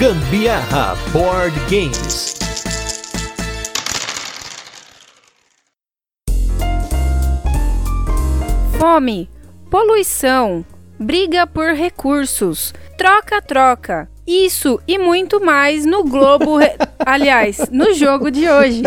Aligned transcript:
Gambiarra 0.00 0.96
Board 1.12 1.54
Games. 1.68 2.34
Fome, 8.78 9.28
poluição, 9.70 10.64
briga 10.98 11.46
por 11.46 11.74
recursos, 11.74 12.72
troca-troca. 12.96 14.10
Isso 14.30 14.80
e 14.86 14.96
muito 14.96 15.44
mais 15.44 15.84
no 15.84 16.04
Globo. 16.04 16.58
Re... 16.58 16.70
Aliás, 17.04 17.68
no 17.72 17.92
jogo 17.92 18.30
de 18.30 18.48
hoje. 18.48 18.80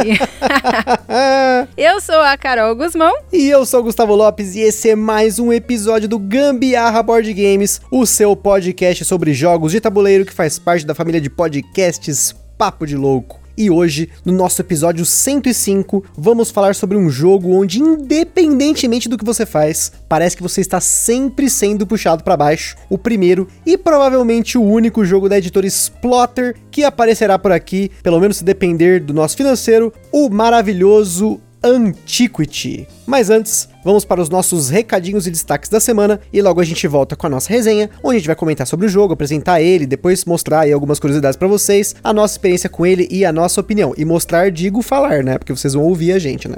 eu 1.75 2.00
sou 2.00 2.21
a 2.21 2.38
Carol 2.38 2.73
Guzmão. 2.73 3.14
E 3.30 3.50
eu 3.50 3.66
sou 3.66 3.82
o 3.82 3.84
Gustavo 3.84 4.16
Lopes. 4.16 4.56
E 4.56 4.61
esse 4.61 4.92
é 4.92 4.96
mais 4.96 5.39
um 5.39 5.52
episódio 5.52 6.07
do 6.07 6.18
Gambiarra 6.18 7.04
Board 7.04 7.34
Games, 7.34 7.82
o 7.92 8.06
seu 8.06 8.38
podcast 8.38 9.04
sobre 9.04 9.33
jogos 9.33 9.74
de 9.74 9.82
tabuleiro 9.82 10.25
que 10.25 10.32
faz 10.32 10.57
parte 10.57 10.86
da 10.86 10.96
família 10.96 11.19
de 11.19 11.29
podcasts 11.29 12.33
Papo 12.57 12.88
de 12.88 12.96
Louco. 12.96 13.43
E 13.56 13.70
hoje, 13.70 14.10
no 14.25 14.34
nosso 14.34 14.62
episódio 14.62 15.06
105, 15.06 16.04
vamos 16.18 16.50
falar 16.50 16.74
sobre 16.74 16.98
um 16.98 17.10
jogo 17.10 17.54
onde, 17.54 17.80
independentemente 17.80 19.07
do 19.07 19.18
que 19.18 19.25
você 19.25 19.46
faz, 19.46 19.92
parece 20.10 20.36
que 20.36 20.42
você 20.42 20.60
está 20.60 20.82
sempre 20.82 21.50
sendo 21.50 21.86
puxado 21.86 22.24
para 22.24 22.36
baixo. 22.36 22.75
O 22.89 22.97
primeiro 22.97 23.47
e 23.66 23.78
provavelmente 23.78 24.58
o 24.58 24.64
único 24.64 25.06
jogo 25.06 25.30
da 25.30 25.38
editora 25.38 25.68
Splotter 25.68 26.56
que 26.71 26.84
aparecerá 26.84 27.38
por 27.38 27.52
aqui, 27.52 27.92
pelo 28.02 28.20
menos 28.20 28.38
se 28.38 28.44
depender 28.44 29.00
do 29.00 29.14
nosso 29.14 29.38
financeiro, 29.38 29.94
o 30.11 30.30
maravilhoso 30.30 31.39
Antiquity. 31.64 32.86
Mas 33.06 33.30
antes, 33.30 33.67
vamos 33.84 34.06
para 34.06 34.22
os 34.22 34.30
nossos 34.30 34.70
recadinhos 34.70 35.28
e 35.28 35.31
destaques 35.31 35.70
da 35.70 35.80
semana 35.80 36.20
e 36.31 36.42
logo 36.42 36.61
a 36.61 36.64
gente 36.64 36.88
volta 36.88 37.16
com 37.16 37.28
a 37.28 37.30
nossa 37.30 37.50
resenha, 37.50 37.89
onde 38.02 38.16
a 38.16 38.20
gente 38.20 38.28
vai 38.28 38.36
comentar 38.36 38.66
sobre 38.66 38.86
o 38.86 38.89
jogo, 38.89 39.14
apresentar 39.14 39.61
ele, 39.61 39.86
depois 39.86 40.23
mostrar 40.25 40.61
aí 40.61 40.72
algumas 40.72 41.00
curiosidades 41.00 41.38
para 41.38 41.47
vocês, 41.47 41.95
a 42.03 42.14
nossa 42.14 42.36
experiência 42.36 42.69
com 42.69 42.86
ele 42.86 43.08
e 43.11 43.25
a 43.25 43.31
nossa 43.31 43.59
opinião. 43.59 43.94
E 43.97 44.05
mostrar, 44.05 44.52
digo 44.52 44.81
falar, 44.81 45.23
né? 45.23 45.38
Porque 45.38 45.53
vocês 45.53 45.73
vão 45.73 45.83
ouvir 45.83 46.14
a 46.14 46.19
gente, 46.19 46.47
né? 46.47 46.55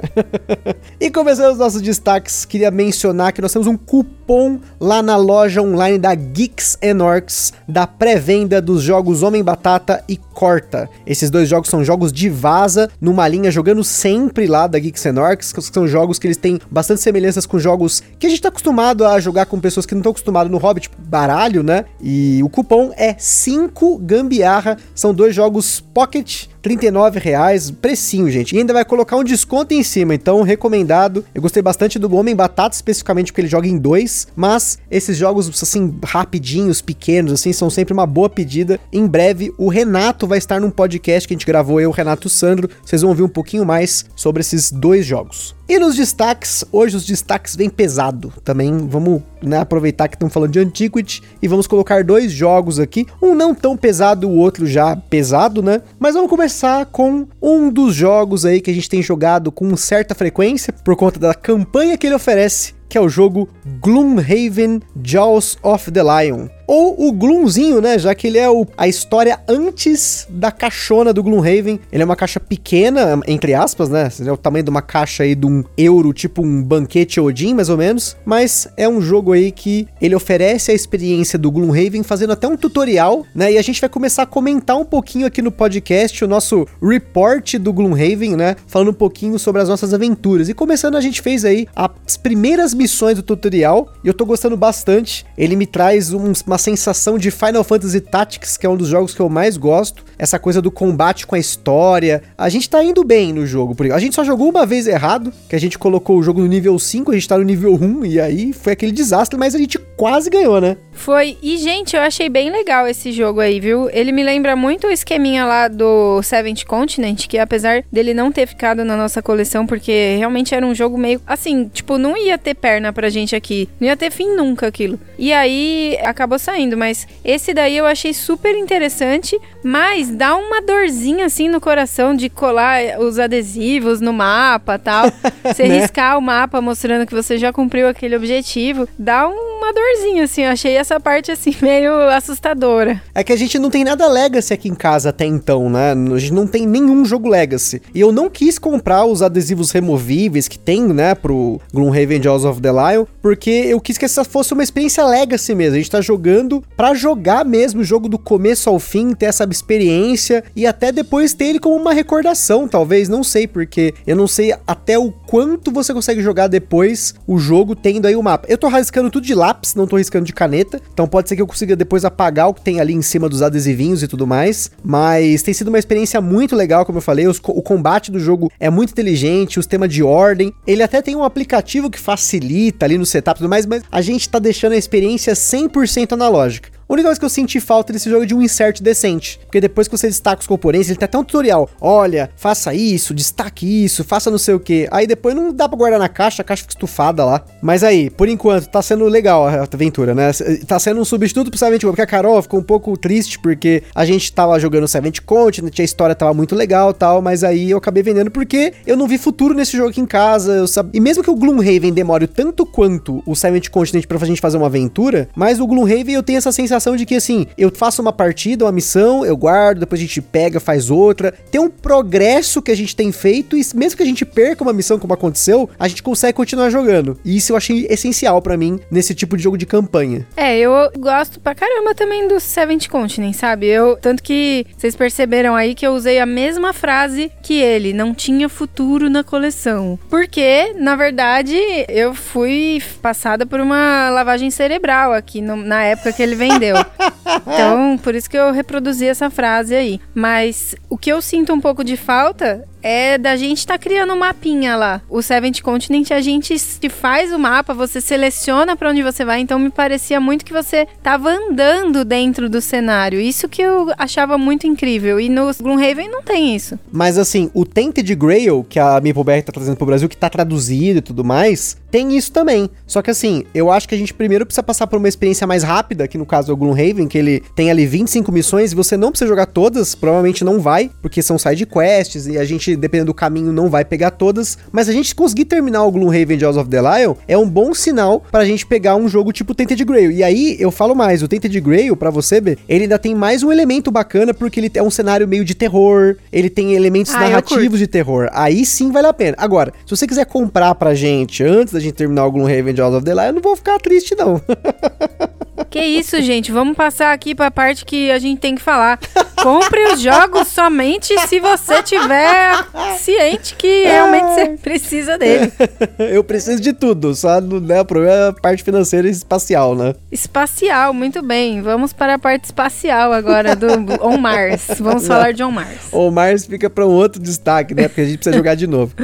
e 1.00 1.10
começando 1.10 1.52
os 1.52 1.58
nossos 1.58 1.82
destaques, 1.82 2.44
queria 2.44 2.70
mencionar 2.70 3.32
que 3.32 3.42
nós 3.42 3.52
temos 3.52 3.66
um 3.66 3.76
cupom 3.76 4.60
lá 4.80 5.02
na 5.02 5.16
loja 5.16 5.60
online 5.60 5.98
da 5.98 6.14
Geeks 6.14 6.78
and 6.82 7.02
Orcs 7.02 7.52
da 7.68 7.86
pré-venda 7.86 8.60
dos 8.60 8.82
jogos 8.82 9.22
Homem 9.22 9.42
Batata 9.42 10.04
e 10.08 10.16
Corta. 10.16 10.88
Esses 11.06 11.30
dois 11.30 11.48
jogos 11.48 11.70
são 11.70 11.84
jogos 11.84 12.12
de 12.12 12.28
vaza, 12.28 12.90
numa 13.00 13.26
linha 13.26 13.50
jogando 13.50 13.82
sempre 13.82 14.46
lá 14.46 14.66
da 14.66 14.78
Geeks 14.78 15.06
and 15.06 15.20
Orcs, 15.20 15.52
que 15.52 15.62
são 15.62 15.88
jogos 15.88 16.18
que 16.18 16.26
eles 16.26 16.35
têm 16.36 16.58
bastante 16.70 17.00
semelhanças 17.00 17.46
com 17.46 17.58
jogos 17.58 18.02
que 18.18 18.26
a 18.26 18.30
gente 18.30 18.42
tá 18.42 18.48
acostumado 18.48 19.04
a 19.04 19.18
jogar 19.20 19.46
com 19.46 19.60
pessoas 19.60 19.86
que 19.86 19.94
não 19.94 20.00
estão 20.00 20.12
acostumadas 20.12 20.50
no 20.50 20.58
hobby, 20.58 20.80
tipo 20.80 20.96
baralho, 20.98 21.62
né? 21.62 21.84
E 22.00 22.40
o 22.42 22.48
cupom 22.48 22.92
é 22.96 23.16
5 23.18 23.98
gambiarra, 23.98 24.76
são 24.94 25.14
dois 25.14 25.34
jogos 25.34 25.80
Pocket 25.80 26.46
39 26.66 27.20
reais, 27.20 27.70
precinho, 27.70 28.28
gente. 28.28 28.56
E 28.56 28.58
ainda 28.58 28.72
vai 28.72 28.84
colocar 28.84 29.16
um 29.16 29.22
desconto 29.22 29.72
em 29.72 29.84
cima, 29.84 30.16
então 30.16 30.42
recomendado. 30.42 31.24
Eu 31.32 31.40
gostei 31.40 31.62
bastante 31.62 31.96
do 31.96 32.12
Homem 32.16 32.34
Batata, 32.34 32.74
especificamente 32.74 33.30
porque 33.30 33.42
ele 33.42 33.48
joga 33.48 33.68
em 33.68 33.78
dois, 33.78 34.26
mas 34.34 34.76
esses 34.90 35.16
jogos, 35.16 35.48
assim, 35.62 35.96
rapidinhos, 36.02 36.82
pequenos, 36.82 37.34
assim, 37.34 37.52
são 37.52 37.70
sempre 37.70 37.94
uma 37.94 38.04
boa 38.04 38.28
pedida. 38.28 38.80
Em 38.92 39.06
breve, 39.06 39.54
o 39.56 39.68
Renato 39.68 40.26
vai 40.26 40.38
estar 40.38 40.60
num 40.60 40.68
podcast 40.68 41.28
que 41.28 41.34
a 41.34 41.36
gente 41.36 41.46
gravou, 41.46 41.80
eu, 41.80 41.92
Renato 41.92 42.28
Sandro. 42.28 42.68
Vocês 42.84 43.00
vão 43.00 43.10
ouvir 43.10 43.22
um 43.22 43.28
pouquinho 43.28 43.64
mais 43.64 44.04
sobre 44.16 44.40
esses 44.40 44.72
dois 44.72 45.06
jogos. 45.06 45.54
E 45.68 45.80
nos 45.80 45.96
destaques, 45.96 46.64
hoje 46.70 46.96
os 46.96 47.04
destaques 47.04 47.56
vêm 47.56 47.68
pesado. 47.68 48.32
Também 48.44 48.86
vamos 48.86 49.20
né, 49.42 49.58
aproveitar 49.58 50.06
que 50.06 50.14
estamos 50.14 50.32
falando 50.32 50.52
de 50.52 50.60
Antiquity 50.60 51.22
e 51.42 51.48
vamos 51.48 51.66
colocar 51.66 52.04
dois 52.04 52.30
jogos 52.30 52.78
aqui. 52.78 53.04
Um 53.20 53.34
não 53.34 53.52
tão 53.52 53.76
pesado, 53.76 54.28
o 54.28 54.36
outro 54.36 54.64
já 54.64 54.94
pesado, 54.94 55.62
né? 55.62 55.82
Mas 55.98 56.14
vamos 56.14 56.30
começar 56.30 56.55
com 56.92 57.26
um 57.42 57.70
dos 57.70 57.94
jogos 57.94 58.44
aí 58.44 58.60
que 58.60 58.70
a 58.70 58.74
gente 58.74 58.88
tem 58.88 59.02
jogado 59.02 59.50
com 59.50 59.76
certa 59.76 60.14
frequência 60.14 60.72
por 60.72 60.96
conta 60.96 61.18
da 61.18 61.34
campanha 61.34 61.98
que 61.98 62.06
ele 62.06 62.14
oferece, 62.14 62.74
que 62.96 62.98
é 62.98 63.02
o 63.02 63.10
jogo 63.10 63.46
Gloomhaven 63.78 64.80
Jaws 65.02 65.58
of 65.62 65.90
the 65.90 66.00
Lion. 66.02 66.48
Ou 66.66 67.06
o 67.06 67.12
Gloomzinho, 67.12 67.80
né? 67.80 67.96
Já 67.96 68.12
que 68.14 68.26
ele 68.26 68.38
é 68.38 68.50
o, 68.50 68.66
a 68.76 68.88
história 68.88 69.38
antes 69.46 70.26
da 70.28 70.50
caixona 70.50 71.12
do 71.12 71.22
Gloomhaven. 71.22 71.78
Ele 71.92 72.02
é 72.02 72.04
uma 72.04 72.16
caixa 72.16 72.40
pequena, 72.40 73.20
entre 73.28 73.54
aspas, 73.54 73.88
né? 73.88 74.08
É 74.24 74.32
o 74.32 74.36
tamanho 74.36 74.64
de 74.64 74.70
uma 74.70 74.82
caixa 74.82 75.22
aí 75.22 75.36
de 75.36 75.46
um 75.46 75.62
euro, 75.78 76.12
tipo 76.12 76.42
um 76.42 76.60
banquete 76.60 77.20
Odin, 77.20 77.54
mais 77.54 77.68
ou 77.68 77.76
menos. 77.76 78.16
Mas 78.24 78.66
é 78.76 78.88
um 78.88 79.00
jogo 79.00 79.32
aí 79.32 79.52
que 79.52 79.86
ele 80.00 80.16
oferece 80.16 80.72
a 80.72 80.74
experiência 80.74 81.38
do 81.38 81.52
Gloomhaven, 81.52 82.02
fazendo 82.02 82.32
até 82.32 82.48
um 82.48 82.56
tutorial, 82.56 83.24
né? 83.32 83.52
E 83.52 83.58
a 83.58 83.62
gente 83.62 83.80
vai 83.80 83.88
começar 83.88 84.24
a 84.24 84.26
comentar 84.26 84.76
um 84.76 84.84
pouquinho 84.84 85.26
aqui 85.26 85.40
no 85.40 85.52
podcast 85.52 86.24
o 86.24 86.28
nosso 86.28 86.66
report 86.82 87.58
do 87.58 87.72
Gloomhaven, 87.72 88.34
né? 88.34 88.56
Falando 88.66 88.88
um 88.88 88.94
pouquinho 88.94 89.38
sobre 89.38 89.62
as 89.62 89.68
nossas 89.68 89.94
aventuras. 89.94 90.48
E 90.48 90.54
começando, 90.54 90.96
a 90.96 91.00
gente 91.00 91.22
fez 91.22 91.44
aí 91.44 91.68
as 91.76 92.16
primeiras 92.16 92.74
missões 92.74 92.85
do 93.14 93.22
tutorial. 93.22 93.92
E 94.02 94.08
eu 94.08 94.14
tô 94.14 94.24
gostando 94.24 94.56
bastante. 94.56 95.24
Ele 95.36 95.56
me 95.56 95.66
traz 95.66 96.12
uns, 96.12 96.42
uma 96.42 96.58
sensação 96.58 97.18
de 97.18 97.30
Final 97.30 97.64
Fantasy 97.64 98.00
Tactics, 98.00 98.56
que 98.56 98.66
é 98.66 98.68
um 98.68 98.76
dos 98.76 98.88
jogos 98.88 99.14
que 99.14 99.20
eu 99.20 99.28
mais 99.28 99.56
gosto. 99.56 100.04
Essa 100.18 100.38
coisa 100.38 100.62
do 100.62 100.70
combate 100.70 101.26
com 101.26 101.34
a 101.34 101.38
história. 101.38 102.22
A 102.36 102.48
gente 102.48 102.68
tá 102.68 102.82
indo 102.82 103.04
bem 103.04 103.32
no 103.32 103.46
jogo. 103.46 103.76
A 103.92 103.98
gente 103.98 104.14
só 104.14 104.24
jogou 104.24 104.48
uma 104.48 104.64
vez 104.64 104.86
errado, 104.86 105.32
que 105.48 105.56
a 105.56 105.60
gente 105.60 105.78
colocou 105.78 106.18
o 106.18 106.22
jogo 106.22 106.40
no 106.40 106.46
nível 106.46 106.78
5, 106.78 107.10
a 107.10 107.14
gente 107.14 107.28
tá 107.28 107.36
no 107.36 107.44
nível 107.44 107.74
1, 107.74 108.04
e 108.06 108.20
aí 108.20 108.52
foi 108.52 108.72
aquele 108.72 108.92
desastre, 108.92 109.38
mas 109.38 109.54
a 109.54 109.58
gente 109.58 109.78
quase 109.96 110.30
ganhou, 110.30 110.60
né? 110.60 110.76
Foi. 110.92 111.36
E, 111.42 111.58
gente, 111.58 111.94
eu 111.94 112.02
achei 112.02 112.28
bem 112.28 112.50
legal 112.50 112.86
esse 112.86 113.12
jogo 113.12 113.40
aí, 113.40 113.60
viu? 113.60 113.88
Ele 113.90 114.12
me 114.12 114.24
lembra 114.24 114.56
muito 114.56 114.86
o 114.86 114.90
esqueminha 114.90 115.44
lá 115.44 115.68
do 115.68 116.22
Seventh 116.22 116.64
Continent, 116.64 117.26
que 117.26 117.38
apesar 117.38 117.84
dele 117.92 118.14
não 118.14 118.32
ter 118.32 118.46
ficado 118.46 118.84
na 118.84 118.96
nossa 118.96 119.22
coleção, 119.22 119.66
porque 119.66 120.16
realmente 120.18 120.54
era 120.54 120.66
um 120.66 120.74
jogo 120.74 120.96
meio. 120.96 121.20
Assim, 121.26 121.68
tipo, 121.72 121.98
não 121.98 122.16
ia 122.16 122.38
ter 122.38 122.54
perna 122.54 122.92
pra 122.92 123.10
gente 123.10 123.36
aqui. 123.36 123.68
Não 123.78 123.88
ia 123.88 123.96
ter 123.96 124.10
fim 124.10 124.34
nunca 124.34 124.66
aquilo. 124.66 124.98
E 125.18 125.32
aí 125.32 125.98
acabou 126.02 126.38
saindo, 126.38 126.76
mas 126.76 127.06
esse 127.24 127.52
daí 127.52 127.76
eu 127.76 127.86
achei 127.86 128.12
super 128.14 128.56
interessante, 128.56 129.38
mas 129.62 130.05
dá 130.10 130.36
uma 130.36 130.62
dorzinha 130.62 131.26
assim 131.26 131.48
no 131.48 131.60
coração 131.60 132.14
de 132.14 132.28
colar 132.28 132.98
os 132.98 133.18
adesivos 133.18 134.00
no 134.00 134.12
mapa 134.12 134.78
tal. 134.78 135.06
Você 135.44 135.68
né? 135.68 135.80
riscar 135.80 136.18
o 136.18 136.22
mapa 136.22 136.60
mostrando 136.60 137.06
que 137.06 137.14
você 137.14 137.38
já 137.38 137.52
cumpriu 137.52 137.88
aquele 137.88 138.16
objetivo. 138.16 138.88
Dá 138.98 139.28
uma 139.66 139.72
dorzinha, 139.72 140.24
assim. 140.24 140.42
Eu 140.42 140.50
achei 140.50 140.76
essa 140.76 141.00
parte, 141.00 141.30
assim, 141.30 141.54
meio 141.60 141.92
assustadora. 142.10 143.02
É 143.14 143.24
que 143.24 143.32
a 143.32 143.36
gente 143.36 143.58
não 143.58 143.70
tem 143.70 143.84
nada 143.84 144.06
Legacy 144.06 144.54
aqui 144.54 144.68
em 144.68 144.74
casa 144.74 145.10
até 145.10 145.24
então, 145.24 145.68
né? 145.68 145.92
A 145.92 146.18
gente 146.18 146.32
não 146.32 146.46
tem 146.46 146.66
nenhum 146.66 147.04
jogo 147.04 147.28
Legacy. 147.28 147.82
E 147.94 148.00
eu 148.00 148.12
não 148.12 148.30
quis 148.30 148.58
comprar 148.58 149.04
os 149.04 149.22
adesivos 149.22 149.70
removíveis 149.70 150.48
que 150.48 150.58
tem, 150.58 150.82
né, 150.86 151.14
pro 151.14 151.60
Gloomhaven 151.72 152.22
Jaws 152.22 152.44
of 152.44 152.60
the 152.60 152.70
Lion, 152.70 153.04
porque 153.20 153.50
eu 153.50 153.80
quis 153.80 153.98
que 153.98 154.04
essa 154.04 154.24
fosse 154.24 154.52
uma 154.52 154.62
experiência 154.62 155.04
Legacy 155.04 155.54
mesmo. 155.54 155.74
A 155.74 155.78
gente 155.78 155.90
tá 155.90 156.00
jogando 156.00 156.62
para 156.76 156.94
jogar 156.94 157.44
mesmo 157.44 157.80
o 157.80 157.84
jogo 157.84 158.08
do 158.08 158.18
começo 158.18 158.68
ao 158.68 158.78
fim, 158.78 159.14
ter 159.14 159.26
essa 159.26 159.44
experiência 159.50 160.44
e 160.54 160.66
até 160.66 160.92
depois 160.92 161.32
ter 161.32 161.46
ele 161.46 161.58
como 161.58 161.76
uma 161.76 161.92
recordação, 161.92 162.68
talvez, 162.68 163.08
não 163.08 163.24
sei, 163.24 163.46
porque 163.46 163.94
eu 164.06 164.16
não 164.16 164.26
sei 164.26 164.54
até 164.66 164.98
o 164.98 165.10
quanto 165.10 165.72
você 165.72 165.92
consegue 165.92 166.22
jogar 166.22 166.46
depois 166.48 167.14
o 167.26 167.38
jogo 167.38 167.74
tendo 167.74 168.06
aí 168.06 168.16
o 168.16 168.22
mapa. 168.22 168.46
Eu 168.48 168.58
tô 168.58 168.68
rascando 168.68 169.10
tudo 169.10 169.26
de 169.26 169.34
lápis, 169.34 169.55
não 169.76 169.86
tô 169.86 169.96
riscando 169.96 170.24
de 170.24 170.32
caneta, 170.32 170.80
então 170.92 171.06
pode 171.06 171.28
ser 171.28 171.36
que 171.36 171.42
eu 171.42 171.46
consiga 171.46 171.76
depois 171.76 172.04
apagar 172.04 172.48
o 172.48 172.54
que 172.54 172.60
tem 172.60 172.80
ali 172.80 172.94
em 172.94 173.02
cima 173.02 173.28
dos 173.28 173.42
adesivinhos 173.42 174.02
e 174.02 174.08
tudo 174.08 174.26
mais, 174.26 174.70
mas 174.84 175.42
tem 175.42 175.54
sido 175.54 175.68
uma 175.68 175.78
experiência 175.78 176.20
muito 176.20 176.54
legal, 176.54 176.84
como 176.84 176.98
eu 176.98 177.02
falei, 177.02 177.26
os, 177.26 177.38
o 177.42 177.62
combate 177.62 178.10
do 178.10 178.18
jogo 178.18 178.50
é 178.58 178.70
muito 178.70 178.90
inteligente, 178.90 179.58
o 179.58 179.62
sistema 179.62 179.88
de 179.88 180.02
ordem, 180.02 180.52
ele 180.66 180.82
até 180.82 181.00
tem 181.02 181.16
um 181.16 181.24
aplicativo 181.24 181.90
que 181.90 181.98
facilita 181.98 182.86
ali 182.86 182.98
no 182.98 183.06
setup 183.06 183.38
e 183.38 183.42
tudo 183.42 183.50
mais, 183.50 183.66
mas 183.66 183.82
a 183.90 184.00
gente 184.00 184.28
tá 184.28 184.38
deixando 184.38 184.72
a 184.72 184.76
experiência 184.76 185.32
100% 185.34 186.12
analógica. 186.12 186.75
A 186.88 186.92
única 186.92 187.08
coisa 187.08 187.18
que 187.18 187.24
eu 187.24 187.30
senti 187.30 187.58
falta 187.58 187.92
desse 187.92 188.08
jogo 188.08 188.22
é 188.22 188.26
de 188.26 188.34
um 188.34 188.40
insert 188.40 188.80
decente. 188.80 189.40
Porque 189.44 189.60
depois 189.60 189.88
que 189.88 189.96
você 189.96 190.06
destaca 190.06 190.40
os 190.40 190.46
componentes, 190.46 190.88
ele 190.88 190.96
tem 190.96 191.04
até 191.04 191.18
um 191.18 191.24
tutorial. 191.24 191.68
Olha, 191.80 192.30
faça 192.36 192.72
isso, 192.72 193.12
destaque 193.12 193.84
isso, 193.84 194.04
faça 194.04 194.30
não 194.30 194.38
sei 194.38 194.54
o 194.54 194.60
que. 194.60 194.86
Aí 194.92 195.04
depois 195.04 195.34
não 195.34 195.52
dá 195.52 195.68
pra 195.68 195.76
guardar 195.76 195.98
na 195.98 196.08
caixa, 196.08 196.42
a 196.42 196.44
caixa 196.44 196.62
fica 196.62 196.74
estufada 196.74 197.24
lá. 197.24 197.44
Mas 197.60 197.82
aí, 197.82 198.08
por 198.08 198.28
enquanto, 198.28 198.68
tá 198.68 198.80
sendo 198.80 199.04
legal 199.06 199.48
a 199.48 199.64
aventura, 199.64 200.14
né? 200.14 200.30
Tá 200.64 200.78
sendo 200.78 201.00
um 201.00 201.04
substituto 201.04 201.50
pro 201.50 201.58
Seventh 201.58 201.80
porque 201.80 202.02
a 202.02 202.06
Carol 202.06 202.40
ficou 202.40 202.60
um 202.60 202.62
pouco 202.62 202.96
triste 202.96 203.40
porque 203.40 203.82
a 203.92 204.04
gente 204.04 204.32
tava 204.32 204.56
jogando 204.60 204.86
Seventh 204.86 205.22
Continent, 205.26 205.76
a 205.80 205.82
história 205.82 206.14
tava 206.14 206.32
muito 206.34 206.54
legal 206.54 206.94
tal, 206.94 207.20
mas 207.20 207.42
aí 207.42 207.72
eu 207.72 207.78
acabei 207.78 208.04
vendendo 208.04 208.30
porque 208.30 208.72
eu 208.86 208.96
não 208.96 209.08
vi 209.08 209.18
futuro 209.18 209.54
nesse 209.54 209.76
jogo 209.76 209.90
aqui 209.90 210.00
em 210.00 210.06
casa. 210.06 210.68
Sab... 210.68 210.88
E 210.94 211.00
mesmo 211.00 211.24
que 211.24 211.30
o 211.30 211.34
Gloomhaven 211.34 211.92
demore 211.92 212.28
tanto 212.28 212.64
quanto 212.64 213.24
o 213.26 213.34
Seventh 213.34 213.70
Continent 213.70 214.06
pra 214.06 214.18
gente 214.24 214.40
fazer 214.40 214.56
uma 214.56 214.66
aventura, 214.66 215.28
mas 215.34 215.58
o 215.58 215.66
Gloomhaven 215.66 216.14
eu 216.14 216.22
tenho 216.22 216.38
essa 216.38 216.52
sensação 216.52 216.75
sensação 216.76 216.96
de 216.96 217.04
que, 217.04 217.14
assim, 217.14 217.46
eu 217.56 217.70
faço 217.74 218.00
uma 218.00 218.12
partida, 218.12 218.64
uma 218.64 218.72
missão, 218.72 219.24
eu 219.24 219.36
guardo, 219.36 219.80
depois 219.80 220.00
a 220.00 220.04
gente 220.04 220.20
pega, 220.20 220.60
faz 220.60 220.90
outra. 220.90 221.32
Tem 221.50 221.60
um 221.60 221.68
progresso 221.68 222.62
que 222.62 222.70
a 222.70 222.76
gente 222.76 222.94
tem 222.94 223.10
feito 223.10 223.56
e 223.56 223.62
mesmo 223.74 223.96
que 223.96 224.02
a 224.02 224.06
gente 224.06 224.24
perca 224.24 224.62
uma 224.62 224.72
missão 224.72 224.98
como 224.98 225.12
aconteceu, 225.12 225.68
a 225.78 225.88
gente 225.88 226.02
consegue 226.02 226.34
continuar 226.34 226.70
jogando. 226.70 227.18
E 227.24 227.36
isso 227.36 227.52
eu 227.52 227.56
achei 227.56 227.86
essencial 227.90 228.40
para 228.40 228.56
mim 228.56 228.78
nesse 228.90 229.14
tipo 229.14 229.36
de 229.36 229.42
jogo 229.42 229.58
de 229.58 229.66
campanha. 229.66 230.26
É, 230.36 230.58
eu 230.58 230.72
gosto 230.98 231.40
pra 231.40 231.54
caramba 231.54 231.94
também 231.94 232.28
do 232.28 232.38
Seventh 232.38 232.88
Continent, 232.88 233.34
sabe? 233.34 233.66
Eu, 233.66 233.96
tanto 233.96 234.22
que 234.22 234.66
vocês 234.76 234.94
perceberam 234.94 235.54
aí 235.54 235.74
que 235.74 235.86
eu 235.86 235.92
usei 235.92 236.18
a 236.20 236.26
mesma 236.26 236.72
frase 236.72 237.32
que 237.42 237.54
ele, 237.54 237.92
não 237.92 238.14
tinha 238.14 238.48
futuro 238.48 239.08
na 239.08 239.24
coleção. 239.24 239.98
Porque, 240.08 240.74
na 240.76 240.94
verdade, 240.96 241.56
eu 241.88 242.14
fui 242.14 242.82
passada 243.00 243.46
por 243.46 243.60
uma 243.60 244.10
lavagem 244.10 244.50
cerebral 244.50 245.12
aqui 245.12 245.40
no, 245.40 245.56
na 245.56 245.82
época 245.82 246.12
que 246.12 246.22
ele 246.22 246.34
vendeu. 246.34 246.65
então, 247.46 247.98
por 247.98 248.14
isso 248.14 248.28
que 248.28 248.36
eu 248.36 248.52
reproduzi 248.52 249.06
essa 249.06 249.30
frase 249.30 249.74
aí. 249.74 250.00
Mas 250.14 250.74
o 250.88 250.96
que 250.96 251.10
eu 251.10 251.20
sinto 251.22 251.52
um 251.52 251.60
pouco 251.60 251.84
de 251.84 251.96
falta 251.96 252.66
é 252.86 253.18
da 253.18 253.34
gente 253.34 253.58
estar 253.58 253.74
tá 253.74 253.78
criando 253.78 254.12
um 254.12 254.18
mapinha 254.18 254.76
lá. 254.76 255.02
O 255.10 255.20
Seventh 255.20 255.60
Continent, 255.60 256.12
a 256.12 256.20
gente 256.20 256.56
se 256.56 256.88
faz 256.88 257.32
o 257.32 257.38
mapa, 257.38 257.74
você 257.74 258.00
seleciona 258.00 258.76
para 258.76 258.90
onde 258.90 259.02
você 259.02 259.24
vai, 259.24 259.40
então 259.40 259.58
me 259.58 259.70
parecia 259.70 260.20
muito 260.20 260.44
que 260.44 260.52
você 260.52 260.86
tava 261.02 261.30
andando 261.30 262.04
dentro 262.04 262.48
do 262.48 262.60
cenário. 262.60 263.20
Isso 263.20 263.48
que 263.48 263.60
eu 263.60 263.92
achava 263.98 264.38
muito 264.38 264.68
incrível. 264.68 265.18
E 265.18 265.28
no 265.28 265.52
Gloomhaven 265.60 266.08
não 266.08 266.22
tem 266.22 266.54
isso. 266.54 266.78
Mas 266.92 267.18
assim, 267.18 267.50
o 267.52 267.64
Tainted 267.64 268.14
Grail, 268.14 268.64
que 268.68 268.78
a 268.78 269.00
MapleBR 269.00 269.42
tá 269.42 269.52
trazendo 269.52 269.76
pro 269.76 269.86
Brasil, 269.86 270.08
que 270.08 270.16
tá 270.16 270.30
traduzido 270.30 271.00
e 271.00 271.02
tudo 271.02 271.24
mais, 271.24 271.76
tem 271.90 272.16
isso 272.16 272.30
também. 272.30 272.70
Só 272.86 273.02
que 273.02 273.10
assim, 273.10 273.44
eu 273.52 273.72
acho 273.72 273.88
que 273.88 273.96
a 273.96 273.98
gente 273.98 274.14
primeiro 274.14 274.46
precisa 274.46 274.62
passar 274.62 274.86
por 274.86 274.98
uma 274.98 275.08
experiência 275.08 275.46
mais 275.46 275.64
rápida, 275.64 276.06
que 276.06 276.16
no 276.16 276.26
caso 276.26 276.52
é 276.52 276.54
o 276.54 276.56
Gloomhaven, 276.56 277.08
que 277.08 277.18
ele 277.18 277.42
tem 277.56 277.68
ali 277.68 277.84
25 277.84 278.30
missões 278.30 278.70
e 278.70 278.76
você 278.76 278.96
não 278.96 279.10
precisa 279.10 279.28
jogar 279.28 279.46
todas, 279.46 279.94
provavelmente 279.96 280.44
não 280.44 280.60
vai, 280.60 280.90
porque 281.02 281.20
são 281.20 281.36
side 281.36 281.66
quests 281.66 282.28
e 282.28 282.38
a 282.38 282.44
gente 282.44 282.75
dependendo 282.76 283.06
do 283.06 283.14
caminho, 283.14 283.52
não 283.52 283.68
vai 283.68 283.84
pegar 283.84 284.10
todas. 284.10 284.58
Mas 284.72 284.88
a 284.88 284.92
gente 284.92 285.14
conseguir 285.14 285.44
terminar 285.44 285.84
o 285.84 285.90
Gloomhaven 285.90 286.38
Jaws 286.38 286.56
of 286.56 286.68
the 286.68 286.80
Lion 286.80 287.14
é 287.26 287.36
um 287.36 287.48
bom 287.48 287.74
sinal 287.74 288.22
pra 288.30 288.44
gente 288.44 288.66
pegar 288.66 288.96
um 288.96 289.08
jogo 289.08 289.32
tipo 289.32 289.54
Tainted 289.54 289.84
Grail. 289.84 290.10
E 290.10 290.22
aí, 290.22 290.56
eu 290.58 290.70
falo 290.70 290.94
mais, 290.94 291.22
o 291.22 291.28
Tainted 291.28 291.60
Grail, 291.60 291.96
pra 291.96 292.10
você, 292.10 292.40
B, 292.40 292.58
ele 292.68 292.84
ainda 292.84 292.98
tem 292.98 293.14
mais 293.14 293.42
um 293.42 293.52
elemento 293.52 293.90
bacana, 293.90 294.32
porque 294.34 294.60
ele 294.60 294.70
é 294.74 294.82
um 294.82 294.90
cenário 294.90 295.26
meio 295.26 295.44
de 295.44 295.54
terror, 295.54 296.16
ele 296.32 296.50
tem 296.50 296.74
elementos 296.74 297.14
ah, 297.14 297.20
narrativos 297.20 297.78
de 297.78 297.86
terror. 297.86 298.28
Aí 298.32 298.64
sim 298.64 298.90
vale 298.90 299.06
a 299.06 299.12
pena. 299.12 299.36
Agora, 299.38 299.72
se 299.84 299.90
você 299.90 300.06
quiser 300.06 300.26
comprar 300.26 300.74
pra 300.74 300.94
gente 300.94 301.42
antes 301.42 301.72
da 301.72 301.80
gente 301.80 301.94
terminar 301.94 302.26
o 302.26 302.32
Gloomhaven 302.32 302.74
Jaws 302.74 302.94
of 302.94 303.04
the 303.04 303.12
Lion, 303.12 303.24
eu 303.24 303.32
não 303.34 303.42
vou 303.42 303.56
ficar 303.56 303.78
triste, 303.78 304.14
não. 304.14 304.40
Que 305.70 305.80
isso, 305.80 306.20
gente? 306.20 306.52
Vamos 306.52 306.76
passar 306.76 307.12
aqui 307.12 307.34
para 307.34 307.46
a 307.46 307.50
parte 307.50 307.84
que 307.84 308.10
a 308.10 308.18
gente 308.18 308.38
tem 308.38 308.54
que 308.54 308.62
falar. 308.62 308.98
Compre 309.42 309.92
os 309.92 310.00
jogos 310.00 310.48
somente 310.48 311.14
se 311.26 311.38
você 311.40 311.82
tiver 311.82 312.66
ciente 312.98 313.54
que 313.56 313.84
realmente 313.84 314.34
você 314.34 314.46
precisa 314.62 315.18
dele. 315.18 315.52
Eu 315.98 316.24
preciso 316.24 316.60
de 316.60 316.72
tudo, 316.72 317.14
só 317.14 317.40
né, 317.40 317.80
o 317.80 317.84
problema 317.84 318.14
é 318.14 318.28
a 318.28 318.32
parte 318.32 318.62
financeira 318.62 319.06
e 319.08 319.10
espacial, 319.10 319.74
né? 319.74 319.94
Espacial, 320.10 320.92
muito 320.92 321.22
bem. 321.22 321.62
Vamos 321.62 321.92
para 321.92 322.14
a 322.14 322.18
parte 322.18 322.44
espacial 322.44 323.12
agora 323.12 323.54
do 323.54 323.66
On 324.02 324.16
Mars. 324.18 324.66
Vamos 324.80 325.02
Não. 325.02 325.08
falar 325.08 325.32
de 325.32 325.42
On 325.42 325.50
Mars. 325.50 325.92
On 325.92 326.10
Mars 326.10 326.46
fica 326.46 326.68
para 326.68 326.86
um 326.86 326.90
outro 326.90 327.20
destaque, 327.20 327.74
né? 327.74 327.88
Porque 327.88 328.00
a 328.00 328.04
gente 328.04 328.18
precisa 328.18 328.36
jogar 328.36 328.54
de 328.54 328.66
novo. 328.66 328.94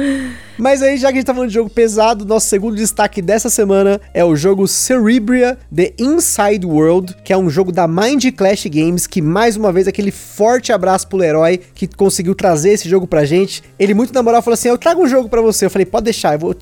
Mas 0.57 0.83
aí, 0.83 0.97
já 0.97 1.07
que 1.07 1.13
a 1.13 1.15
gente 1.17 1.25
tá 1.25 1.33
falando 1.33 1.49
de 1.49 1.55
jogo 1.55 1.69
pesado, 1.69 2.25
nosso 2.25 2.47
segundo 2.47 2.75
destaque 2.75 3.21
dessa 3.21 3.49
semana 3.49 3.99
é 4.13 4.23
o 4.23 4.35
jogo 4.35 4.67
Cerebria 4.67 5.57
The 5.75 5.93
Inside 5.97 6.65
World, 6.65 7.15
que 7.23 7.33
é 7.33 7.37
um 7.37 7.49
jogo 7.49 7.71
da 7.71 7.87
Mind 7.87 8.25
Clash 8.35 8.65
Games, 8.67 9.07
que 9.07 9.21
mais 9.21 9.57
uma 9.57 9.71
vez 9.71 9.87
aquele 9.87 10.11
forte 10.23 10.71
abraço 10.71 11.07
pro 11.07 11.23
herói 11.23 11.59
que 11.75 11.87
conseguiu 11.87 12.33
trazer 12.33 12.71
esse 12.71 12.89
jogo 12.89 13.05
pra 13.05 13.25
gente. 13.25 13.61
Ele 13.77 13.93
muito 13.93 14.13
na 14.13 14.23
moral 14.23 14.41
falou 14.41 14.55
assim: 14.55 14.69
"Eu 14.69 14.77
trago 14.77 15.03
um 15.03 15.07
jogo 15.07 15.29
para 15.29 15.41
você". 15.41 15.65
Eu 15.65 15.69
falei: 15.69 15.85
"Pode 15.85 16.05
deixar, 16.05 16.33
eu 16.33 16.39
vou 16.39 16.55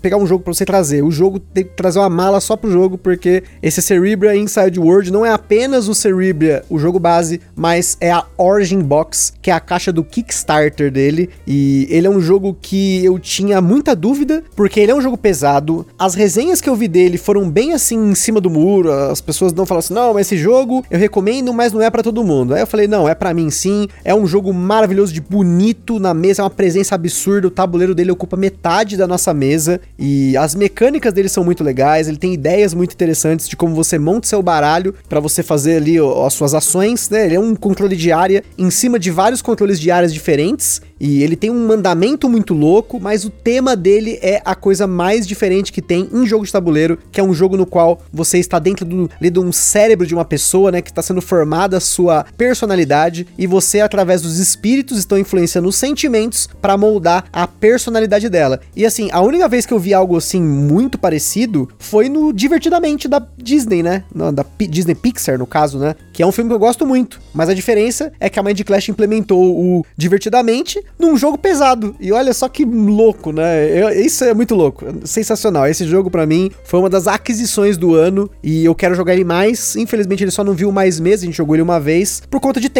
pegar 0.00 0.16
um 0.16 0.26
jogo 0.26 0.42
para 0.42 0.54
você 0.54 0.64
trazer". 0.64 1.02
O 1.02 1.10
jogo 1.10 1.38
tem 1.38 1.64
que 1.64 1.70
trazer 1.70 1.98
uma 1.98 2.08
mala 2.08 2.40
só 2.40 2.56
pro 2.56 2.70
jogo, 2.70 2.96
porque 2.96 3.42
esse 3.62 3.82
Cerebria 3.82 4.34
Inside 4.36 4.78
World 4.78 5.10
não 5.10 5.26
é 5.26 5.30
apenas 5.32 5.88
o 5.88 5.94
Cerebria, 5.94 6.64
o 6.70 6.78
jogo 6.78 6.98
base, 6.98 7.40
mas 7.54 7.96
é 8.00 8.10
a 8.10 8.24
Origin 8.38 8.80
Box, 8.80 9.32
que 9.42 9.50
é 9.50 9.54
a 9.54 9.60
caixa 9.60 9.92
do 9.92 10.04
Kickstarter 10.04 10.90
dele, 10.90 11.30
e 11.46 11.86
ele 11.90 12.06
é 12.06 12.10
um 12.10 12.20
jogo 12.20 12.56
que 12.60 13.04
eu 13.04 13.18
tinha 13.18 13.60
muita 13.60 13.94
dúvida, 13.94 14.42
porque 14.54 14.80
ele 14.80 14.92
é 14.92 14.94
um 14.94 15.00
jogo 15.00 15.16
pesado. 15.16 15.86
As 15.98 16.14
resenhas 16.14 16.60
que 16.60 16.68
eu 16.68 16.76
vi 16.76 16.88
dele 16.88 17.18
foram 17.18 17.48
bem 17.48 17.72
assim 17.72 18.10
em 18.10 18.14
cima 18.14 18.40
do 18.40 18.50
muro. 18.50 18.92
As 18.92 19.20
pessoas 19.20 19.52
não 19.52 19.66
falam 19.66 19.80
assim: 19.80 19.94
"Não, 19.94 20.14
mas 20.14 20.26
esse 20.26 20.36
jogo 20.36 20.84
eu 20.90 20.98
recomendo, 20.98 21.52
mas 21.52 21.72
não 21.72 21.82
é 21.82 21.90
para 21.90 22.02
todo 22.02 22.24
mundo". 22.24 22.54
Aí 22.54 22.60
eu 22.62 22.66
falei: 22.66 22.86
"Não, 22.86 22.99
é 23.08 23.14
para 23.14 23.34
mim 23.34 23.50
sim. 23.50 23.88
É 24.04 24.14
um 24.14 24.26
jogo 24.26 24.52
maravilhoso 24.52 25.12
de 25.12 25.20
bonito 25.20 25.98
na 25.98 26.14
mesa, 26.14 26.42
é 26.42 26.44
uma 26.44 26.50
presença 26.50 26.94
absurda. 26.94 27.48
O 27.48 27.50
tabuleiro 27.50 27.94
dele 27.94 28.10
ocupa 28.10 28.36
metade 28.36 28.96
da 28.96 29.06
nossa 29.06 29.32
mesa 29.34 29.80
e 29.98 30.36
as 30.36 30.54
mecânicas 30.54 31.12
dele 31.12 31.28
são 31.28 31.44
muito 31.44 31.64
legais. 31.64 32.08
Ele 32.08 32.16
tem 32.16 32.34
ideias 32.34 32.74
muito 32.74 32.92
interessantes 32.92 33.48
de 33.48 33.56
como 33.56 33.74
você 33.74 33.98
monta 33.98 34.26
seu 34.26 34.42
baralho 34.42 34.94
para 35.08 35.20
você 35.20 35.42
fazer 35.42 35.76
ali 35.76 35.96
as 35.98 36.34
suas 36.34 36.54
ações, 36.54 37.08
né? 37.10 37.26
Ele 37.26 37.36
é 37.36 37.40
um 37.40 37.54
controle 37.54 37.96
de 37.96 38.12
área 38.12 38.42
em 38.56 38.70
cima 38.70 38.98
de 38.98 39.10
vários 39.10 39.42
controles 39.42 39.80
de 39.80 39.90
áreas 39.90 40.12
diferentes 40.12 40.80
e 41.00 41.22
ele 41.22 41.34
tem 41.34 41.50
um 41.50 41.66
mandamento 41.66 42.28
muito 42.28 42.52
louco, 42.52 43.00
mas 43.00 43.24
o 43.24 43.30
tema 43.30 43.74
dele 43.74 44.18
é 44.20 44.42
a 44.44 44.54
coisa 44.54 44.86
mais 44.86 45.26
diferente 45.26 45.72
que 45.72 45.80
tem 45.80 46.08
em 46.12 46.26
jogo 46.26 46.44
de 46.44 46.52
tabuleiro, 46.52 46.98
que 47.10 47.18
é 47.18 47.22
um 47.24 47.32
jogo 47.32 47.56
no 47.56 47.64
qual 47.64 48.02
você 48.12 48.38
está 48.38 48.58
dentro 48.58 48.84
do, 48.84 49.10
de 49.18 49.38
um 49.40 49.50
cérebro 49.50 50.06
de 50.06 50.14
uma 50.14 50.26
pessoa, 50.26 50.70
né, 50.70 50.82
que 50.82 50.90
está 50.90 51.00
sendo 51.00 51.22
formada 51.22 51.78
a 51.78 51.80
sua 51.80 52.26
personalidade 52.36 52.89
e 53.38 53.46
você 53.46 53.80
através 53.80 54.20
dos 54.22 54.38
espíritos 54.38 54.98
estão 54.98 55.18
influenciando 55.18 55.68
os 55.68 55.76
sentimentos 55.76 56.48
para 56.60 56.76
moldar 56.76 57.24
a 57.32 57.46
personalidade 57.46 58.28
dela. 58.28 58.60
E 58.74 58.84
assim, 58.84 59.08
a 59.12 59.20
única 59.20 59.48
vez 59.48 59.64
que 59.64 59.72
eu 59.72 59.78
vi 59.78 59.94
algo 59.94 60.16
assim 60.16 60.42
muito 60.42 60.98
parecido 60.98 61.68
foi 61.78 62.08
no 62.08 62.32
Divertidamente 62.32 63.06
da 63.06 63.24
Disney, 63.36 63.82
né? 63.82 64.04
Não, 64.14 64.32
da 64.32 64.42
P 64.42 64.66
Disney 64.66 64.94
Pixar, 64.94 65.38
no 65.38 65.46
caso, 65.46 65.78
né? 65.78 65.94
Que 66.12 66.22
é 66.22 66.26
um 66.26 66.32
filme 66.32 66.50
que 66.50 66.54
eu 66.54 66.58
gosto 66.58 66.86
muito. 66.86 67.20
Mas 67.32 67.48
a 67.48 67.54
diferença 67.54 68.12
é 68.18 68.28
que 68.28 68.38
a 68.38 68.42
Mind 68.42 68.60
Clash 68.62 68.88
implementou 68.88 69.40
o 69.40 69.84
Divertidamente 69.96 70.82
num 70.98 71.16
jogo 71.16 71.38
pesado. 71.38 71.94
E 72.00 72.12
olha 72.12 72.32
só 72.32 72.48
que 72.48 72.64
louco, 72.64 73.32
né? 73.32 73.66
Eu, 73.66 73.90
isso 73.90 74.24
é 74.24 74.34
muito 74.34 74.54
louco. 74.54 74.84
Sensacional. 75.04 75.66
Esse 75.66 75.86
jogo, 75.86 76.10
para 76.10 76.26
mim, 76.26 76.50
foi 76.64 76.80
uma 76.80 76.90
das 76.90 77.06
aquisições 77.06 77.76
do 77.76 77.94
ano. 77.94 78.30
E 78.42 78.64
eu 78.64 78.74
quero 78.74 78.94
jogar 78.94 79.14
ele 79.14 79.24
mais. 79.24 79.76
Infelizmente, 79.76 80.24
ele 80.24 80.30
só 80.30 80.42
não 80.42 80.54
viu 80.54 80.72
mais 80.72 80.98
meses. 80.98 81.22
A 81.22 81.26
gente 81.26 81.36
jogou 81.36 81.54
ele 81.54 81.62
uma 81.62 81.78
vez 81.78 82.22
por 82.30 82.40
conta 82.40 82.60
de 82.60 82.68
tempo. 82.68 82.79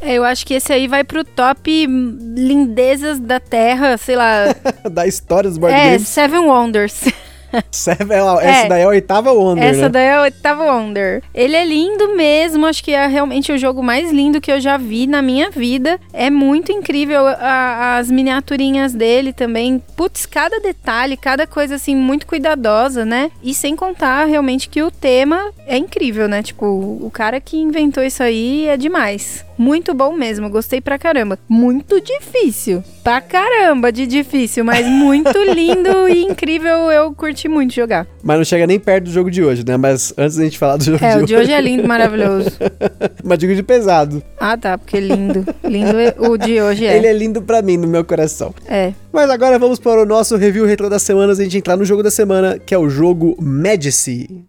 É, 0.00 0.14
eu 0.14 0.24
acho 0.24 0.46
que 0.46 0.54
esse 0.54 0.72
aí 0.72 0.86
vai 0.86 1.02
pro 1.02 1.24
top 1.24 1.86
lindezas 1.86 3.18
da 3.18 3.40
Terra, 3.40 3.96
sei 3.98 4.16
lá. 4.16 4.54
da 4.90 5.06
história 5.06 5.48
dos 5.48 5.58
board 5.58 5.76
é, 5.76 5.84
games. 5.86 6.02
É, 6.02 6.04
Seven 6.04 6.40
Wonders. 6.40 7.04
Seven, 7.70 8.18
essa 8.42 8.66
é, 8.66 8.68
daí 8.68 8.82
é 8.82 8.84
a 8.84 8.88
oitava 8.88 9.32
Wonder. 9.32 9.64
Essa 9.64 9.82
né? 9.82 9.88
daí 9.88 10.04
é 10.04 10.14
a 10.14 10.22
oitava 10.22 10.64
Wonder. 10.64 11.22
Ele 11.34 11.56
é 11.56 11.64
lindo 11.64 12.16
mesmo, 12.16 12.66
acho 12.66 12.82
que 12.82 12.92
é 12.92 13.06
realmente 13.06 13.52
o 13.52 13.58
jogo 13.58 13.82
mais 13.82 14.10
lindo 14.10 14.40
que 14.40 14.50
eu 14.50 14.60
já 14.60 14.76
vi 14.76 15.06
na 15.06 15.22
minha 15.22 15.50
vida. 15.50 15.98
É 16.12 16.30
muito 16.30 16.72
incrível 16.72 17.26
a, 17.26 17.96
as 17.96 18.10
miniaturinhas 18.10 18.92
dele 18.92 19.32
também. 19.32 19.82
Putz, 19.96 20.26
cada 20.26 20.60
detalhe, 20.60 21.16
cada 21.16 21.46
coisa 21.46 21.76
assim, 21.76 21.94
muito 21.94 22.26
cuidadosa, 22.26 23.04
né? 23.04 23.30
E 23.42 23.54
sem 23.54 23.74
contar 23.74 24.24
realmente 24.24 24.68
que 24.68 24.82
o 24.82 24.90
tema 24.90 25.52
é 25.66 25.76
incrível, 25.76 26.28
né? 26.28 26.42
Tipo, 26.42 26.66
o 26.66 27.10
cara 27.12 27.40
que 27.40 27.56
inventou 27.56 28.02
isso 28.02 28.22
aí 28.22 28.66
é 28.66 28.76
demais. 28.76 29.44
Muito 29.56 29.92
bom 29.92 30.12
mesmo, 30.12 30.48
gostei 30.48 30.80
pra 30.80 30.98
caramba. 30.98 31.38
Muito 31.48 32.00
difícil. 32.00 32.82
Pra 33.08 33.22
caramba 33.22 33.90
de 33.90 34.06
difícil, 34.06 34.62
mas 34.62 34.86
muito 34.86 35.32
lindo 35.50 36.06
e 36.10 36.24
incrível. 36.24 36.92
Eu 36.92 37.10
curti 37.14 37.48
muito 37.48 37.72
jogar. 37.72 38.06
Mas 38.22 38.36
não 38.36 38.44
chega 38.44 38.66
nem 38.66 38.78
perto 38.78 39.04
do 39.04 39.10
jogo 39.10 39.30
de 39.30 39.42
hoje, 39.42 39.64
né? 39.66 39.78
Mas 39.78 40.12
antes 40.18 40.36
da 40.36 40.44
gente 40.44 40.58
falar 40.58 40.76
do 40.76 40.84
jogo 40.84 41.02
é, 41.02 41.08
de 41.08 41.14
hoje. 41.14 41.16
É, 41.16 41.22
o 41.22 41.26
de 41.26 41.36
hoje 41.36 41.52
é 41.54 41.58
lindo, 41.58 41.88
maravilhoso. 41.88 42.50
mas 43.24 43.38
digo 43.38 43.54
de 43.54 43.62
pesado. 43.62 44.22
Ah, 44.38 44.58
tá, 44.58 44.76
porque 44.76 45.00
lindo. 45.00 45.42
Lindo 45.64 45.98
é, 45.98 46.14
o 46.18 46.36
de 46.36 46.60
hoje 46.60 46.84
é. 46.84 46.98
Ele 46.98 47.06
é 47.06 47.12
lindo 47.14 47.40
pra 47.40 47.62
mim, 47.62 47.78
no 47.78 47.88
meu 47.88 48.04
coração. 48.04 48.54
É. 48.66 48.92
Mas 49.10 49.30
agora 49.30 49.58
vamos 49.58 49.78
para 49.78 50.02
o 50.02 50.04
nosso 50.04 50.36
review 50.36 50.66
retro 50.66 50.90
das 50.90 51.00
semanas. 51.00 51.40
A 51.40 51.44
gente 51.44 51.56
entrar 51.56 51.78
no 51.78 51.86
jogo 51.86 52.02
da 52.02 52.10
semana, 52.10 52.58
que 52.58 52.74
é 52.74 52.78
o 52.78 52.90
jogo 52.90 53.34
Medici. 53.40 54.44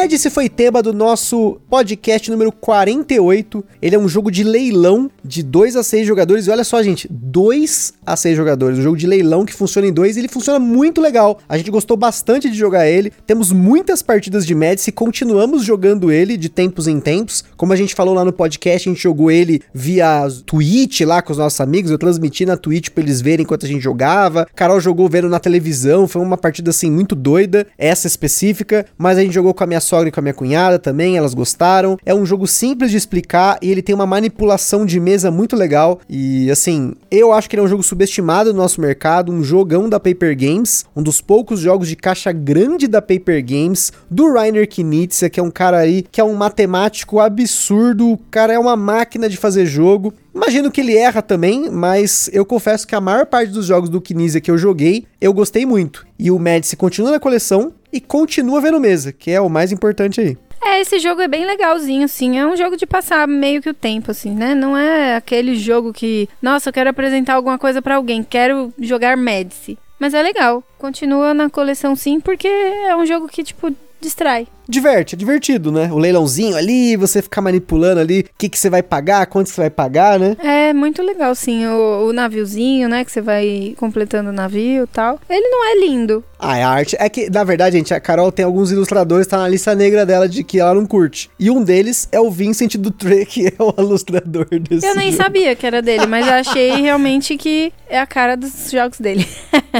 Medici 0.00 0.30
foi 0.30 0.48
tema 0.48 0.80
do 0.80 0.92
nosso 0.92 1.60
podcast 1.68 2.30
número 2.30 2.52
48. 2.52 3.64
Ele 3.82 3.96
é 3.96 3.98
um 3.98 4.06
jogo 4.06 4.30
de 4.30 4.44
leilão 4.44 5.10
de 5.24 5.42
2 5.42 5.74
a 5.74 5.82
6 5.82 6.06
jogadores. 6.06 6.46
E 6.46 6.50
olha 6.52 6.62
só, 6.62 6.80
gente, 6.84 7.08
2 7.10 7.94
a 8.06 8.14
6 8.14 8.36
jogadores. 8.36 8.78
Um 8.78 8.82
jogo 8.82 8.96
de 8.96 9.08
leilão 9.08 9.44
que 9.44 9.52
funciona 9.52 9.88
em 9.88 9.92
dois 9.92 10.16
e 10.16 10.20
ele 10.20 10.28
funciona 10.28 10.60
muito 10.60 11.00
legal. 11.00 11.40
A 11.48 11.58
gente 11.58 11.68
gostou 11.72 11.96
bastante 11.96 12.48
de 12.48 12.56
jogar 12.56 12.88
ele. 12.88 13.12
Temos 13.26 13.50
muitas 13.50 14.00
partidas 14.00 14.46
de 14.46 14.54
Medici, 14.54 14.92
continuamos 14.92 15.64
jogando 15.64 16.12
ele 16.12 16.36
de 16.36 16.48
tempos 16.48 16.86
em 16.86 17.00
tempos. 17.00 17.42
Como 17.56 17.72
a 17.72 17.76
gente 17.76 17.92
falou 17.92 18.14
lá 18.14 18.24
no 18.24 18.32
podcast, 18.32 18.88
a 18.88 18.92
gente 18.92 19.02
jogou 19.02 19.32
ele 19.32 19.60
via 19.74 20.28
Twitch 20.46 21.00
lá 21.00 21.20
com 21.20 21.32
os 21.32 21.38
nossos 21.38 21.60
amigos. 21.60 21.90
Eu 21.90 21.98
transmiti 21.98 22.46
na 22.46 22.56
Twitch 22.56 22.90
pra 22.90 23.02
eles 23.02 23.20
verem 23.20 23.42
enquanto 23.42 23.66
a 23.66 23.68
gente 23.68 23.82
jogava. 23.82 24.46
Carol 24.54 24.80
jogou 24.80 25.08
vendo 25.08 25.28
na 25.28 25.40
televisão. 25.40 26.06
Foi 26.06 26.22
uma 26.22 26.36
partida 26.36 26.70
assim 26.70 26.88
muito 26.88 27.16
doida, 27.16 27.66
essa 27.76 28.06
específica. 28.06 28.86
Mas 28.96 29.18
a 29.18 29.22
gente 29.22 29.34
jogou 29.34 29.52
com 29.52 29.64
a 29.64 29.66
minha 29.66 29.87
sogra 29.88 30.08
e 30.08 30.12
com 30.12 30.20
a 30.20 30.22
minha 30.22 30.34
cunhada 30.34 30.78
também, 30.78 31.16
elas 31.16 31.34
gostaram. 31.34 31.98
É 32.04 32.14
um 32.14 32.26
jogo 32.26 32.46
simples 32.46 32.90
de 32.90 32.96
explicar 32.96 33.58
e 33.62 33.70
ele 33.70 33.82
tem 33.82 33.94
uma 33.94 34.06
manipulação 34.06 34.84
de 34.84 35.00
mesa 35.00 35.30
muito 35.30 35.56
legal. 35.56 36.00
E 36.08 36.50
assim, 36.50 36.92
eu 37.10 37.32
acho 37.32 37.48
que 37.48 37.56
ele 37.56 37.62
é 37.62 37.64
um 37.64 37.68
jogo 37.68 37.82
subestimado 37.82 38.52
no 38.52 38.58
nosso 38.58 38.80
mercado, 38.80 39.32
um 39.32 39.42
jogão 39.42 39.88
da 39.88 39.98
Paper 39.98 40.36
Games, 40.36 40.84
um 40.94 41.02
dos 41.02 41.20
poucos 41.20 41.60
jogos 41.60 41.88
de 41.88 41.96
caixa 41.96 42.30
grande 42.30 42.86
da 42.86 43.00
Paper 43.00 43.44
Games, 43.44 43.92
do 44.10 44.32
Rainer 44.32 44.68
Knizia, 44.68 45.30
que 45.30 45.40
é 45.40 45.42
um 45.42 45.50
cara 45.50 45.78
aí 45.78 46.04
que 46.10 46.20
é 46.20 46.24
um 46.24 46.34
matemático 46.34 47.18
absurdo, 47.18 48.12
o 48.12 48.18
cara 48.30 48.52
é 48.52 48.58
uma 48.58 48.76
máquina 48.76 49.28
de 49.28 49.36
fazer 49.36 49.64
jogo. 49.66 50.12
Imagino 50.34 50.70
que 50.70 50.80
ele 50.80 50.96
erra 50.96 51.20
também, 51.20 51.68
mas 51.70 52.30
eu 52.32 52.44
confesso 52.44 52.86
que 52.86 52.94
a 52.94 53.00
maior 53.00 53.26
parte 53.26 53.50
dos 53.50 53.66
jogos 53.66 53.88
do 53.88 54.00
Knizia 54.00 54.40
que 54.40 54.50
eu 54.50 54.58
joguei, 54.58 55.04
eu 55.20 55.32
gostei 55.32 55.66
muito. 55.66 56.06
E 56.18 56.30
o 56.30 56.38
Medici 56.38 56.76
continua 56.76 57.10
na 57.10 57.20
coleção 57.20 57.72
e 57.92 58.00
continua 58.00 58.60
vendo 58.60 58.80
mesa, 58.80 59.12
que 59.12 59.30
é 59.30 59.40
o 59.40 59.48
mais 59.48 59.72
importante 59.72 60.20
aí. 60.20 60.36
É, 60.64 60.80
esse 60.80 60.98
jogo 60.98 61.20
é 61.20 61.28
bem 61.28 61.44
legalzinho, 61.44 62.04
assim. 62.04 62.38
É 62.38 62.46
um 62.46 62.56
jogo 62.56 62.76
de 62.76 62.86
passar 62.86 63.26
meio 63.28 63.62
que 63.62 63.70
o 63.70 63.74
tempo, 63.74 64.10
assim, 64.10 64.34
né? 64.34 64.54
Não 64.54 64.76
é 64.76 65.16
aquele 65.16 65.54
jogo 65.54 65.92
que, 65.92 66.28
nossa, 66.42 66.68
eu 66.68 66.72
quero 66.72 66.90
apresentar 66.90 67.34
alguma 67.34 67.58
coisa 67.58 67.80
para 67.80 67.96
alguém, 67.96 68.22
quero 68.22 68.72
jogar 68.78 69.16
Medici. 69.16 69.78
Mas 69.98 70.14
é 70.14 70.22
legal. 70.22 70.62
Continua 70.76 71.32
na 71.32 71.48
coleção 71.48 71.96
sim, 71.96 72.20
porque 72.20 72.48
é 72.48 72.94
um 72.96 73.06
jogo 73.06 73.28
que, 73.28 73.42
tipo, 73.42 73.74
distrai. 74.00 74.46
Diverte, 74.68 75.14
é 75.14 75.18
divertido, 75.18 75.72
né? 75.72 75.88
O 75.90 75.96
leilãozinho 75.98 76.54
ali, 76.54 76.94
você 76.94 77.22
ficar 77.22 77.40
manipulando 77.40 78.00
ali 78.00 78.20
o 78.20 78.24
que, 78.36 78.50
que 78.50 78.58
você 78.58 78.68
vai 78.68 78.82
pagar, 78.82 79.24
quanto 79.26 79.48
você 79.48 79.62
vai 79.62 79.70
pagar, 79.70 80.18
né? 80.18 80.36
É 80.42 80.74
muito 80.74 81.02
legal, 81.02 81.34
sim. 81.34 81.66
O, 81.66 82.08
o 82.08 82.12
naviozinho, 82.12 82.86
né? 82.86 83.02
Que 83.04 83.10
você 83.10 83.22
vai 83.22 83.74
completando 83.78 84.28
o 84.28 84.32
navio 84.32 84.84
e 84.84 84.86
tal. 84.86 85.18
Ele 85.28 85.48
não 85.48 85.66
é 85.72 85.86
lindo. 85.86 86.22
Ah, 86.38 86.54
a 86.54 86.68
arte. 86.68 86.96
É 87.00 87.08
que, 87.08 87.30
na 87.30 87.42
verdade, 87.44 87.78
gente, 87.78 87.94
a 87.94 87.98
Carol 87.98 88.30
tem 88.30 88.44
alguns 88.44 88.70
ilustradores, 88.70 89.26
tá 89.26 89.38
na 89.38 89.48
lista 89.48 89.74
negra 89.74 90.04
dela 90.04 90.28
de 90.28 90.44
que 90.44 90.60
ela 90.60 90.74
não 90.74 90.86
curte. 90.86 91.30
E 91.40 91.50
um 91.50 91.64
deles 91.64 92.06
é 92.12 92.20
o 92.20 92.30
Vincent 92.30 92.76
Dutre, 92.76 93.24
que 93.26 93.46
é 93.46 93.54
o 93.58 93.74
ilustrador 93.78 94.46
desse. 94.50 94.86
Eu 94.86 94.94
nem 94.94 95.10
jogo. 95.10 95.22
sabia 95.22 95.56
que 95.56 95.66
era 95.66 95.80
dele, 95.80 96.06
mas 96.06 96.26
eu 96.26 96.34
achei 96.34 96.70
realmente 96.82 97.36
que 97.36 97.72
é 97.88 97.98
a 97.98 98.06
cara 98.06 98.36
dos 98.36 98.70
jogos 98.70 99.00
dele. 99.00 99.26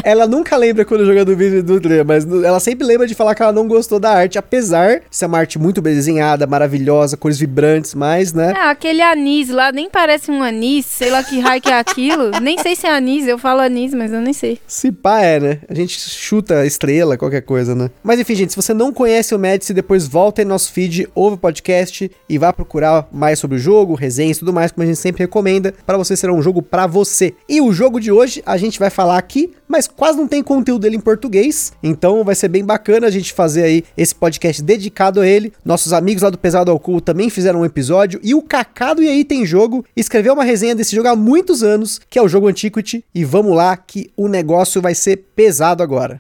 ela 0.03 0.27
nunca 0.27 0.57
lembra 0.57 0.85
quando 0.85 1.05
joga 1.05 1.25
do 1.25 1.37
Vincent 1.37 1.65
Dutre, 1.65 2.03
mas 2.05 2.27
ela 2.27 2.59
sempre 2.59 2.87
lembra 2.87 3.07
de 3.07 3.15
falar 3.15 3.35
que 3.35 3.43
ela 3.43 3.53
não 3.53 3.69
gostou 3.69 4.01
da 4.01 4.11
arte, 4.11 4.39
apesar 4.39 4.78
de 4.87 5.17
ser 5.17 5.27
uma 5.27 5.39
arte 5.39 5.59
muito 5.59 5.83
bem 5.83 5.95
desenhada, 5.95 6.47
maravilhosa, 6.47 7.17
cores 7.17 7.39
vibrantes, 7.39 7.95
mas, 7.95 8.33
né? 8.33 8.53
É, 8.57 8.71
aquele 8.71 9.03
anis 9.03 9.49
lá 9.49 9.73
nem 9.73 9.91
parece 9.91 10.31
um 10.31 10.43
anis, 10.43 10.87
sei 10.87 11.11
lá 11.11 11.23
que 11.23 11.39
raio 11.41 11.61
que 11.61 11.71
é 11.71 11.79
aquilo. 11.79 12.31
nem 12.41 12.59
sei 12.59 12.77
se 12.77 12.87
é 12.87 12.95
anis, 12.95 13.27
eu 13.27 13.39
falo 13.39 13.61
anis, 13.61 13.93
mas 13.95 14.13
eu 14.13 14.21
nem 14.21 14.33
sei. 14.33 14.59
Se 14.67 14.93
pá 14.93 15.21
é, 15.23 15.41
né? 15.41 15.59
A 15.69 15.75
gente 15.75 15.99
chuta 15.99 16.67
estrela, 16.67 17.17
qualquer 17.17 17.43
coisa, 17.43 17.75
né? 17.75 17.91
Mas 18.03 18.21
enfim, 18.21 18.35
gente, 18.35 18.51
se 18.51 18.57
você 18.57 18.73
não 18.73 18.93
conhece 18.93 19.35
o 19.35 19.39
Medici, 19.39 19.73
depois 19.73 20.07
volta 20.07 20.43
em 20.43 20.45
nosso 20.45 20.73
feed, 20.73 21.09
ouve 21.15 21.35
o 21.35 21.39
podcast 21.39 22.11
e 22.29 22.39
vá 22.39 22.53
procurar 22.53 23.09
mais 23.13 23.39
sobre 23.39 23.57
o 23.57 23.61
jogo, 23.61 23.95
resenhas 23.95 24.37
e 24.37 24.41
tudo 24.41 24.53
mais, 24.53 24.73
como 24.73 24.85
a 24.85 24.87
gente 24.87 24.99
sempre 24.99 25.25
recomenda, 25.25 25.75
para 25.87 25.97
você 25.97 26.17
ser 26.17 26.31
um 26.31 26.43
jogo 26.43 26.63
para 26.63 26.87
você. 26.87 27.35
E 27.49 27.61
o 27.61 27.73
jogo 27.73 28.01
de 28.01 28.13
hoje 28.13 28.43
a 28.45 28.57
gente 28.57 28.79
vai 28.79 28.91
falar 28.91 29.19
aqui, 29.19 29.53
mas 29.67 29.87
quase 29.87 30.19
não 30.19 30.27
tem 30.27 30.43
conteúdo 30.43 30.83
dele 30.83 30.97
em 30.97 31.01
português, 31.01 31.73
então 31.83 32.25
vai 32.25 32.35
ser 32.35 32.49
bem 32.49 32.65
bacana 32.65 33.07
a 33.07 33.11
gente 33.11 33.33
fazer 33.33 33.63
aí 33.63 33.85
esse 33.97 34.15
podcast 34.15 34.63
dedicado 34.69 35.23
a 35.23 35.27
ele. 35.27 35.51
Nossos 35.65 35.95
amigos 35.95 36.23
lá 36.23 36.29
do 36.29 36.37
Pesado 36.37 36.71
ao 36.71 36.79
Cu 36.79 37.01
também 37.01 37.31
fizeram 37.31 37.61
um 37.61 37.65
episódio 37.65 38.21
e 38.23 38.35
o 38.35 38.43
Cacado 38.43 39.03
e 39.03 39.09
aí 39.09 39.25
tem 39.25 39.47
jogo 39.47 39.83
escreveu 39.97 40.35
uma 40.35 40.45
resenha 40.45 40.75
desse 40.75 40.95
jogo 40.95 41.09
há 41.09 41.17
muitos 41.17 41.63
anos, 41.63 41.99
que 42.11 42.19
é 42.19 42.23
o 42.23 42.29
jogo 42.29 42.49
Antiquity, 42.49 43.03
e 43.15 43.25
vamos 43.25 43.57
lá 43.57 43.75
que 43.79 44.11
o 44.15 44.29
negócio 44.29 44.83
vai 44.83 44.95
ser 44.95 45.25
pesado 45.35 45.83
agora. 45.83 46.19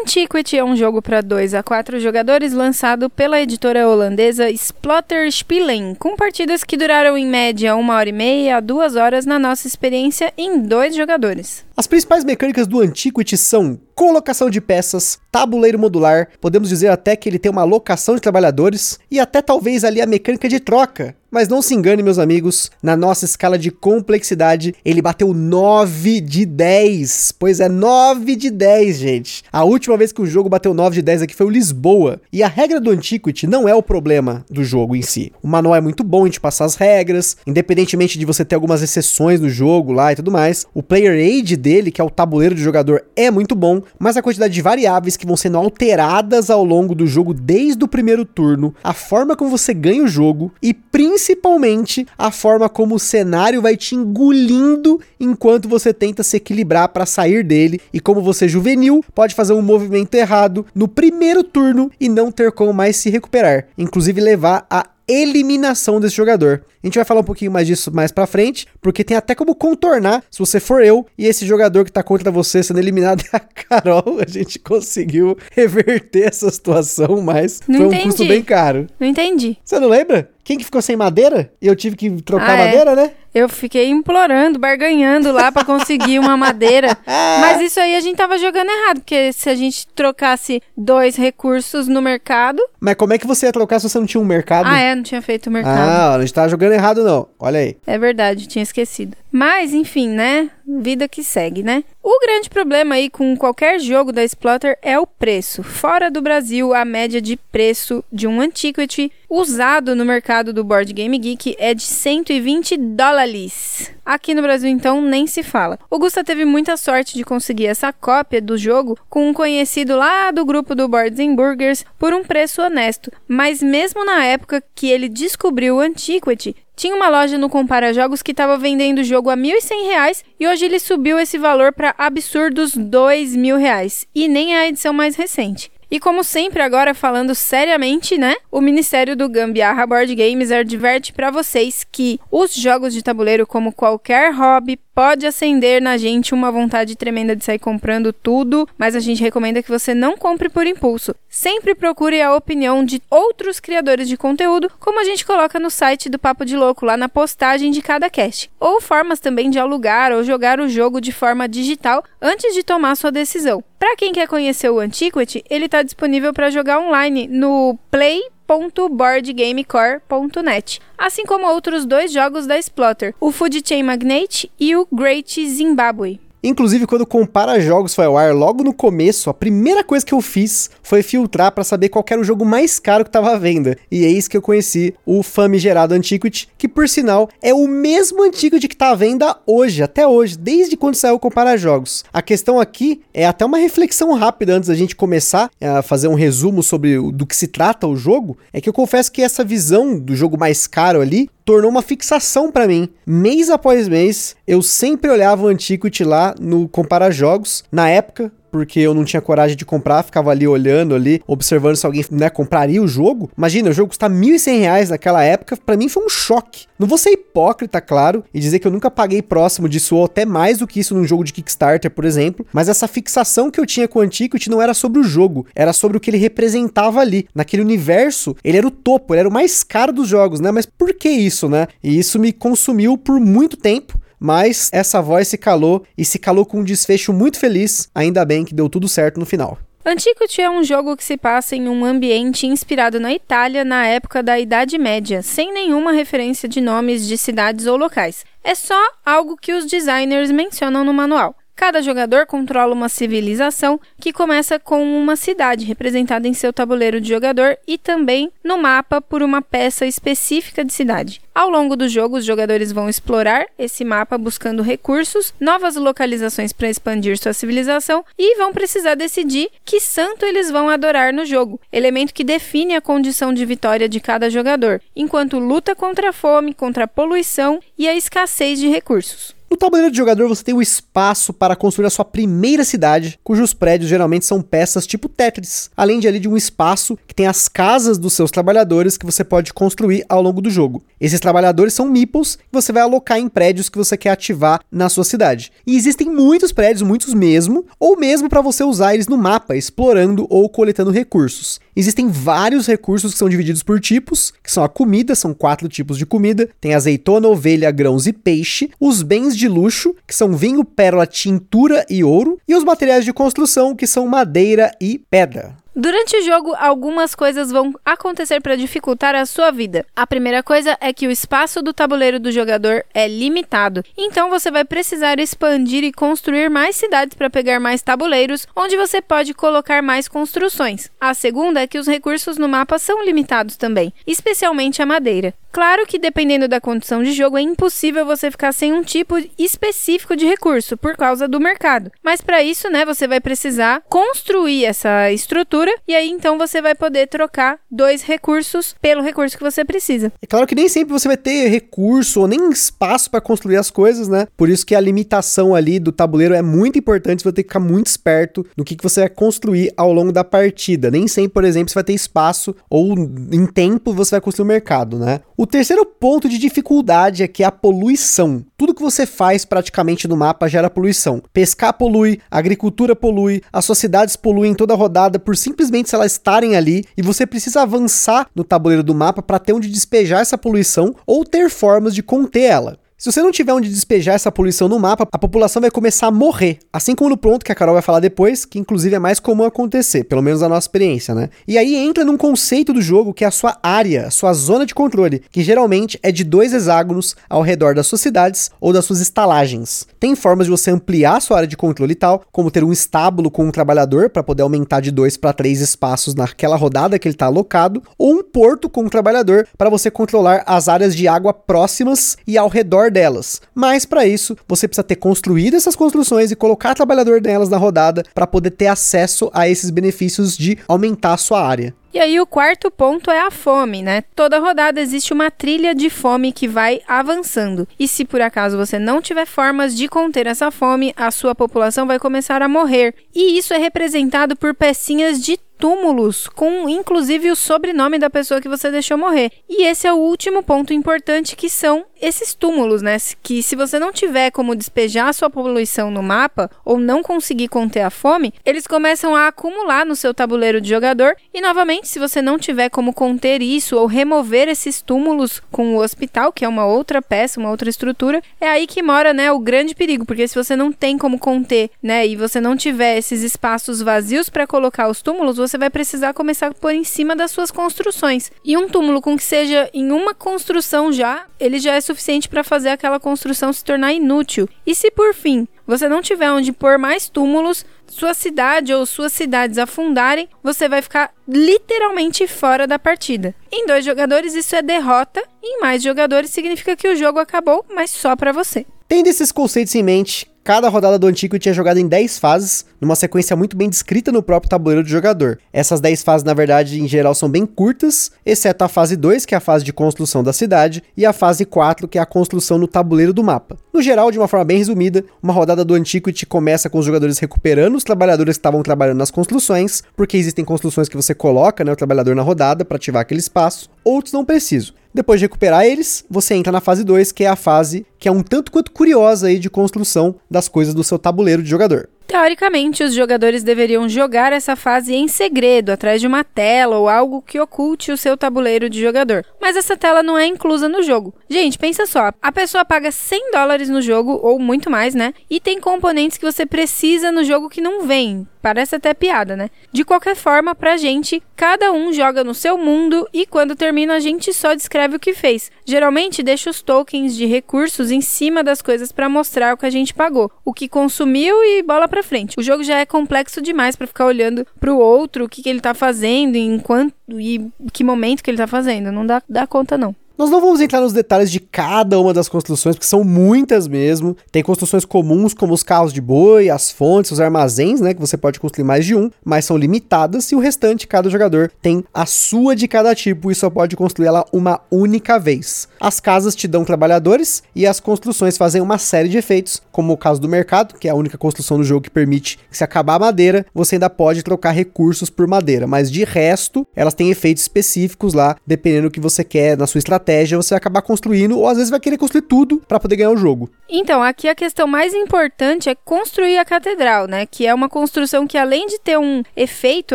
Antiquity 0.00 0.58
é 0.58 0.64
um 0.64 0.74
jogo 0.74 1.00
para 1.00 1.20
2 1.20 1.54
a 1.54 1.62
4 1.62 2.00
jogadores 2.00 2.52
lançado 2.52 3.08
pela 3.08 3.40
editora 3.40 3.88
holandesa 3.88 4.50
Splotter 4.50 5.30
Spelen, 5.30 5.94
com 5.94 6.16
partidas 6.16 6.64
que 6.64 6.76
duraram 6.76 7.16
em 7.16 7.24
média 7.24 7.76
uma 7.76 7.94
hora 7.94 8.08
e 8.08 8.12
meia 8.12 8.56
a 8.56 8.60
duas 8.60 8.96
horas 8.96 9.24
na 9.24 9.38
nossa 9.38 9.68
experiência 9.68 10.32
em 10.36 10.58
dois 10.58 10.96
jogadores. 10.96 11.64
As 11.76 11.86
principais 11.86 12.24
mecânicas 12.24 12.66
do 12.66 12.80
Antiquity 12.80 13.36
são 13.36 13.78
colocação 13.94 14.50
de 14.50 14.60
peças, 14.60 15.18
tabuleiro 15.30 15.78
modular, 15.78 16.28
podemos 16.40 16.68
dizer 16.68 16.88
até 16.88 17.16
que 17.16 17.28
ele 17.28 17.38
tem 17.38 17.50
uma 17.50 17.62
alocação 17.62 18.14
de 18.14 18.20
trabalhadores 18.20 18.98
e 19.10 19.18
até 19.18 19.40
talvez 19.40 19.84
ali 19.84 20.00
a 20.00 20.06
mecânica 20.06 20.48
de 20.48 20.60
troca. 20.60 21.16
Mas 21.34 21.48
não 21.48 21.60
se 21.60 21.74
engane, 21.74 22.00
meus 22.00 22.20
amigos, 22.20 22.70
na 22.80 22.96
nossa 22.96 23.24
escala 23.24 23.58
de 23.58 23.72
complexidade, 23.72 24.72
ele 24.84 25.02
bateu 25.02 25.34
9 25.34 26.20
de 26.20 26.46
10. 26.46 27.34
Pois 27.36 27.58
é, 27.58 27.68
9 27.68 28.36
de 28.36 28.52
10, 28.52 28.96
gente. 28.96 29.42
A 29.52 29.64
última 29.64 29.96
vez 29.96 30.12
que 30.12 30.22
o 30.22 30.26
jogo 30.26 30.48
bateu 30.48 30.72
9 30.72 30.94
de 30.94 31.02
10 31.02 31.22
aqui 31.22 31.34
foi 31.34 31.46
o 31.46 31.50
Lisboa. 31.50 32.20
E 32.32 32.40
a 32.40 32.46
regra 32.46 32.80
do 32.80 32.92
Antiquity 32.92 33.48
não 33.48 33.68
é 33.68 33.74
o 33.74 33.82
problema 33.82 34.46
do 34.48 34.62
jogo 34.62 34.94
em 34.94 35.02
si. 35.02 35.32
O 35.42 35.48
manual 35.48 35.74
é 35.74 35.80
muito 35.80 36.04
bom 36.04 36.28
de 36.28 36.38
passar 36.38 36.66
as 36.66 36.76
regras, 36.76 37.36
independentemente 37.44 38.16
de 38.16 38.24
você 38.24 38.44
ter 38.44 38.54
algumas 38.54 38.80
exceções 38.80 39.40
no 39.40 39.48
jogo 39.48 39.90
lá 39.90 40.12
e 40.12 40.16
tudo 40.16 40.30
mais. 40.30 40.64
O 40.72 40.84
player 40.84 41.14
aid 41.14 41.56
dele, 41.56 41.90
que 41.90 42.00
é 42.00 42.04
o 42.04 42.10
tabuleiro 42.10 42.54
de 42.54 42.62
jogador, 42.62 43.04
é 43.16 43.28
muito 43.28 43.56
bom, 43.56 43.82
mas 43.98 44.16
a 44.16 44.22
quantidade 44.22 44.54
de 44.54 44.62
variáveis 44.62 45.16
que 45.16 45.26
vão 45.26 45.36
sendo 45.36 45.58
alteradas 45.58 46.50
ao 46.50 46.64
longo 46.64 46.94
do 46.94 47.06
jogo 47.06 47.34
desde 47.34 47.84
o 47.84 47.88
primeiro 47.88 48.24
turno, 48.24 48.74
a 48.82 48.92
forma 48.92 49.36
como 49.36 49.50
você 49.50 49.74
ganha 49.74 50.02
o 50.02 50.08
jogo 50.08 50.52
e 50.62 50.72
principalmente 50.72 52.06
a 52.16 52.30
forma 52.30 52.68
como 52.68 52.94
o 52.94 52.98
cenário 53.00 53.60
vai 53.60 53.76
te 53.76 53.94
engolindo 53.94 55.00
enquanto 55.18 55.68
você 55.68 55.92
tenta 55.92 56.22
se 56.22 56.36
equilibrar 56.36 56.88
para 56.88 57.06
sair 57.06 57.44
dele. 57.44 57.80
E 57.92 58.00
como 58.00 58.20
você 58.20 58.48
juvenil 58.48 59.04
pode 59.14 59.34
fazer 59.34 59.52
um 59.52 59.62
movimento 59.62 60.14
errado 60.14 60.66
no 60.74 60.88
primeiro 60.88 61.42
turno 61.42 61.90
e 62.00 62.08
não 62.08 62.30
ter 62.30 62.52
como 62.52 62.72
mais 62.72 62.96
se 62.96 63.10
recuperar, 63.10 63.66
inclusive 63.76 64.20
levar 64.20 64.66
a 64.70 64.86
eliminação 65.08 66.00
desse 66.00 66.16
jogador. 66.16 66.64
A 66.82 66.86
gente 66.86 66.96
vai 66.96 67.04
falar 67.04 67.20
um 67.20 67.24
pouquinho 67.24 67.50
mais 67.50 67.66
disso 67.66 67.90
mais 67.94 68.12
pra 68.12 68.26
frente, 68.26 68.66
porque 68.80 69.02
tem 69.04 69.16
até 69.16 69.34
como 69.34 69.54
contornar, 69.54 70.22
se 70.30 70.38
você 70.38 70.60
for 70.60 70.82
eu 70.84 71.06
e 71.16 71.26
esse 71.26 71.46
jogador 71.46 71.84
que 71.84 71.92
tá 71.92 72.02
contra 72.02 72.30
você 72.30 72.62
sendo 72.62 72.78
eliminado 72.78 73.22
é 73.32 73.36
a 73.36 73.40
Carol, 73.40 74.18
a 74.20 74.30
gente 74.30 74.58
conseguiu 74.58 75.36
reverter 75.52 76.28
essa 76.28 76.50
situação, 76.50 77.20
mas 77.22 77.60
Não 77.66 77.76
foi 77.78 77.84
um 77.86 77.88
entendi. 77.88 78.04
custo 78.04 78.24
bem 78.26 78.42
caro. 78.42 78.86
Não 78.98 79.06
entendi. 79.06 79.56
Você 79.64 79.78
não 79.78 79.88
lembra? 79.88 80.30
Quem 80.44 80.58
que 80.58 80.64
ficou 80.64 80.82
sem 80.82 80.94
madeira? 80.94 81.50
E 81.60 81.66
eu 81.66 81.74
tive 81.74 81.96
que 81.96 82.10
trocar 82.22 82.50
Ah, 82.50 82.58
é? 82.60 82.64
madeira, 82.66 82.94
né? 82.94 83.10
Eu 83.34 83.48
fiquei 83.48 83.88
implorando, 83.88 84.60
barganhando 84.60 85.32
lá 85.32 85.50
pra 85.50 85.64
conseguir 85.64 86.20
uma 86.20 86.36
madeira. 86.36 86.96
Mas 87.40 87.60
isso 87.62 87.80
aí 87.80 87.96
a 87.96 88.00
gente 88.00 88.16
tava 88.16 88.38
jogando 88.38 88.68
errado, 88.70 89.00
porque 89.00 89.32
se 89.32 89.50
a 89.50 89.56
gente 89.56 89.88
trocasse 89.88 90.62
dois 90.76 91.16
recursos 91.16 91.88
no 91.88 92.00
mercado. 92.00 92.62
Mas 92.78 92.94
como 92.94 93.12
é 93.12 93.18
que 93.18 93.26
você 93.26 93.46
ia 93.46 93.52
trocar 93.52 93.80
se 93.80 93.88
você 93.88 93.98
não 93.98 94.06
tinha 94.06 94.20
um 94.20 94.24
mercado? 94.24 94.68
Ah, 94.68 94.78
é, 94.78 94.94
não 94.94 95.02
tinha 95.02 95.20
feito 95.20 95.48
o 95.48 95.50
mercado. 95.50 95.76
Ah, 95.78 96.14
a 96.14 96.20
gente 96.20 96.32
tava 96.32 96.48
jogando 96.48 96.74
errado 96.74 97.02
não. 97.02 97.26
Olha 97.40 97.58
aí. 97.58 97.76
É 97.86 97.98
verdade, 97.98 98.46
tinha 98.46 98.62
esquecido. 98.62 99.16
Mas, 99.32 99.74
enfim, 99.74 100.10
né? 100.10 100.48
Vida 100.64 101.08
que 101.08 101.24
segue, 101.24 101.64
né? 101.64 101.82
O 102.00 102.20
grande 102.20 102.48
problema 102.48 102.94
aí 102.94 103.10
com 103.10 103.36
qualquer 103.36 103.80
jogo 103.80 104.12
da 104.12 104.22
Splotter 104.22 104.78
é 104.80 104.96
o 104.96 105.06
preço. 105.08 105.64
Fora 105.64 106.08
do 106.08 106.22
Brasil, 106.22 106.72
a 106.72 106.84
média 106.84 107.20
de 107.20 107.36
preço 107.36 108.04
de 108.12 108.28
um 108.28 108.40
Antiquity 108.40 109.10
usado 109.34 109.94
no 109.94 110.04
mercado 110.04 110.52
do 110.52 110.64
Board 110.64 110.92
Game 110.92 111.18
Geek 111.18 111.56
é 111.58 111.74
de 111.74 111.82
120 111.82 112.76
dólares. 112.76 113.92
Aqui 114.04 114.34
no 114.34 114.42
Brasil, 114.42 114.68
então, 114.68 115.00
nem 115.00 115.26
se 115.26 115.42
fala. 115.42 115.78
O 115.90 115.98
Gusta 115.98 116.22
teve 116.22 116.44
muita 116.44 116.76
sorte 116.76 117.14
de 117.14 117.24
conseguir 117.24 117.66
essa 117.66 117.92
cópia 117.92 118.40
do 118.40 118.56
jogo 118.56 118.98
com 119.08 119.28
um 119.28 119.32
conhecido 119.34 119.96
lá 119.96 120.30
do 120.30 120.44
grupo 120.44 120.74
do 120.74 120.86
Boards 120.86 121.18
and 121.18 121.34
Burgers 121.34 121.84
por 121.98 122.12
um 122.12 122.22
preço 122.22 122.62
honesto. 122.62 123.10
Mas 123.26 123.62
mesmo 123.62 124.04
na 124.04 124.24
época 124.24 124.62
que 124.74 124.90
ele 124.90 125.08
descobriu 125.08 125.76
o 125.76 125.80
Antiquity, 125.80 126.54
Tinha 126.76 126.94
uma 126.94 127.08
loja 127.08 127.38
no 127.38 127.48
Compara 127.48 127.94
Jogos 127.94 128.20
que 128.20 128.32
estava 128.32 128.58
vendendo 128.58 128.98
o 128.98 129.04
jogo 129.04 129.30
a 129.30 129.34
R$ 129.34 129.42
1.100 129.42 130.24
e 130.40 130.46
hoje 130.48 130.64
ele 130.64 130.80
subiu 130.80 131.18
esse 131.20 131.38
valor 131.38 131.72
para 131.72 131.94
absurdos 131.96 132.74
R$ 132.74 132.82
2.000. 132.82 134.06
E 134.12 134.26
nem 134.26 134.56
é 134.56 134.60
a 134.60 134.68
edição 134.68 134.92
mais 134.92 135.14
recente. 135.14 135.70
E 135.90 136.00
como 136.00 136.24
sempre, 136.24 136.62
agora 136.62 136.94
falando 136.94 137.34
seriamente, 137.34 138.16
né? 138.16 138.34
O 138.50 138.60
Ministério 138.60 139.16
do 139.16 139.28
Gambiarra 139.28 139.86
Board 139.86 140.14
Games 140.14 140.50
adverte 140.50 141.12
para 141.12 141.30
vocês 141.30 141.84
que 141.90 142.18
os 142.30 142.54
jogos 142.54 142.92
de 142.94 143.02
tabuleiro, 143.02 143.46
como 143.46 143.72
qualquer 143.72 144.32
hobby, 144.34 144.78
pode 144.94 145.26
acender 145.26 145.82
na 145.82 145.96
gente 145.96 146.32
uma 146.32 146.50
vontade 146.50 146.96
tremenda 146.96 147.34
de 147.34 147.44
sair 147.44 147.58
comprando 147.58 148.12
tudo, 148.12 148.68
mas 148.78 148.94
a 148.94 149.00
gente 149.00 149.22
recomenda 149.22 149.62
que 149.62 149.70
você 149.70 149.92
não 149.92 150.16
compre 150.16 150.48
por 150.48 150.66
impulso. 150.66 151.14
Sempre 151.28 151.74
procure 151.74 152.22
a 152.22 152.34
opinião 152.34 152.84
de 152.84 153.02
outros 153.10 153.58
criadores 153.58 154.08
de 154.08 154.16
conteúdo, 154.16 154.70
como 154.78 155.00
a 155.00 155.04
gente 155.04 155.26
coloca 155.26 155.58
no 155.58 155.70
site 155.70 156.08
do 156.08 156.18
Papo 156.18 156.44
de 156.44 156.56
Louco, 156.56 156.86
lá 156.86 156.96
na 156.96 157.08
postagem 157.08 157.70
de 157.70 157.82
cada 157.82 158.08
cast. 158.08 158.50
Ou 158.60 158.80
formas 158.80 159.18
também 159.18 159.50
de 159.50 159.58
alugar 159.58 160.12
ou 160.12 160.22
jogar 160.22 160.60
o 160.60 160.68
jogo 160.68 161.00
de 161.00 161.12
forma 161.12 161.48
digital 161.48 162.04
antes 162.22 162.54
de 162.54 162.62
tomar 162.62 162.96
sua 162.96 163.10
decisão. 163.10 163.62
Para 163.78 163.96
quem 163.96 164.12
quer 164.12 164.28
conhecer 164.28 164.70
o 164.70 164.78
Antiquity, 164.78 165.44
ele 165.50 165.66
está 165.66 165.82
disponível 165.82 166.32
para 166.32 166.50
jogar 166.50 166.78
online 166.78 167.26
no 167.26 167.78
Play 167.90 168.22
www.boardgamecore.net, 168.46 170.80
assim 170.96 171.24
como 171.24 171.46
outros 171.46 171.84
dois 171.86 172.12
jogos 172.12 172.46
da 172.46 172.58
Splotter, 172.58 173.14
o 173.20 173.32
Food 173.32 173.62
Chain 173.66 173.82
Magnate 173.82 174.50
e 174.58 174.76
o 174.76 174.86
Great 174.92 175.46
Zimbabwe. 175.46 176.20
Inclusive, 176.44 176.86
quando 176.86 177.06
compara 177.06 177.58
jogos 177.58 177.98
ar 177.98 178.34
logo 178.34 178.62
no 178.62 178.74
começo, 178.74 179.30
a 179.30 179.34
primeira 179.34 179.82
coisa 179.82 180.04
que 180.04 180.12
eu 180.12 180.20
fiz 180.20 180.68
foi 180.82 181.02
filtrar 181.02 181.50
para 181.52 181.64
saber 181.64 181.88
qual 181.88 182.04
era 182.10 182.20
o 182.20 182.24
jogo 182.24 182.44
mais 182.44 182.78
caro 182.78 183.02
que 183.02 183.08
estava 183.08 183.32
à 183.32 183.38
venda. 183.38 183.78
E 183.90 184.04
é 184.04 184.08
isso 184.08 184.28
que 184.28 184.36
eu 184.36 184.42
conheci 184.42 184.94
o 185.06 185.22
famigerado 185.22 185.94
Antiquity, 185.94 186.46
que 186.58 186.68
por 186.68 186.86
sinal 186.86 187.30
é 187.40 187.54
o 187.54 187.66
mesmo 187.66 188.22
Antiquity 188.22 188.68
que 188.68 188.74
está 188.74 188.90
à 188.90 188.94
venda 188.94 189.34
hoje, 189.46 189.82
até 189.82 190.06
hoje, 190.06 190.36
desde 190.36 190.76
quando 190.76 190.96
saiu 190.96 191.18
comparar 191.18 191.56
jogos. 191.56 192.04
A 192.12 192.20
questão 192.20 192.60
aqui 192.60 193.00
é 193.14 193.26
até 193.26 193.46
uma 193.46 193.56
reflexão 193.56 194.12
rápida 194.12 194.54
antes 194.54 194.68
da 194.68 194.74
gente 194.74 194.94
começar 194.94 195.48
a 195.58 195.80
fazer 195.80 196.08
um 196.08 196.14
resumo 196.14 196.62
sobre 196.62 196.98
do 197.10 197.24
que 197.24 197.34
se 197.34 197.46
trata 197.46 197.86
o 197.86 197.96
jogo, 197.96 198.36
é 198.52 198.60
que 198.60 198.68
eu 198.68 198.72
confesso 198.74 199.10
que 199.10 199.22
essa 199.22 199.42
visão 199.42 199.98
do 199.98 200.14
jogo 200.14 200.38
mais 200.38 200.66
caro 200.66 201.00
ali 201.00 201.30
tornou 201.44 201.70
uma 201.70 201.82
fixação 201.82 202.50
para 202.50 202.66
mim. 202.66 202.88
Mês 203.06 203.50
após 203.50 203.88
mês, 203.88 204.34
eu 204.46 204.62
sempre 204.62 205.10
olhava 205.10 205.44
o 205.44 205.48
Antiquity 205.48 206.04
lá 206.04 206.34
no 206.40 206.68
Compara 206.68 207.10
Jogos. 207.10 207.64
Na 207.70 207.88
época, 207.88 208.32
porque 208.54 208.78
eu 208.78 208.94
não 208.94 209.04
tinha 209.04 209.20
coragem 209.20 209.56
de 209.56 209.64
comprar, 209.64 210.04
ficava 210.04 210.30
ali 210.30 210.46
olhando 210.46 210.94
ali, 210.94 211.20
observando 211.26 211.74
se 211.74 211.84
alguém 211.84 212.04
né, 212.08 212.30
compraria 212.30 212.80
o 212.80 212.86
jogo. 212.86 213.28
Imagina, 213.36 213.70
o 213.70 213.72
jogo 213.72 213.88
custa 213.88 214.06
R$ 214.06 214.14
1.100 214.14 214.90
naquela 214.90 215.24
época, 215.24 215.56
para 215.56 215.76
mim 215.76 215.88
foi 215.88 216.04
um 216.04 216.08
choque. 216.08 216.66
Não 216.78 216.86
vou 216.86 216.96
ser 216.96 217.10
hipócrita, 217.10 217.80
claro, 217.80 218.22
e 218.32 218.38
dizer 218.38 218.60
que 218.60 218.66
eu 218.68 218.70
nunca 218.70 218.92
paguei 218.92 219.20
próximo 219.20 219.68
disso 219.68 219.96
ou 219.96 220.04
até 220.04 220.24
mais 220.24 220.58
do 220.58 220.68
que 220.68 220.78
isso 220.78 220.94
num 220.94 221.04
jogo 221.04 221.24
de 221.24 221.32
Kickstarter, 221.32 221.90
por 221.90 222.04
exemplo, 222.04 222.46
mas 222.52 222.68
essa 222.68 222.86
fixação 222.86 223.50
que 223.50 223.58
eu 223.58 223.66
tinha 223.66 223.88
com 223.88 223.98
o 223.98 224.02
Antiquity 224.02 224.48
não 224.48 224.62
era 224.62 224.72
sobre 224.72 225.00
o 225.00 225.02
jogo, 225.02 225.48
era 225.52 225.72
sobre 225.72 225.96
o 225.96 226.00
que 226.00 226.08
ele 226.08 226.18
representava 226.18 227.00
ali. 227.00 227.26
Naquele 227.34 227.62
universo, 227.64 228.36
ele 228.44 228.58
era 228.58 228.68
o 228.68 228.70
topo, 228.70 229.14
ele 229.14 229.20
era 229.20 229.28
o 229.28 229.32
mais 229.32 229.64
caro 229.64 229.92
dos 229.92 230.06
jogos, 230.06 230.38
né? 230.38 230.52
Mas 230.52 230.64
por 230.64 230.94
que 230.94 231.08
isso, 231.08 231.48
né? 231.48 231.66
E 231.82 231.98
isso 231.98 232.20
me 232.20 232.32
consumiu 232.32 232.96
por 232.96 233.18
muito 233.18 233.56
tempo 233.56 233.98
mas 234.18 234.70
essa 234.72 235.00
voz 235.00 235.28
se 235.28 235.38
calou 235.38 235.84
e 235.96 236.04
se 236.04 236.18
calou 236.18 236.44
com 236.44 236.60
um 236.60 236.64
desfecho 236.64 237.12
muito 237.12 237.38
feliz, 237.38 237.88
ainda 237.94 238.24
bem 238.24 238.44
que 238.44 238.54
deu 238.54 238.68
tudo 238.68 238.88
certo 238.88 239.18
no 239.20 239.26
final. 239.26 239.58
Antiquity 239.86 240.40
é 240.40 240.48
um 240.48 240.64
jogo 240.64 240.96
que 240.96 241.04
se 241.04 241.14
passa 241.14 241.54
em 241.54 241.68
um 241.68 241.84
ambiente 241.84 242.46
inspirado 242.46 242.98
na 242.98 243.12
Itália 243.12 243.64
na 243.66 243.86
época 243.86 244.22
da 244.22 244.40
Idade 244.40 244.78
Média, 244.78 245.22
sem 245.22 245.52
nenhuma 245.52 245.92
referência 245.92 246.48
de 246.48 246.58
nomes 246.58 247.06
de 247.06 247.18
cidades 247.18 247.66
ou 247.66 247.76
locais. 247.76 248.24
É 248.42 248.54
só 248.54 248.82
algo 249.04 249.36
que 249.36 249.52
os 249.52 249.66
designers 249.66 250.30
mencionam 250.30 250.84
no 250.84 250.94
manual. 250.94 251.36
Cada 251.56 251.80
jogador 251.80 252.26
controla 252.26 252.74
uma 252.74 252.88
civilização 252.88 253.80
que 254.00 254.12
começa 254.12 254.58
com 254.58 254.82
uma 254.82 255.14
cidade 255.14 255.64
representada 255.64 256.26
em 256.26 256.34
seu 256.34 256.52
tabuleiro 256.52 257.00
de 257.00 257.08
jogador 257.08 257.56
e 257.66 257.78
também 257.78 258.30
no 258.42 258.58
mapa 258.58 259.00
por 259.00 259.22
uma 259.22 259.40
peça 259.40 259.86
específica 259.86 260.64
de 260.64 260.72
cidade. 260.72 261.22
Ao 261.32 261.48
longo 261.48 261.76
do 261.76 261.88
jogo, 261.88 262.16
os 262.16 262.24
jogadores 262.24 262.72
vão 262.72 262.88
explorar 262.88 263.46
esse 263.56 263.84
mapa 263.84 264.18
buscando 264.18 264.62
recursos, 264.62 265.32
novas 265.40 265.76
localizações 265.76 266.52
para 266.52 266.68
expandir 266.68 267.16
sua 267.18 267.32
civilização 267.32 268.04
e 268.18 268.36
vão 268.36 268.52
precisar 268.52 268.96
decidir 268.96 269.48
que 269.64 269.80
santo 269.80 270.26
eles 270.26 270.50
vão 270.50 270.68
adorar 270.68 271.12
no 271.12 271.24
jogo, 271.24 271.60
elemento 271.72 272.14
que 272.14 272.24
define 272.24 272.74
a 272.74 272.80
condição 272.80 273.32
de 273.32 273.44
vitória 273.44 273.88
de 273.88 274.00
cada 274.00 274.28
jogador, 274.28 274.80
enquanto 274.94 275.38
luta 275.38 275.74
contra 275.74 276.10
a 276.10 276.12
fome, 276.12 276.52
contra 276.52 276.84
a 276.84 276.88
poluição 276.88 277.60
e 277.78 277.88
a 277.88 277.94
escassez 277.94 278.58
de 278.58 278.68
recursos. 278.68 279.34
No 279.54 279.58
tabuleiro 279.58 279.88
de 279.88 279.96
jogador 279.96 280.26
você 280.26 280.42
tem 280.42 280.52
o 280.52 280.60
espaço 280.60 281.32
para 281.32 281.54
construir 281.54 281.86
a 281.86 281.90
sua 281.90 282.04
primeira 282.04 282.64
cidade, 282.64 283.20
cujos 283.22 283.54
prédios 283.54 283.88
geralmente 283.88 284.26
são 284.26 284.42
peças 284.42 284.84
tipo 284.84 285.08
Tetris, 285.08 285.70
além 285.76 286.00
de 286.00 286.08
ali 286.08 286.18
de 286.18 286.28
um 286.28 286.36
espaço 286.36 286.98
que 287.06 287.14
tem 287.14 287.28
as 287.28 287.46
casas 287.46 287.96
dos 287.96 288.14
seus 288.14 288.32
trabalhadores 288.32 288.98
que 288.98 289.06
você 289.06 289.22
pode 289.22 289.52
construir 289.52 290.04
ao 290.08 290.20
longo 290.20 290.40
do 290.40 290.50
jogo. 290.50 290.82
Esses 291.00 291.20
trabalhadores 291.20 291.72
são 291.72 291.88
meeples 291.88 292.34
que 292.34 292.42
você 292.50 292.72
vai 292.72 292.82
alocar 292.82 293.16
em 293.16 293.28
prédios 293.28 293.68
que 293.68 293.78
você 293.78 293.96
quer 293.96 294.10
ativar 294.10 294.58
na 294.72 294.88
sua 294.88 295.04
cidade. 295.04 295.52
E 295.64 295.76
existem 295.76 296.10
muitos 296.10 296.50
prédios, 296.50 296.82
muitos 296.82 297.14
mesmo, 297.14 297.64
ou 297.78 297.96
mesmo 297.96 298.28
para 298.28 298.40
você 298.40 298.64
usar 298.64 298.94
eles 298.94 299.06
no 299.06 299.16
mapa, 299.16 299.54
explorando 299.54 300.26
ou 300.28 300.48
coletando 300.48 300.90
recursos. 300.90 301.60
Existem 301.76 302.08
vários 302.08 302.66
recursos 302.66 303.12
que 303.12 303.18
são 303.18 303.28
divididos 303.28 303.62
por 303.62 303.80
tipos, 303.80 304.32
que 304.42 304.50
são 304.50 304.64
a 304.64 304.68
comida, 304.68 305.14
são 305.14 305.34
quatro 305.34 305.68
tipos 305.68 305.98
de 305.98 306.06
comida, 306.06 306.48
tem 306.60 306.74
azeitona, 306.74 307.28
ovelha, 307.28 307.70
grãos 307.70 308.06
e 308.06 308.12
peixe, 308.12 308.70
os 308.80 309.02
bens 309.02 309.36
de 309.36 309.43
de 309.44 309.48
luxo, 309.48 309.94
que 310.06 310.14
são 310.14 310.34
vinho, 310.34 310.64
pérola, 310.64 311.06
tintura 311.06 311.84
e 311.90 312.02
ouro, 312.02 312.38
e 312.48 312.54
os 312.54 312.64
materiais 312.64 313.04
de 313.04 313.12
construção, 313.12 313.76
que 313.76 313.86
são 313.86 314.06
madeira 314.06 314.72
e 314.80 314.98
pedra. 314.98 315.54
Durante 315.76 316.16
o 316.16 316.22
jogo, 316.22 316.54
algumas 316.56 317.16
coisas 317.16 317.50
vão 317.50 317.74
acontecer 317.84 318.40
para 318.40 318.54
dificultar 318.54 319.16
a 319.16 319.26
sua 319.26 319.50
vida. 319.50 319.84
A 319.96 320.06
primeira 320.06 320.40
coisa 320.40 320.78
é 320.80 320.92
que 320.92 321.08
o 321.08 321.10
espaço 321.10 321.60
do 321.60 321.72
tabuleiro 321.72 322.20
do 322.20 322.30
jogador 322.30 322.84
é 322.94 323.08
limitado, 323.08 323.82
então 323.98 324.30
você 324.30 324.52
vai 324.52 324.64
precisar 324.64 325.18
expandir 325.18 325.82
e 325.82 325.92
construir 325.92 326.48
mais 326.48 326.76
cidades 326.76 327.16
para 327.16 327.28
pegar 327.28 327.58
mais 327.58 327.82
tabuleiros, 327.82 328.46
onde 328.54 328.76
você 328.76 329.02
pode 329.02 329.34
colocar 329.34 329.82
mais 329.82 330.06
construções. 330.06 330.88
A 331.00 331.12
segunda 331.12 331.60
é 331.60 331.66
que 331.66 331.78
os 331.78 331.88
recursos 331.88 332.38
no 332.38 332.48
mapa 332.48 332.78
são 332.78 333.04
limitados 333.04 333.56
também, 333.56 333.92
especialmente 334.06 334.80
a 334.80 334.86
madeira. 334.86 335.34
Claro 335.54 335.86
que 335.86 336.00
dependendo 336.00 336.48
da 336.48 336.60
condição 336.60 337.00
de 337.00 337.12
jogo 337.12 337.38
é 337.38 337.40
impossível 337.40 338.04
você 338.04 338.28
ficar 338.28 338.50
sem 338.50 338.72
um 338.72 338.82
tipo 338.82 339.14
específico 339.38 340.16
de 340.16 340.26
recurso 340.26 340.76
por 340.76 340.96
causa 340.96 341.28
do 341.28 341.38
mercado. 341.38 341.92
Mas 342.02 342.20
para 342.20 342.42
isso, 342.42 342.68
né, 342.68 342.84
você 342.84 343.06
vai 343.06 343.20
precisar 343.20 343.80
construir 343.88 344.64
essa 344.64 345.12
estrutura 345.12 345.63
e 345.86 345.94
aí 345.94 346.08
então 346.10 346.38
você 346.38 346.60
vai 346.60 346.74
poder 346.74 347.06
trocar 347.06 347.58
dois 347.70 348.02
recursos 348.02 348.74
pelo 348.80 349.02
recurso 349.02 349.36
que 349.36 349.42
você 349.42 349.64
precisa. 349.64 350.12
É 350.20 350.26
claro 350.26 350.46
que 350.46 350.54
nem 350.54 350.68
sempre 350.68 350.92
você 350.92 351.08
vai 351.08 351.16
ter 351.16 351.48
recurso 351.48 352.20
ou 352.20 352.28
nem 352.28 352.50
espaço 352.50 353.10
para 353.10 353.20
construir 353.20 353.56
as 353.56 353.70
coisas, 353.70 354.08
né? 354.08 354.26
Por 354.36 354.48
isso 354.48 354.64
que 354.66 354.74
a 354.74 354.80
limitação 354.80 355.54
ali 355.54 355.78
do 355.78 355.92
tabuleiro 355.92 356.34
é 356.34 356.42
muito 356.42 356.78
importante, 356.78 357.20
você 357.20 357.24
vai 357.24 357.32
ter 357.32 357.42
que 357.42 357.48
ficar 357.48 357.60
muito 357.60 357.86
esperto 357.86 358.46
no 358.56 358.64
que, 358.64 358.76
que 358.76 358.82
você 358.82 359.00
vai 359.00 359.08
construir 359.08 359.72
ao 359.76 359.92
longo 359.92 360.12
da 360.12 360.24
partida. 360.24 360.90
Nem 360.90 361.08
sempre, 361.08 361.30
por 361.30 361.44
exemplo, 361.44 361.70
você 361.70 361.74
vai 361.74 361.84
ter 361.84 361.94
espaço 361.94 362.54
ou 362.68 362.94
em 362.94 363.46
tempo 363.46 363.92
você 363.92 364.12
vai 364.12 364.20
construir 364.20 364.44
o 364.44 364.48
mercado, 364.48 364.98
né? 364.98 365.20
O 365.36 365.46
terceiro 365.46 365.84
ponto 365.84 366.28
de 366.28 366.38
dificuldade 366.38 367.22
é 367.22 367.28
que 367.28 367.42
é 367.42 367.46
a 367.46 367.52
poluição. 367.52 368.44
Tudo 368.56 368.74
que 368.74 368.82
você 368.82 369.06
faz 369.06 369.44
praticamente 369.44 370.06
no 370.06 370.16
mapa 370.16 370.48
gera 370.48 370.70
poluição. 370.70 371.22
Pescar 371.32 371.74
polui, 371.74 372.20
agricultura 372.30 372.94
polui, 372.94 373.42
as 373.52 373.64
suas 373.64 373.78
cidades 373.78 374.16
poluem 374.16 374.54
toda 374.54 374.74
rodada 374.74 375.18
por 375.18 375.36
simplesmente 375.54 375.88
se 375.88 375.94
elas 375.94 376.12
estarem 376.12 376.56
ali 376.56 376.84
e 376.96 377.02
você 377.02 377.24
precisa 377.24 377.62
avançar 377.62 378.26
no 378.34 378.42
tabuleiro 378.42 378.82
do 378.82 378.94
mapa 378.94 379.22
para 379.22 379.38
ter 379.38 379.52
onde 379.52 379.68
despejar 379.68 380.20
essa 380.20 380.36
poluição 380.36 380.94
ou 381.06 381.24
ter 381.24 381.48
formas 381.48 381.94
de 381.94 382.02
conter 382.02 382.42
ela. 382.42 382.78
Se 382.96 383.10
você 383.10 383.20
não 383.20 383.32
tiver 383.32 383.52
onde 383.52 383.68
despejar 383.68 384.14
essa 384.14 384.30
poluição 384.30 384.68
no 384.68 384.78
mapa, 384.78 385.06
a 385.10 385.18
população 385.18 385.60
vai 385.60 385.70
começar 385.70 386.06
a 386.06 386.10
morrer. 386.12 386.60
Assim 386.72 386.94
como 386.94 387.10
no 387.10 387.16
ponto 387.16 387.44
que 387.44 387.50
a 387.50 387.54
Carol 387.54 387.74
vai 387.74 387.82
falar 387.82 387.98
depois, 387.98 388.44
que 388.44 388.56
inclusive 388.56 388.94
é 388.94 389.00
mais 389.00 389.18
comum 389.18 389.42
acontecer, 389.42 390.04
pelo 390.04 390.22
menos 390.22 390.40
na 390.40 390.48
nossa 390.48 390.66
experiência, 390.66 391.12
né? 391.12 391.28
E 391.46 391.58
aí 391.58 391.74
entra 391.74 392.04
num 392.04 392.16
conceito 392.16 392.72
do 392.72 392.80
jogo 392.80 393.12
que 393.12 393.24
é 393.24 393.26
a 393.26 393.32
sua 393.32 393.58
área, 393.60 394.06
a 394.06 394.10
sua 394.12 394.32
zona 394.32 394.64
de 394.64 394.74
controle, 394.74 395.22
que 395.32 395.42
geralmente 395.42 395.98
é 396.04 396.12
de 396.12 396.22
dois 396.22 396.54
hexágonos 396.54 397.16
ao 397.28 397.42
redor 397.42 397.74
das 397.74 397.88
suas 397.88 398.00
cidades 398.00 398.50
ou 398.60 398.72
das 398.72 398.84
suas 398.84 399.00
estalagens. 399.00 399.88
Tem 399.98 400.14
formas 400.14 400.46
de 400.46 400.52
você 400.52 400.70
ampliar 400.70 401.16
a 401.16 401.20
sua 401.20 401.38
área 401.38 401.48
de 401.48 401.56
controle 401.56 401.92
e 401.92 401.96
tal, 401.96 402.22
como 402.30 402.50
ter 402.50 402.62
um 402.62 402.72
estábulo 402.72 403.28
com 403.28 403.44
um 403.44 403.50
trabalhador 403.50 404.08
para 404.08 404.22
poder 404.22 404.44
aumentar 404.44 404.80
de 404.80 404.92
dois 404.92 405.16
para 405.16 405.32
três 405.32 405.60
espaços 405.60 406.14
naquela 406.14 406.56
rodada 406.56 406.96
que 406.96 407.08
ele 407.08 407.16
está 407.16 407.26
alocado, 407.26 407.82
ou 407.98 408.14
um 408.14 408.22
porto 408.22 408.68
com 408.68 408.82
um 408.82 408.88
trabalhador 408.88 409.48
para 409.58 409.68
você 409.68 409.90
controlar 409.90 410.44
as 410.46 410.68
áreas 410.68 410.94
de 410.94 411.08
água 411.08 411.34
próximas 411.34 412.16
e 412.24 412.38
ao 412.38 412.48
redor 412.48 412.93
delas. 412.94 413.42
Mas 413.54 413.84
para 413.84 414.06
isso, 414.06 414.34
você 414.48 414.66
precisa 414.66 414.82
ter 414.82 414.96
construído 414.96 415.54
essas 415.56 415.76
construções 415.76 416.30
e 416.30 416.36
colocar 416.36 416.74
trabalhador 416.74 417.20
nelas 417.20 417.50
na 417.50 417.58
rodada 417.58 418.02
para 418.14 418.26
poder 418.26 418.52
ter 418.52 418.68
acesso 418.68 419.30
a 419.34 419.46
esses 419.46 419.68
benefícios 419.68 420.34
de 420.34 420.56
aumentar 420.66 421.12
a 421.12 421.18
sua 421.18 421.46
área. 421.46 421.74
E 421.94 421.98
aí 422.00 422.18
o 422.18 422.26
quarto 422.26 422.72
ponto 422.72 423.08
é 423.08 423.20
a 423.20 423.30
fome, 423.30 423.80
né? 423.80 424.02
Toda 424.16 424.40
rodada 424.40 424.80
existe 424.80 425.12
uma 425.12 425.30
trilha 425.30 425.72
de 425.76 425.88
fome 425.88 426.32
que 426.32 426.48
vai 426.48 426.80
avançando. 426.88 427.68
E 427.78 427.86
se 427.86 428.04
por 428.04 428.20
acaso 428.20 428.56
você 428.56 428.80
não 428.80 429.00
tiver 429.00 429.26
formas 429.26 429.76
de 429.76 429.86
conter 429.86 430.26
essa 430.26 430.50
fome, 430.50 430.92
a 430.96 431.12
sua 431.12 431.36
população 431.36 431.86
vai 431.86 432.00
começar 432.00 432.42
a 432.42 432.48
morrer. 432.48 432.96
E 433.14 433.38
isso 433.38 433.54
é 433.54 433.58
representado 433.58 434.34
por 434.34 434.54
pecinhas 434.54 435.22
de 435.22 435.38
túmulos, 435.64 436.28
com 436.28 436.68
inclusive 436.68 437.30
o 437.30 437.34
sobrenome 437.34 437.98
da 437.98 438.10
pessoa 438.10 438.38
que 438.38 438.50
você 438.50 438.70
deixou 438.70 438.98
morrer. 438.98 439.32
E 439.48 439.64
esse 439.64 439.86
é 439.86 439.92
o 439.94 439.96
último 439.96 440.42
ponto 440.42 440.74
importante 440.74 441.34
que 441.34 441.48
são 441.48 441.86
esses 441.98 442.34
túmulos, 442.34 442.82
né? 442.82 442.98
Que 443.22 443.42
se 443.42 443.56
você 443.56 443.78
não 443.78 443.90
tiver 443.90 444.30
como 444.30 444.54
despejar 444.54 445.14
sua 445.14 445.30
poluição 445.30 445.90
no 445.90 446.02
mapa 446.02 446.50
ou 446.66 446.78
não 446.78 447.02
conseguir 447.02 447.48
conter 447.48 447.80
a 447.80 447.88
fome, 447.88 448.34
eles 448.44 448.66
começam 448.66 449.16
a 449.16 449.28
acumular 449.28 449.86
no 449.86 449.96
seu 449.96 450.12
tabuleiro 450.12 450.60
de 450.60 450.68
jogador. 450.68 451.16
E 451.32 451.40
novamente, 451.40 451.88
se 451.88 451.98
você 451.98 452.20
não 452.20 452.38
tiver 452.38 452.68
como 452.68 452.92
conter 452.92 453.40
isso 453.40 453.78
ou 453.78 453.86
remover 453.86 454.48
esses 454.48 454.82
túmulos 454.82 455.40
com 455.50 455.76
o 455.76 455.82
hospital, 455.82 456.30
que 456.30 456.44
é 456.44 456.48
uma 456.48 456.66
outra 456.66 457.00
peça, 457.00 457.40
uma 457.40 457.50
outra 457.50 457.70
estrutura, 457.70 458.20
é 458.38 458.48
aí 458.48 458.66
que 458.66 458.82
mora, 458.82 459.14
né, 459.14 459.32
o 459.32 459.38
grande 459.38 459.74
perigo, 459.74 460.04
porque 460.04 460.28
se 460.28 460.34
você 460.34 460.54
não 460.54 460.70
tem 460.70 460.98
como 460.98 461.18
conter, 461.18 461.70
né, 461.82 462.06
e 462.06 462.16
você 462.16 462.38
não 462.38 462.54
tiver 462.54 462.98
esses 462.98 463.22
espaços 463.22 463.80
vazios 463.80 464.28
para 464.28 464.46
colocar 464.46 464.88
os 464.88 465.00
túmulos, 465.00 465.38
você 465.38 465.53
vai 465.58 465.70
precisar 465.70 466.14
começar 466.14 466.48
a 466.48 466.54
pôr 466.54 466.74
em 466.74 466.84
cima 466.84 467.14
das 467.14 467.30
suas 467.30 467.50
construções. 467.50 468.30
E 468.44 468.56
um 468.56 468.68
túmulo 468.68 469.00
com 469.00 469.16
que 469.16 469.22
seja 469.22 469.68
em 469.72 469.90
uma 469.92 470.14
construção 470.14 470.92
já, 470.92 471.26
ele 471.38 471.58
já 471.58 471.74
é 471.74 471.80
suficiente 471.80 472.28
para 472.28 472.44
fazer 472.44 472.70
aquela 472.70 473.00
construção 473.00 473.52
se 473.52 473.64
tornar 473.64 473.92
inútil. 473.92 474.48
E 474.66 474.74
se 474.74 474.90
por 474.90 475.14
fim 475.14 475.46
você 475.66 475.88
não 475.88 476.02
tiver 476.02 476.30
onde 476.30 476.52
pôr 476.52 476.78
mais 476.78 477.08
túmulos, 477.08 477.64
sua 477.86 478.14
cidade 478.14 478.74
ou 478.74 478.84
suas 478.84 479.12
cidades 479.12 479.58
afundarem, 479.58 480.28
você 480.42 480.68
vai 480.68 480.82
ficar 480.82 481.12
literalmente 481.26 482.26
fora 482.26 482.66
da 482.66 482.78
partida. 482.78 483.34
Em 483.50 483.66
dois 483.66 483.84
jogadores 483.84 484.34
isso 484.34 484.54
é 484.56 484.62
derrota, 484.62 485.22
em 485.42 485.60
mais 485.60 485.82
jogadores 485.82 486.30
significa 486.30 486.76
que 486.76 486.88
o 486.88 486.96
jogo 486.96 487.18
acabou, 487.18 487.64
mas 487.74 487.90
só 487.90 488.14
para 488.16 488.32
você. 488.32 488.66
Tendo 488.86 489.06
esses 489.06 489.32
conceitos 489.32 489.74
em 489.74 489.82
mente, 489.82 490.26
Cada 490.44 490.68
rodada 490.68 490.98
do 490.98 491.06
Antiquity 491.06 491.48
é 491.48 491.54
jogada 491.54 491.80
em 491.80 491.88
10 491.88 492.18
fases, 492.18 492.66
numa 492.78 492.94
sequência 492.94 493.34
muito 493.34 493.56
bem 493.56 493.66
descrita 493.66 494.12
no 494.12 494.22
próprio 494.22 494.50
tabuleiro 494.50 494.82
do 494.82 494.88
jogador. 494.90 495.38
Essas 495.50 495.80
10 495.80 496.02
fases, 496.02 496.22
na 496.22 496.34
verdade, 496.34 496.82
em 496.82 496.86
geral, 496.86 497.14
são 497.14 497.30
bem 497.30 497.46
curtas, 497.46 498.10
exceto 498.26 498.62
a 498.62 498.68
fase 498.68 498.94
2, 498.94 499.24
que 499.24 499.34
é 499.34 499.38
a 499.38 499.40
fase 499.40 499.64
de 499.64 499.72
construção 499.72 500.22
da 500.22 500.34
cidade, 500.34 500.82
e 500.94 501.06
a 501.06 501.14
fase 501.14 501.46
4, 501.46 501.88
que 501.88 501.96
é 501.96 502.02
a 502.02 502.04
construção 502.04 502.58
no 502.58 502.68
tabuleiro 502.68 503.14
do 503.14 503.24
mapa. 503.24 503.56
No 503.72 503.80
geral, 503.80 504.10
de 504.10 504.18
uma 504.18 504.28
forma 504.28 504.44
bem 504.44 504.58
resumida, 504.58 505.02
uma 505.22 505.32
rodada 505.32 505.64
do 505.64 505.72
Antiquity 505.72 506.26
começa 506.26 506.68
com 506.68 506.78
os 506.78 506.84
jogadores 506.84 507.18
recuperando 507.18 507.76
os 507.76 507.82
trabalhadores 507.82 508.36
que 508.36 508.40
estavam 508.40 508.62
trabalhando 508.62 508.98
nas 508.98 509.10
construções, 509.10 509.82
porque 509.96 510.18
existem 510.18 510.44
construções 510.44 510.90
que 510.90 510.96
você 510.96 511.14
coloca 511.14 511.64
né, 511.64 511.72
o 511.72 511.76
trabalhador 511.76 512.14
na 512.14 512.22
rodada 512.22 512.66
para 512.66 512.76
ativar 512.76 513.00
aquele 513.00 513.20
espaço, 513.20 513.70
outros 513.82 514.12
não 514.12 514.26
precisam. 514.26 514.74
Depois 514.94 515.18
de 515.18 515.24
recuperar 515.26 515.64
eles, 515.64 516.04
você 516.08 516.34
entra 516.34 516.52
na 516.52 516.60
fase 516.60 516.84
2, 516.84 517.10
que 517.10 517.24
é 517.24 517.28
a 517.28 517.34
fase 517.34 517.84
que 517.98 518.08
é 518.08 518.12
um 518.12 518.22
tanto 518.22 518.52
quanto 518.52 518.70
curiosa 518.70 519.26
aí 519.26 519.40
de 519.40 519.50
construção 519.50 520.14
das 520.30 520.46
coisas 520.46 520.72
do 520.72 520.84
seu 520.84 521.00
tabuleiro 521.00 521.42
de 521.42 521.50
jogador. 521.50 521.88
Teoricamente, 522.06 522.84
os 522.84 522.94
jogadores 522.94 523.42
deveriam 523.42 523.88
jogar 523.88 524.32
essa 524.32 524.54
fase 524.54 524.94
em 524.94 525.08
segredo, 525.08 525.70
atrás 525.70 526.00
de 526.00 526.06
uma 526.06 526.22
tela 526.22 526.76
ou 526.76 526.88
algo 526.88 527.22
que 527.22 527.40
oculte 527.40 527.90
o 527.90 527.96
seu 527.96 528.16
tabuleiro 528.16 528.68
de 528.68 528.80
jogador. 528.80 529.24
Mas 529.40 529.56
essa 529.56 529.76
tela 529.76 530.02
não 530.02 530.16
é 530.16 530.26
inclusa 530.26 530.68
no 530.68 530.82
jogo. 530.82 531.14
Gente, 531.28 531.58
pensa 531.58 531.86
só: 531.86 532.12
a 532.20 532.32
pessoa 532.32 532.64
paga 532.64 532.92
100 532.92 533.32
dólares 533.32 533.68
no 533.68 533.80
jogo, 533.80 534.20
ou 534.22 534.38
muito 534.38 534.70
mais, 534.70 534.94
né? 534.94 535.14
E 535.28 535.40
tem 535.40 535.58
componentes 535.58 536.18
que 536.18 536.30
você 536.30 536.44
precisa 536.44 537.10
no 537.10 537.24
jogo 537.24 537.48
que 537.48 537.60
não 537.60 537.86
vem. 537.86 538.26
Parece 538.44 538.76
até 538.76 538.92
piada, 538.92 539.34
né? 539.34 539.48
De 539.72 539.84
qualquer 539.84 540.14
forma, 540.14 540.54
pra 540.54 540.76
gente, 540.76 541.22
cada 541.34 541.72
um 541.72 541.90
joga 541.94 542.22
no 542.22 542.34
seu 542.34 542.58
mundo 542.58 543.08
e 543.10 543.24
quando 543.24 543.56
termina 543.56 543.94
a 543.94 544.00
gente 544.00 544.34
só 544.34 544.54
descreve 544.54 544.96
o 544.96 545.00
que 545.00 545.14
fez. 545.14 545.50
Geralmente 545.64 546.22
deixa 546.22 546.50
os 546.50 546.60
tokens 546.60 547.16
de 547.16 547.24
recursos 547.24 547.90
em 547.90 548.02
cima 548.02 548.44
das 548.44 548.60
coisas 548.60 548.92
para 548.92 549.08
mostrar 549.08 549.54
o 549.54 549.56
que 549.56 549.64
a 549.64 549.70
gente 549.70 549.94
pagou, 549.94 550.30
o 550.44 550.52
que 550.52 550.68
consumiu 550.68 551.42
e 551.42 551.62
bola 551.62 551.88
para 551.94 552.02
frente. 552.02 552.34
O 552.36 552.42
jogo 552.42 552.64
já 552.64 552.80
é 552.80 552.84
complexo 552.84 553.40
demais 553.40 553.76
para 553.76 553.86
ficar 553.86 554.06
olhando 554.06 554.44
pro 554.58 554.76
outro, 554.76 555.24
o 555.24 555.28
que, 555.28 555.42
que 555.42 555.48
ele 555.48 555.60
tá 555.60 555.72
fazendo, 555.72 556.34
em 556.34 556.58
quanto 556.58 556.92
e 557.20 557.48
que 557.72 557.84
momento 557.84 558.22
que 558.22 558.28
ele 558.28 558.36
tá 558.36 558.48
fazendo. 558.48 558.90
Não 558.90 559.06
dá, 559.06 559.22
dá 559.28 559.46
conta 559.46 559.78
não. 559.78 559.94
Nós 560.16 560.30
não 560.30 560.40
vamos 560.40 560.60
entrar 560.60 560.80
nos 560.80 560.92
detalhes 560.92 561.28
de 561.28 561.40
cada 561.40 561.98
uma 561.98 562.14
das 562.14 562.28
construções, 562.28 562.76
porque 562.76 562.86
são 562.86 563.02
muitas 563.02 563.66
mesmo. 563.66 564.16
Tem 564.30 564.44
construções 564.44 564.84
comuns, 564.84 565.34
como 565.34 565.52
os 565.52 565.64
carros 565.64 565.92
de 565.92 566.00
boi, 566.00 566.48
as 566.48 566.70
fontes, 566.70 567.10
os 567.10 567.18
armazéns, 567.18 567.80
né? 567.80 567.92
Que 567.92 568.00
você 568.00 568.16
pode 568.16 568.38
construir 568.38 568.64
mais 568.64 568.86
de 568.86 568.94
um, 568.94 569.10
mas 569.24 569.44
são 569.44 569.56
limitadas. 569.56 570.30
E 570.30 570.36
o 570.36 570.38
restante, 570.38 570.86
cada 570.86 571.10
jogador 571.10 571.50
tem 571.60 571.82
a 571.92 572.06
sua 572.06 572.54
de 572.54 572.68
cada 572.68 572.94
tipo 572.94 573.28
e 573.28 573.34
só 573.34 573.50
pode 573.50 573.74
construir 573.74 574.06
ela 574.06 574.24
uma 574.32 574.60
única 574.70 575.18
vez. 575.18 575.66
As 575.80 575.98
casas 575.98 576.36
te 576.36 576.46
dão 576.46 576.64
trabalhadores 576.64 577.42
e 577.52 577.66
as 577.66 577.80
construções 577.80 578.36
fazem 578.36 578.62
uma 578.62 578.78
série 578.78 579.08
de 579.08 579.18
efeitos, 579.18 579.60
como 579.72 579.92
o 579.92 579.98
caso 579.98 580.20
do 580.20 580.28
mercado, 580.28 580.76
que 580.78 580.86
é 580.86 580.92
a 580.92 580.96
única 580.96 581.18
construção 581.18 581.56
do 581.56 581.64
jogo 581.64 581.80
que 581.80 581.90
permite 581.90 582.38
que, 582.48 582.56
se 582.56 582.62
acabar 582.62 582.94
a 582.94 583.00
madeira, 583.00 583.44
você 583.52 583.74
ainda 583.74 583.90
pode 583.90 584.22
trocar 584.22 584.52
recursos 584.52 585.10
por 585.10 585.26
madeira. 585.26 585.66
Mas 585.66 585.90
de 585.90 586.04
resto, 586.04 586.64
elas 586.76 586.94
têm 586.94 587.10
efeitos 587.10 587.42
específicos 587.42 588.14
lá, 588.14 588.36
dependendo 588.46 588.88
do 588.88 588.92
que 588.92 589.00
você 589.00 589.24
quer 589.24 589.58
na 589.58 589.66
sua 589.66 589.80
estratégia 589.80 590.03
estratégia, 590.04 590.36
você 590.36 590.50
vai 590.50 590.58
acabar 590.58 590.82
construindo, 590.82 591.38
ou 591.38 591.48
às 591.48 591.56
vezes 591.56 591.70
vai 591.70 591.80
querer 591.80 591.96
construir 591.96 592.22
tudo 592.22 592.62
para 592.68 592.78
poder 592.78 592.96
ganhar 592.96 593.10
o 593.10 593.16
jogo. 593.16 593.50
Então, 593.68 594.02
aqui 594.02 594.28
a 594.28 594.34
questão 594.34 594.66
mais 594.66 594.92
importante 594.92 595.70
é 595.70 595.74
construir 595.74 596.38
a 596.38 596.44
catedral, 596.44 597.06
né? 597.06 597.26
Que 597.26 597.46
é 597.46 597.54
uma 597.54 597.68
construção 597.68 598.26
que, 598.26 598.36
além 598.36 598.66
de 598.66 598.78
ter 598.78 598.98
um 598.98 599.22
efeito, 599.34 599.94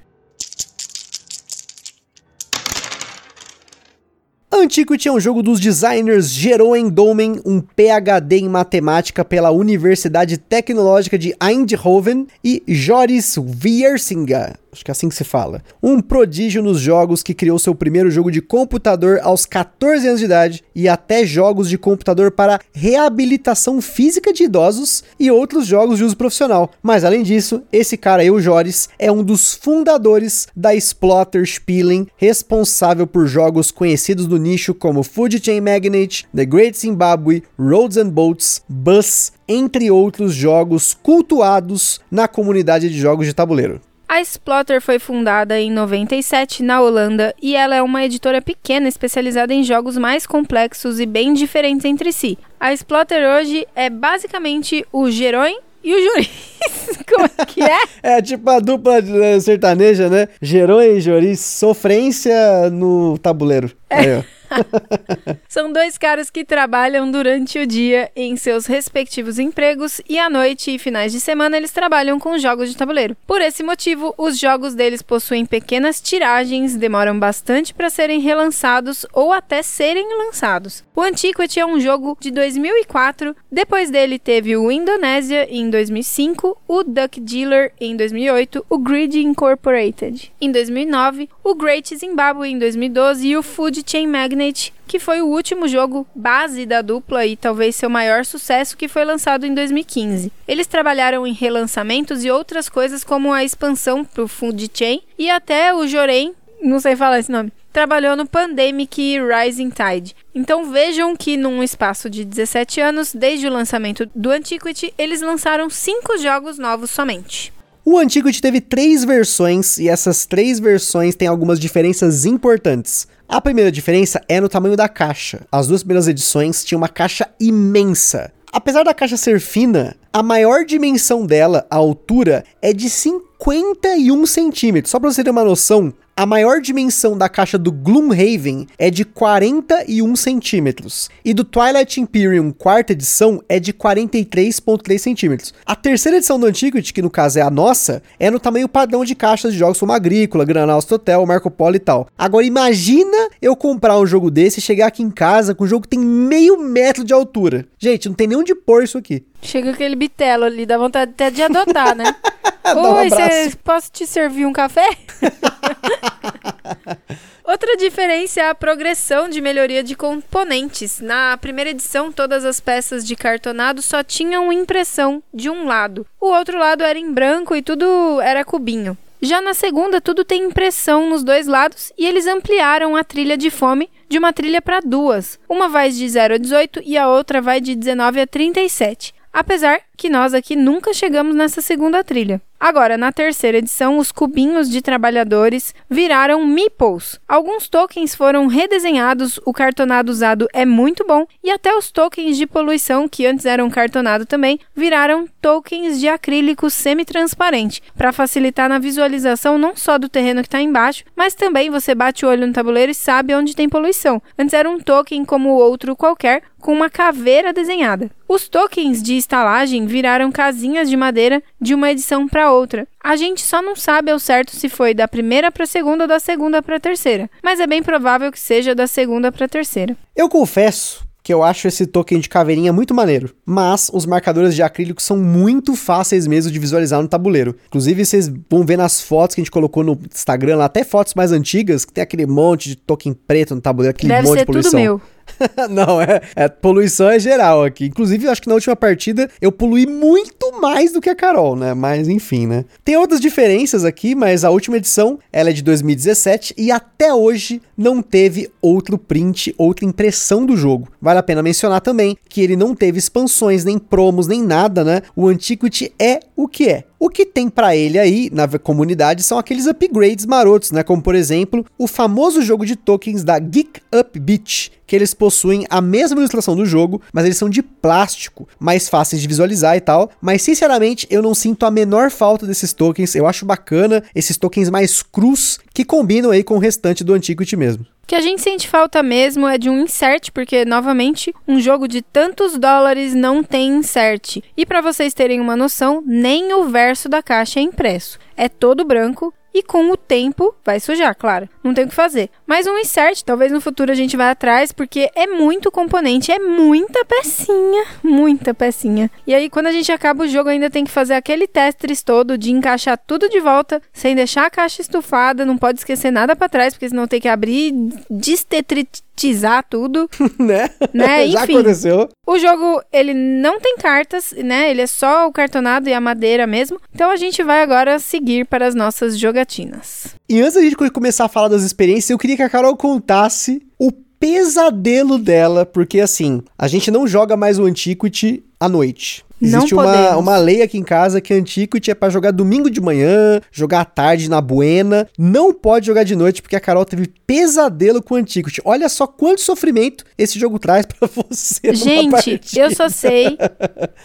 Antiquity 4.56 5.08
é 5.08 5.12
um 5.12 5.18
jogo 5.18 5.42
dos 5.42 5.58
designers 5.58 6.30
Jeroen 6.30 6.88
Domen, 6.88 7.40
um 7.44 7.60
PhD 7.60 8.36
em 8.36 8.48
matemática 8.48 9.24
pela 9.24 9.50
Universidade 9.50 10.38
Tecnológica 10.38 11.18
de 11.18 11.34
Eindhoven, 11.42 12.28
e 12.42 12.62
Joris 12.68 13.36
Wiersinga, 13.36 14.54
acho 14.74 14.84
que 14.84 14.90
é 14.90 14.92
assim 14.92 15.08
que 15.08 15.14
se 15.14 15.24
fala. 15.24 15.62
Um 15.82 16.00
prodígio 16.00 16.62
nos 16.62 16.80
jogos 16.80 17.22
que 17.22 17.32
criou 17.32 17.58
seu 17.58 17.74
primeiro 17.74 18.10
jogo 18.10 18.30
de 18.30 18.42
computador 18.42 19.20
aos 19.22 19.46
14 19.46 20.06
anos 20.06 20.20
de 20.20 20.26
idade 20.26 20.64
e 20.74 20.88
até 20.88 21.24
jogos 21.24 21.68
de 21.68 21.78
computador 21.78 22.32
para 22.32 22.60
reabilitação 22.72 23.80
física 23.80 24.32
de 24.32 24.44
idosos 24.44 25.04
e 25.18 25.30
outros 25.30 25.66
jogos 25.66 25.98
de 25.98 26.04
uso 26.04 26.16
profissional. 26.16 26.70
Mas 26.82 27.04
além 27.04 27.22
disso, 27.22 27.62
esse 27.72 27.96
cara 27.96 28.22
aí, 28.22 28.30
o 28.30 28.40
Joris, 28.40 28.88
é 28.98 29.10
um 29.10 29.22
dos 29.22 29.54
fundadores 29.54 30.48
da 30.54 30.74
Splotter 30.74 31.46
Spielen, 31.46 32.06
responsável 32.16 33.06
por 33.06 33.26
jogos 33.26 33.70
conhecidos 33.70 34.26
do 34.26 34.36
nicho 34.36 34.74
como 34.74 35.02
Food 35.02 35.40
Chain 35.42 35.60
Magnate, 35.60 36.26
The 36.34 36.44
Great 36.44 36.76
Zimbabwe, 36.76 37.42
Roads 37.58 37.96
and 37.96 38.10
Boats, 38.10 38.62
Bus, 38.68 39.32
entre 39.46 39.90
outros 39.90 40.34
jogos 40.34 40.94
cultuados 40.94 42.00
na 42.10 42.26
comunidade 42.26 42.88
de 42.88 42.98
jogos 42.98 43.26
de 43.26 43.34
tabuleiro. 43.34 43.80
A 44.14 44.20
Splotter 44.20 44.80
foi 44.80 45.00
fundada 45.00 45.58
em 45.58 45.72
97 45.72 46.62
na 46.62 46.80
Holanda 46.80 47.34
e 47.42 47.56
ela 47.56 47.74
é 47.74 47.82
uma 47.82 48.04
editora 48.04 48.40
pequena 48.40 48.86
especializada 48.86 49.52
em 49.52 49.64
jogos 49.64 49.98
mais 49.98 50.24
complexos 50.24 51.00
e 51.00 51.04
bem 51.04 51.34
diferentes 51.34 51.84
entre 51.84 52.12
si. 52.12 52.38
A 52.60 52.72
Splotter 52.72 53.28
hoje 53.28 53.66
é 53.74 53.90
basicamente 53.90 54.86
o 54.92 55.10
Geroin 55.10 55.56
e 55.82 55.92
o 55.92 56.00
Juris. 56.00 56.30
Como 57.12 57.28
é 57.36 57.44
que 57.44 57.60
é? 57.60 57.80
é 58.16 58.22
tipo 58.22 58.48
a 58.48 58.60
dupla 58.60 59.00
né, 59.00 59.40
sertaneja, 59.40 60.08
né? 60.08 60.28
Geroin 60.40 60.94
e 60.96 61.00
Juris, 61.00 61.40
sofrência 61.40 62.70
no 62.70 63.18
tabuleiro. 63.18 63.72
É. 63.90 63.98
Aí, 63.98 64.18
ó. 64.18 64.33
São 65.48 65.72
dois 65.72 65.98
caras 65.98 66.30
que 66.30 66.44
trabalham 66.44 67.10
durante 67.10 67.58
o 67.58 67.66
dia 67.66 68.10
em 68.14 68.36
seus 68.36 68.66
respectivos 68.66 69.38
empregos 69.38 70.00
e 70.08 70.18
à 70.18 70.28
noite 70.28 70.74
e 70.74 70.78
finais 70.78 71.12
de 71.12 71.20
semana 71.20 71.56
eles 71.56 71.70
trabalham 71.70 72.18
com 72.18 72.38
jogos 72.38 72.68
de 72.68 72.76
tabuleiro. 72.76 73.16
Por 73.26 73.40
esse 73.40 73.62
motivo, 73.62 74.14
os 74.18 74.38
jogos 74.38 74.74
deles 74.74 75.02
possuem 75.02 75.46
pequenas 75.46 76.00
tiragens, 76.00 76.76
demoram 76.76 77.18
bastante 77.18 77.72
para 77.72 77.90
serem 77.90 78.20
relançados 78.20 79.06
ou 79.12 79.32
até 79.32 79.62
serem 79.62 80.06
lançados. 80.18 80.84
O 80.94 81.00
Antiquity 81.00 81.60
é 81.60 81.66
um 81.66 81.80
jogo 81.80 82.16
de 82.20 82.30
2004, 82.30 83.34
depois 83.50 83.90
dele 83.90 84.18
teve 84.18 84.56
o 84.56 84.70
Indonésia 84.70 85.46
em 85.50 85.68
2005, 85.70 86.56
o 86.68 86.82
Duck 86.84 87.20
Dealer 87.20 87.72
em 87.80 87.96
2008, 87.96 88.66
o 88.68 88.78
Grid 88.78 89.18
Incorporated 89.18 90.32
em 90.40 90.52
2009, 90.52 91.28
o 91.42 91.54
Great 91.54 91.96
Zimbabwe 91.96 92.48
em 92.48 92.58
2012 92.58 93.26
e 93.26 93.36
o 93.36 93.42
Food 93.42 93.82
Chain 93.86 94.06
Magnet 94.06 94.43
que 94.86 94.98
foi 94.98 95.22
o 95.22 95.26
último 95.26 95.66
jogo 95.68 96.06
base 96.14 96.66
da 96.66 96.82
dupla 96.82 97.24
e 97.26 97.36
talvez 97.36 97.76
seu 97.76 97.88
maior 97.88 98.24
sucesso, 98.24 98.76
que 98.76 98.88
foi 98.88 99.04
lançado 99.04 99.46
em 99.46 99.54
2015. 99.54 100.32
Eles 100.46 100.66
trabalharam 100.66 101.26
em 101.26 101.32
relançamentos 101.32 102.24
e 102.24 102.30
outras 102.30 102.68
coisas 102.68 103.04
como 103.04 103.32
a 103.32 103.44
expansão 103.44 104.04
para 104.04 104.24
o 104.24 104.28
Food 104.28 104.70
Chain 104.72 105.02
e 105.18 105.30
até 105.30 105.72
o 105.74 105.86
Jorém, 105.86 106.34
não 106.62 106.80
sei 106.80 106.96
falar 106.96 107.18
esse 107.18 107.30
nome, 107.30 107.52
trabalhou 107.72 108.14
no 108.14 108.24
Pandemic 108.24 109.02
e 109.02 109.18
Rising 109.18 109.70
Tide. 109.70 110.14
Então 110.32 110.70
vejam 110.70 111.16
que 111.16 111.36
num 111.36 111.60
espaço 111.62 112.08
de 112.08 112.24
17 112.24 112.80
anos, 112.80 113.12
desde 113.12 113.48
o 113.48 113.52
lançamento 113.52 114.08
do 114.14 114.30
Antiquity, 114.30 114.94
eles 114.96 115.20
lançaram 115.20 115.68
cinco 115.68 116.16
jogos 116.18 116.56
novos 116.56 116.90
somente. 116.90 117.52
O 117.86 117.98
Antiquity 117.98 118.40
teve 118.40 118.62
três 118.62 119.04
versões 119.04 119.76
e 119.76 119.90
essas 119.90 120.24
três 120.24 120.58
versões 120.58 121.14
têm 121.14 121.28
algumas 121.28 121.60
diferenças 121.60 122.24
importantes. 122.24 123.06
A 123.28 123.42
primeira 123.42 123.70
diferença 123.70 124.22
é 124.26 124.40
no 124.40 124.48
tamanho 124.48 124.74
da 124.74 124.88
caixa. 124.88 125.42
As 125.52 125.66
duas 125.66 125.82
primeiras 125.82 126.08
edições 126.08 126.64
tinham 126.64 126.80
uma 126.80 126.88
caixa 126.88 127.28
imensa. 127.38 128.32
Apesar 128.50 128.84
da 128.84 128.94
caixa 128.94 129.18
ser 129.18 129.38
fina, 129.38 129.94
a 130.10 130.22
maior 130.22 130.64
dimensão 130.64 131.26
dela, 131.26 131.66
a 131.68 131.76
altura, 131.76 132.42
é 132.62 132.72
de 132.72 132.88
51 132.88 134.24
centímetros. 134.24 134.90
Só 134.90 134.98
para 134.98 135.12
você 135.12 135.22
ter 135.22 135.30
uma 135.30 135.44
noção, 135.44 135.92
a 136.16 136.24
maior 136.24 136.60
dimensão 136.60 137.18
da 137.18 137.28
caixa 137.28 137.58
do 137.58 137.72
Gloomhaven 137.72 138.68
é 138.78 138.88
de 138.88 139.04
41 139.04 140.14
centímetros. 140.14 141.10
E 141.24 141.34
do 141.34 141.42
Twilight 141.42 142.00
Imperium 142.00 142.52
quarta 142.52 142.92
edição 142.92 143.42
é 143.48 143.58
de 143.58 143.72
43,3 143.72 144.98
centímetros. 144.98 145.54
A 145.66 145.74
terceira 145.74 146.18
edição 146.18 146.38
do 146.38 146.46
Antiquity, 146.46 146.92
que 146.92 147.02
no 147.02 147.10
caso 147.10 147.40
é 147.40 147.42
a 147.42 147.50
nossa, 147.50 148.00
é 148.18 148.30
no 148.30 148.38
tamanho 148.38 148.68
padrão 148.68 149.04
de 149.04 149.14
caixas 149.14 149.52
de 149.52 149.58
jogos 149.58 149.80
como 149.80 149.92
Agrícola, 149.92 150.44
Granal 150.44 150.78
Hotel, 150.78 151.26
Marco 151.26 151.50
Polo 151.50 151.74
e 151.74 151.80
tal. 151.80 152.06
Agora 152.16 152.46
imagina 152.46 153.28
eu 153.42 153.56
comprar 153.56 153.98
um 153.98 154.06
jogo 154.06 154.30
desse 154.30 154.60
e 154.60 154.62
chegar 154.62 154.86
aqui 154.86 155.02
em 155.02 155.10
casa 155.10 155.54
com 155.54 155.64
um 155.64 155.68
jogo 155.68 155.82
que 155.82 155.88
tem 155.88 155.98
meio 155.98 156.58
metro 156.58 157.02
de 157.02 157.12
altura. 157.12 157.66
Gente, 157.76 158.08
não 158.08 158.14
tem 158.14 158.28
nem 158.28 158.38
onde 158.38 158.54
pôr 158.54 158.84
isso 158.84 158.98
aqui. 158.98 159.24
Chega 159.42 159.72
aquele 159.72 159.96
bitelo 159.96 160.44
ali, 160.44 160.64
dá 160.64 160.78
vontade 160.78 161.10
até 161.10 161.30
de 161.30 161.42
adotar, 161.42 161.96
né? 161.96 162.14
Dá 162.64 162.74
um 162.74 162.94
Oi, 162.94 163.10
cê- 163.10 163.52
posso 163.62 163.92
te 163.92 164.06
servir 164.06 164.46
um 164.46 164.52
café? 164.52 164.88
Outra 167.44 167.76
diferença 167.76 168.40
é 168.40 168.48
a 168.48 168.54
progressão 168.54 169.28
de 169.28 169.38
melhoria 169.40 169.82
de 169.82 169.94
componentes. 169.94 170.98
Na 170.98 171.36
primeira 171.36 171.70
edição, 171.70 172.10
todas 172.10 172.42
as 172.44 172.58
peças 172.60 173.06
de 173.06 173.14
cartonado 173.14 173.82
só 173.82 174.02
tinham 174.02 174.50
impressão 174.50 175.22
de 175.32 175.50
um 175.50 175.66
lado. 175.66 176.06
O 176.18 176.26
outro 176.28 176.58
lado 176.58 176.82
era 176.82 176.98
em 176.98 177.12
branco 177.12 177.54
e 177.54 177.60
tudo 177.60 178.18
era 178.22 178.44
cubinho. 178.46 178.96
Já 179.20 179.42
na 179.42 179.52
segunda, 179.52 180.00
tudo 180.00 180.24
tem 180.24 180.44
impressão 180.44 181.08
nos 181.08 181.22
dois 181.22 181.46
lados 181.46 181.92
e 181.98 182.06
eles 182.06 182.26
ampliaram 182.26 182.96
a 182.96 183.04
trilha 183.04 183.36
de 183.36 183.50
fome 183.50 183.90
de 184.08 184.18
uma 184.18 184.32
trilha 184.32 184.62
para 184.62 184.80
duas. 184.80 185.38
Uma 185.48 185.68
vai 185.68 185.90
de 185.90 186.08
0 186.08 186.34
a 186.34 186.38
18 186.38 186.80
e 186.84 186.96
a 186.96 187.08
outra 187.08 187.42
vai 187.42 187.60
de 187.60 187.74
19 187.74 188.22
a 188.22 188.26
37. 188.26 189.14
Apesar 189.32 189.80
que 189.96 190.08
nós 190.08 190.32
aqui 190.32 190.54
nunca 190.54 190.94
chegamos 190.94 191.34
nessa 191.34 191.60
segunda 191.60 192.04
trilha. 192.04 192.40
Agora, 192.66 192.96
na 192.96 193.12
terceira 193.12 193.58
edição, 193.58 193.98
os 193.98 194.10
cubinhos 194.10 194.70
de 194.70 194.80
trabalhadores 194.80 195.74
viraram 195.90 196.46
meeples. 196.46 197.20
Alguns 197.28 197.68
tokens 197.68 198.14
foram 198.14 198.46
redesenhados, 198.46 199.38
o 199.44 199.52
cartonado 199.52 200.10
usado 200.10 200.48
é 200.50 200.64
muito 200.64 201.04
bom, 201.06 201.26
e 201.42 201.50
até 201.50 201.76
os 201.76 201.92
tokens 201.92 202.38
de 202.38 202.46
poluição, 202.46 203.06
que 203.06 203.26
antes 203.26 203.44
eram 203.44 203.68
cartonado 203.68 204.24
também, 204.24 204.58
viraram 204.74 205.28
tokens 205.42 206.00
de 206.00 206.08
acrílico 206.08 206.70
semi-transparente, 206.70 207.82
para 207.94 208.14
facilitar 208.14 208.66
na 208.66 208.78
visualização 208.78 209.58
não 209.58 209.76
só 209.76 209.98
do 209.98 210.08
terreno 210.08 210.40
que 210.40 210.48
está 210.48 210.62
embaixo, 210.62 211.04
mas 211.14 211.34
também 211.34 211.68
você 211.68 211.94
bate 211.94 212.24
o 212.24 212.30
olho 212.30 212.46
no 212.46 212.52
tabuleiro 212.54 212.92
e 212.92 212.94
sabe 212.94 213.34
onde 213.34 213.54
tem 213.54 213.68
poluição. 213.68 214.22
Antes 214.38 214.54
era 214.54 214.70
um 214.70 214.80
token 214.80 215.22
como 215.26 215.50
outro 215.50 215.94
qualquer, 215.94 216.42
com 216.64 216.72
uma 216.72 216.88
caveira 216.88 217.52
desenhada. 217.52 218.10
Os 218.26 218.48
tokens 218.48 219.02
de 219.02 219.18
estalagem 219.18 219.84
viraram 219.84 220.32
casinhas 220.32 220.88
de 220.88 220.96
madeira 220.96 221.42
de 221.60 221.74
uma 221.74 221.90
edição 221.90 222.26
para 222.26 222.50
outra. 222.54 222.86
A 223.02 223.16
gente 223.16 223.42
só 223.42 223.60
não 223.60 223.76
sabe 223.76 224.10
ao 224.10 224.18
certo 224.18 224.54
se 224.56 224.68
foi 224.68 224.94
da 224.94 225.06
primeira 225.08 225.50
para 225.50 225.64
a 225.64 225.66
segunda 225.66 226.04
ou 226.04 226.08
da 226.08 226.18
segunda 226.18 226.62
para 226.62 226.76
a 226.76 226.80
terceira, 226.80 227.30
mas 227.42 227.60
é 227.60 227.66
bem 227.66 227.82
provável 227.82 228.30
que 228.32 228.40
seja 228.40 228.74
da 228.74 228.86
segunda 228.86 229.30
para 229.30 229.46
a 229.46 229.48
terceira. 229.48 229.96
Eu 230.16 230.28
confesso 230.28 231.04
que 231.24 231.32
eu 231.32 231.42
acho 231.42 231.66
esse 231.66 231.86
token 231.86 232.20
de 232.20 232.28
caveirinha 232.28 232.70
muito 232.70 232.92
maneiro, 232.94 233.34
mas 233.46 233.90
os 233.94 234.04
marcadores 234.04 234.54
de 234.54 234.62
acrílico 234.62 235.00
são 235.00 235.16
muito 235.16 235.74
fáceis 235.74 236.26
mesmo 236.26 236.52
de 236.52 236.58
visualizar 236.58 237.00
no 237.00 237.08
tabuleiro. 237.08 237.56
Inclusive, 237.66 238.04
vocês 238.04 238.30
vão 238.50 238.62
ver 238.62 238.76
nas 238.76 239.00
fotos 239.00 239.34
que 239.34 239.40
a 239.40 239.42
gente 239.44 239.50
colocou 239.50 239.82
no 239.82 239.98
Instagram, 240.12 240.56
lá, 240.56 240.66
até 240.66 240.84
fotos 240.84 241.14
mais 241.14 241.32
antigas, 241.32 241.86
que 241.86 241.94
tem 241.94 242.02
aquele 242.02 242.26
monte 242.26 242.68
de 242.68 242.76
token 242.76 243.14
preto 243.14 243.54
no 243.54 243.60
tabuleiro, 243.62 243.96
aquele 243.96 244.12
Deve 244.12 244.28
monte 244.28 244.40
de 244.40 244.44
poluição. 244.44 244.70
tudo 244.72 244.80
meu. 244.80 245.00
não, 245.70 246.00
é, 246.00 246.20
é 246.36 246.48
poluição 246.48 247.08
é 247.08 247.18
geral 247.18 247.64
aqui. 247.64 247.86
Inclusive, 247.86 248.26
eu 248.26 248.32
acho 248.32 248.42
que 248.42 248.48
na 248.48 248.54
última 248.54 248.76
partida 248.76 249.28
eu 249.40 249.50
poluí 249.50 249.86
muito 249.86 250.60
mais 250.60 250.92
do 250.92 251.00
que 251.00 251.10
a 251.10 251.14
Carol, 251.14 251.56
né? 251.56 251.74
Mas 251.74 252.08
enfim, 252.08 252.46
né? 252.46 252.64
Tem 252.84 252.96
outras 252.96 253.20
diferenças 253.20 253.84
aqui, 253.84 254.14
mas 254.14 254.44
a 254.44 254.50
última 254.50 254.76
edição, 254.76 255.18
ela 255.32 255.50
é 255.50 255.52
de 255.52 255.62
2017 255.62 256.54
e 256.56 256.70
até 256.70 257.12
hoje 257.12 257.60
não 257.76 258.00
teve 258.00 258.50
outro 258.60 258.96
print, 258.96 259.54
outra 259.58 259.84
impressão 259.84 260.46
do 260.46 260.56
jogo. 260.56 260.88
Vale 261.00 261.18
a 261.18 261.22
pena 261.22 261.42
mencionar 261.42 261.80
também 261.80 262.16
que 262.28 262.40
ele 262.40 262.56
não 262.56 262.74
teve 262.74 262.98
expansões, 262.98 263.64
nem 263.64 263.78
promos, 263.78 264.26
nem 264.26 264.42
nada, 264.42 264.84
né? 264.84 265.02
O 265.16 265.28
Antiquity 265.28 265.92
é 265.98 266.20
o 266.36 266.48
que 266.48 266.68
é. 266.68 266.84
O 267.04 267.10
que 267.10 267.26
tem 267.26 267.50
pra 267.50 267.76
ele 267.76 267.98
aí 267.98 268.30
na 268.32 268.48
comunidade 268.58 269.22
são 269.22 269.36
aqueles 269.36 269.66
upgrades 269.66 270.24
marotos, 270.24 270.70
né? 270.70 270.82
Como 270.82 271.02
por 271.02 271.14
exemplo, 271.14 271.62
o 271.76 271.86
famoso 271.86 272.40
jogo 272.40 272.64
de 272.64 272.76
tokens 272.76 273.22
da 273.22 273.38
Geek 273.38 273.82
Up 273.94 274.18
Beach, 274.18 274.72
que 274.86 274.96
eles 274.96 275.12
possuem 275.12 275.66
a 275.68 275.82
mesma 275.82 276.16
ilustração 276.16 276.56
do 276.56 276.64
jogo, 276.64 277.02
mas 277.12 277.26
eles 277.26 277.36
são 277.36 277.50
de 277.50 277.62
plástico, 277.62 278.48
mais 278.58 278.88
fáceis 278.88 279.20
de 279.20 279.28
visualizar 279.28 279.76
e 279.76 279.82
tal. 279.82 280.12
Mas 280.18 280.40
sinceramente, 280.40 281.06
eu 281.10 281.20
não 281.20 281.34
sinto 281.34 281.66
a 281.66 281.70
menor 281.70 282.10
falta 282.10 282.46
desses 282.46 282.72
tokens. 282.72 283.14
Eu 283.14 283.26
acho 283.26 283.44
bacana 283.44 284.02
esses 284.14 284.38
tokens 284.38 284.70
mais 284.70 285.02
crus 285.02 285.58
que 285.74 285.84
combinam 285.84 286.30
aí 286.30 286.42
com 286.42 286.54
o 286.54 286.58
restante 286.58 287.04
do 287.04 287.12
Antiquity 287.12 287.54
mesmo. 287.54 287.84
Que 288.14 288.18
a 288.18 288.20
gente 288.20 288.42
sente 288.42 288.68
falta 288.68 289.02
mesmo 289.02 289.48
é 289.48 289.58
de 289.58 289.68
um 289.68 289.80
insert, 289.80 290.30
porque, 290.30 290.64
novamente, 290.64 291.34
um 291.48 291.58
jogo 291.58 291.88
de 291.88 292.00
tantos 292.00 292.56
dólares 292.56 293.12
não 293.12 293.42
tem 293.42 293.70
insert. 293.70 294.36
E 294.56 294.64
para 294.64 294.80
vocês 294.80 295.12
terem 295.12 295.40
uma 295.40 295.56
noção, 295.56 296.00
nem 296.06 296.52
o 296.52 296.68
verso 296.68 297.08
da 297.08 297.20
caixa 297.20 297.58
é 297.58 297.64
impresso. 297.64 298.20
É 298.36 298.48
todo 298.48 298.84
branco 298.84 299.34
e 299.52 299.64
com 299.64 299.90
o 299.90 299.96
tempo 299.96 300.54
vai 300.64 300.78
sujar, 300.78 301.16
claro. 301.16 301.48
Não 301.64 301.72
tem 301.74 301.86
o 301.86 301.88
que 301.88 301.94
fazer. 301.94 302.28
Mas 302.46 302.66
um 302.66 302.78
insert, 302.78 303.22
talvez 303.24 303.50
no 303.50 303.60
futuro 303.60 303.90
a 303.90 303.94
gente 303.94 304.16
vá 304.16 304.30
atrás, 304.30 304.70
porque 304.70 305.10
é 305.16 305.26
muito 305.26 305.70
componente, 305.70 306.30
é 306.30 306.38
muita 306.38 307.04
pecinha, 307.06 307.84
muita 308.02 308.52
pecinha. 308.52 309.10
E 309.26 309.34
aí, 309.34 309.48
quando 309.48 309.68
a 309.68 309.72
gente 309.72 309.90
acaba 309.90 310.24
o 310.24 310.28
jogo, 310.28 310.50
ainda 310.50 310.68
tem 310.68 310.84
que 310.84 310.90
fazer 310.90 311.14
aquele 311.14 311.46
testes 311.48 312.02
todo 312.02 312.36
de 312.36 312.52
encaixar 312.52 312.98
tudo 313.06 313.28
de 313.30 313.40
volta, 313.40 313.80
sem 313.92 314.14
deixar 314.14 314.44
a 314.46 314.50
caixa 314.50 314.82
estufada, 314.82 315.46
não 315.46 315.56
pode 315.56 315.78
esquecer 315.78 316.10
nada 316.10 316.36
para 316.36 316.48
trás, 316.50 316.74
porque 316.74 316.88
senão 316.88 317.06
tem 317.08 317.18
que 317.20 317.28
abrir, 317.28 317.72
destetritizar 318.10 319.64
tudo, 319.68 320.08
né? 320.38 320.68
né? 320.92 321.28
Já 321.32 321.44
Enfim. 321.44 321.54
aconteceu. 321.54 322.08
O 322.26 322.38
jogo, 322.38 322.82
ele 322.92 323.14
não 323.14 323.60
tem 323.60 323.76
cartas, 323.76 324.32
né? 324.36 324.70
Ele 324.70 324.82
é 324.82 324.86
só 324.86 325.26
o 325.28 325.32
cartonado 325.32 325.88
e 325.88 325.94
a 325.94 326.00
madeira 326.00 326.46
mesmo. 326.46 326.80
Então 326.94 327.10
a 327.10 327.16
gente 327.16 327.42
vai 327.42 327.62
agora 327.62 327.98
seguir 327.98 328.46
para 328.46 328.66
as 328.66 328.74
nossas 328.74 329.18
jogatinas. 329.18 330.14
E 330.28 330.40
antes 330.40 330.54
da 330.54 330.60
gente 330.62 330.76
co- 330.76 330.90
começar 330.90 331.26
a 331.26 331.28
falar 331.28 331.48
das 331.54 331.64
experiências, 331.64 332.10
eu 332.10 332.18
queria 332.18 332.36
que 332.36 332.42
a 332.42 332.50
Carol 332.50 332.76
contasse 332.76 333.62
o 333.78 333.92
pesadelo 333.92 335.18
dela, 335.18 335.64
porque 335.66 336.00
assim, 336.00 336.42
a 336.58 336.66
gente 336.66 336.90
não 336.90 337.06
joga 337.06 337.36
mais 337.36 337.58
o 337.58 337.64
Antiquity 337.64 338.42
à 338.58 338.68
noite. 338.68 339.24
Existe 339.44 339.74
uma, 339.74 340.16
uma 340.16 340.36
lei 340.36 340.62
aqui 340.62 340.78
em 340.78 340.82
casa 340.82 341.20
que 341.20 341.34
Antiquity 341.34 341.90
é 341.90 341.94
pra 341.94 342.10
jogar 342.10 342.30
domingo 342.30 342.70
de 342.70 342.80
manhã, 342.80 343.40
jogar 343.52 343.80
à 343.80 343.84
tarde 343.84 344.28
na 344.28 344.40
buena. 344.40 345.08
Não 345.18 345.52
pode 345.52 345.86
jogar 345.86 346.04
de 346.04 346.16
noite 346.16 346.42
porque 346.42 346.56
a 346.56 346.60
Carol 346.60 346.84
teve 346.84 347.08
pesadelo 347.26 348.02
com 348.02 348.14
Antiquity. 348.14 348.60
Olha 348.64 348.88
só 348.88 349.06
quanto 349.06 349.40
sofrimento 349.40 350.04
esse 350.16 350.38
jogo 350.38 350.58
traz 350.58 350.86
pra 350.86 351.08
você. 351.14 351.74
Gente, 351.74 352.40
eu 352.58 352.74
só 352.74 352.88
sei 352.88 353.36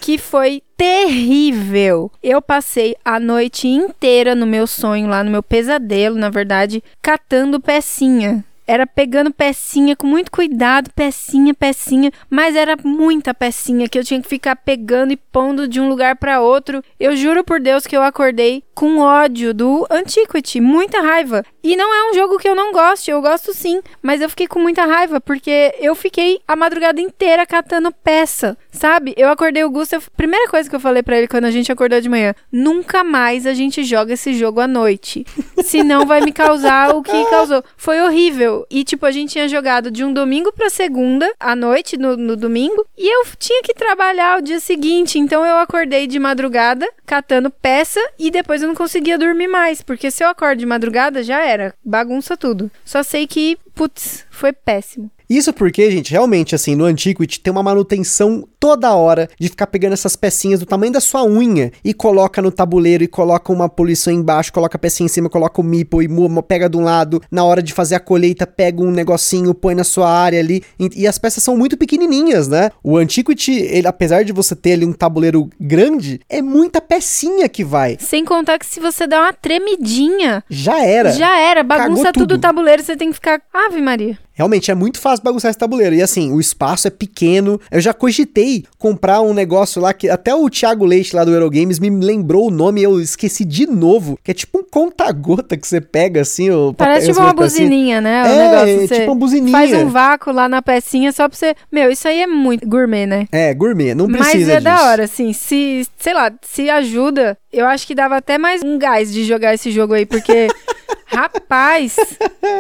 que 0.02 0.18
foi 0.18 0.62
terrível. 0.78 2.12
Eu 2.24 2.42
passei 2.42 2.96
a 3.04 3.20
noite 3.20 3.68
inteira 3.68 4.34
no 4.34 4.46
meu 4.46 4.66
sonho 4.66 5.08
lá, 5.08 5.24
no 5.24 5.32
meu 5.32 5.44
pesadelo, 5.44 6.16
na 6.16 6.30
verdade, 6.30 6.84
catando 7.02 7.60
pecinha. 7.60 8.46
Era 8.70 8.86
pegando 8.86 9.34
pecinha 9.34 9.96
com 9.96 10.06
muito 10.06 10.32
cuidado, 10.32 10.92
pecinha, 10.96 11.56
pecinha, 11.56 12.12
mas 12.30 12.56
era 12.56 12.78
muita 12.84 13.34
pecinha 13.34 13.90
que 13.90 13.98
eu 13.98 14.04
tinha 14.04 14.22
que 14.22 14.28
ficar 14.28 14.56
pegando 14.58 15.12
e 15.12 15.18
pondo 15.18 15.68
de 15.68 15.82
um 15.82 15.90
lugar 15.90 16.18
para 16.18 16.40
outro. 16.40 16.84
Eu 17.00 17.16
juro 17.16 17.44
por 17.44 17.60
Deus 17.60 17.88
que 17.88 17.98
eu 17.98 18.04
acordei 18.04 18.64
com 18.76 19.00
ódio 19.00 19.56
do 19.56 19.88
Antiquity, 19.90 20.62
muita 20.62 21.02
raiva. 21.02 21.44
E 21.64 21.76
não 21.76 21.94
é 21.94 22.10
um 22.10 22.14
jogo 22.14 22.38
que 22.38 22.48
eu 22.48 22.56
não 22.56 22.72
gosto, 22.72 23.10
eu 23.10 23.22
gosto 23.22 23.54
sim, 23.54 23.82
mas 24.02 24.22
eu 24.22 24.30
fiquei 24.30 24.48
com 24.48 24.60
muita 24.60 24.86
raiva 24.86 25.20
porque 25.20 25.76
eu 25.80 25.94
fiquei 25.94 26.40
a 26.48 26.56
madrugada 26.56 27.02
inteira 27.02 27.46
catando 27.46 27.92
peça, 27.92 28.58
sabe? 28.72 29.14
Eu 29.18 29.30
acordei 29.30 29.64
o 29.64 29.70
Gusto, 29.70 30.02
primeira 30.16 30.50
coisa 30.50 30.70
que 30.70 30.76
eu 30.76 30.80
falei 30.80 31.04
pra 31.04 31.18
ele 31.18 31.28
quando 31.28 31.46
a 31.46 31.52
gente 31.52 31.72
acordou 31.72 32.00
de 32.00 32.08
manhã, 32.08 32.34
nunca 32.52 33.04
mais 33.04 33.46
a 33.46 33.54
gente 33.54 33.84
joga 33.84 34.14
esse 34.14 34.34
jogo 34.34 34.62
à 34.62 34.68
noite, 34.68 35.26
senão 35.64 36.06
vai 36.06 36.22
me 36.22 36.32
causar 36.32 36.96
o 36.96 37.04
que 37.04 37.26
causou. 37.26 37.64
Foi 37.76 38.02
horrível. 38.02 38.66
E 38.70 38.84
tipo, 38.84 39.06
a 39.06 39.12
gente 39.12 39.32
tinha 39.32 39.48
jogado 39.48 39.92
de 39.92 40.04
um 40.04 40.14
domingo 40.14 40.52
pra 40.54 40.70
segunda 40.70 41.30
à 41.40 41.56
noite 41.56 41.98
no, 41.98 42.16
no 42.16 42.36
domingo 42.36 42.86
e 42.98 43.08
eu 43.08 43.26
tinha 43.38 43.62
que 43.64 43.74
trabalhar 43.74 44.40
o 44.40 44.42
dia 44.42 44.60
seguinte, 44.60 45.20
então 45.20 45.46
eu 45.46 45.58
acordei 45.58 46.08
de 46.08 46.20
madrugada 46.20 46.90
catando 47.06 47.50
peça 47.50 48.00
e 48.18 48.32
depois 48.32 48.62
eu 48.62 48.68
não 48.68 48.76
conseguia 48.76 49.18
dormir 49.18 49.48
mais, 49.48 49.82
porque 49.82 50.10
se 50.10 50.24
eu 50.24 50.30
acordo 50.30 50.60
de 50.60 50.66
madrugada 50.66 51.24
já 51.24 51.49
era, 51.50 51.74
bagunça 51.84 52.38
tudo. 52.38 52.72
Só 52.86 53.04
sei 53.04 53.28
que, 53.28 53.58
putz, 53.74 54.26
foi 54.30 54.54
péssimo. 54.54 55.10
Isso 55.30 55.54
porque, 55.54 55.92
gente, 55.92 56.12
realmente, 56.12 56.56
assim, 56.56 56.76
no 56.76 56.86
Antiquity 56.86 57.40
tem 57.40 57.52
uma 57.52 57.62
manutenção 57.62 58.48
toda 58.60 58.94
hora 58.96 59.30
de 59.40 59.48
ficar 59.48 59.68
pegando 59.68 59.94
essas 59.94 60.16
pecinhas 60.16 60.60
do 60.60 60.66
tamanho 60.66 60.92
da 60.92 61.00
sua 61.00 61.24
unha 61.24 61.72
e 61.84 61.94
coloca 61.94 62.42
no 62.42 62.52
tabuleiro 62.52 63.04
e 63.04 63.08
coloca 63.08 63.54
uma 63.54 63.70
poluição 63.70 64.12
embaixo, 64.12 64.52
coloca 64.52 64.76
a 64.76 64.80
pecinha 64.80 65.06
em 65.06 65.10
cima, 65.10 65.30
coloca 65.30 65.62
o 65.62 65.64
meeple 65.64 66.06
e 66.06 66.42
pega 66.48 66.68
de 66.68 66.76
um 66.78 66.84
lado. 66.84 67.22
Na 67.32 67.44
hora 67.44 67.62
de 67.62 67.74
fazer 67.74 67.96
a 67.96 68.00
colheita, 68.00 68.48
pega 68.48 68.82
um 68.82 68.92
negocinho, 68.92 69.54
põe 69.54 69.76
na 69.76 69.84
sua 69.84 70.10
área 70.10 70.40
ali. 70.40 70.64
E, 70.80 71.04
e 71.04 71.08
as 71.08 71.20
peças 71.20 71.44
são 71.44 71.56
muito 71.56 71.78
pequenininhas, 71.78 72.48
né? 72.48 72.72
O 72.84 72.98
Antiquity, 72.98 73.52
ele, 73.52 73.88
apesar 73.88 74.24
de 74.24 74.34
você 74.34 74.56
ter 74.56 74.74
ali 74.74 74.86
um 74.86 74.94
tabuleiro 74.94 75.48
grande, 75.60 76.20
é 76.28 76.42
muita 76.42 76.82
pecinha 76.82 77.48
que 77.48 77.64
vai. 77.64 77.98
Sem 78.00 78.26
contar 78.26 78.58
que 78.58 78.66
se 78.66 78.80
você 78.80 79.06
dá 79.06 79.22
uma 79.22 79.34
tremidinha, 79.34 80.44
Já 80.50 80.84
era. 80.84 81.12
já 81.12 81.40
era, 81.40 81.64
bagunça 81.64 82.12
tudo 82.12 82.30
tudo. 82.30 82.36
o 82.36 82.40
tabuleiro, 82.40 82.82
você 82.82 82.96
tem 82.96 83.10
que 83.10 83.16
ficar, 83.16 83.42
Ave 83.54 83.82
Maria. 83.82 84.18
Realmente 84.40 84.72
é 84.72 84.74
muito 84.76 85.00
fácil 85.02 85.22
bagunçar 85.22 85.50
esse 85.50 85.60
tabuleiro. 85.60 85.94
E 85.94 86.02
assim, 86.02 86.32
o 86.32 86.40
espaço 86.40 86.88
é 86.88 86.90
pequeno. 86.90 87.60
Eu 87.70 87.82
já 87.82 87.94
cogitei 87.94 88.64
comprar 88.78 89.20
um 89.20 89.34
negócio 89.34 89.82
lá 89.82 89.94
que 89.94 90.08
até 90.10 90.34
o 90.34 90.50
Thiago 90.50 90.86
Leite 90.86 91.14
lá 91.14 91.26
do 91.26 91.34
Eurogames 91.34 91.78
me 91.78 91.90
lembrou 91.90 92.48
o 92.48 92.50
nome 92.50 92.80
e 92.80 92.86
eu 92.86 93.02
esqueci 93.02 93.44
de 93.44 93.68
novo. 93.68 94.18
Que 94.24 94.32
é 94.32 94.34
tipo 94.34 94.60
um 94.60 94.64
conta-gota 94.64 95.58
que 95.58 95.68
você 95.68 95.82
pega 95.82 96.22
assim. 96.22 96.50
O 96.52 96.74
Parece 96.74 97.08
tipo 97.08 97.20
uma 97.20 97.32
as 97.32 97.36
pecinhas. 97.36 97.52
buzininha, 97.70 98.00
né? 98.00 98.24
O 98.24 98.28
É, 98.28 98.48
negócio, 98.50 98.94
é 98.96 99.00
tipo 99.00 99.12
uma 99.12 99.20
buzininha. 99.20 99.52
Faz 99.52 99.74
um 99.74 99.90
vácuo 99.90 100.32
lá 100.32 100.48
na 100.48 100.62
pecinha 100.62 101.12
só 101.12 101.28
pra 101.28 101.38
você. 101.38 101.54
Meu, 101.70 101.92
isso 101.92 102.08
aí 102.08 102.22
é 102.22 102.28
muito 102.28 102.66
gourmet, 102.66 103.06
né? 103.06 103.28
É, 103.34 103.54
gourmet, 103.54 103.94
não 103.94 104.08
precisa 104.08 104.34
Mas 104.38 104.48
é 104.48 104.52
disso. 104.54 104.64
da 104.64 104.84
hora, 104.86 105.04
assim. 105.04 105.34
Se, 105.34 105.86
sei 105.98 106.14
lá, 106.14 106.32
se 106.42 106.70
ajuda, 106.70 107.38
eu 107.52 107.66
acho 107.66 107.86
que 107.86 107.94
dava 107.94 108.16
até 108.16 108.38
mais 108.38 108.64
um 108.64 108.78
gás 108.78 109.12
de 109.12 109.26
jogar 109.26 109.54
esse 109.54 109.70
jogo 109.70 109.94
aí, 109.96 110.06
porque. 110.06 110.48
Rapaz, 111.12 111.96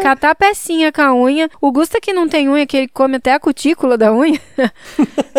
catar 0.02 0.34
pecinha 0.36 0.92
com 0.92 1.02
a 1.02 1.14
unha. 1.14 1.50
O 1.62 1.72
Gusta 1.72 2.02
que 2.02 2.12
não 2.12 2.28
tem 2.28 2.50
unha, 2.50 2.66
que 2.66 2.78
ele 2.78 2.88
come 2.88 3.18
até 3.18 3.34
a 3.34 3.40
cutícula 3.40 3.98
da 3.98 4.14
unha. 4.14 4.40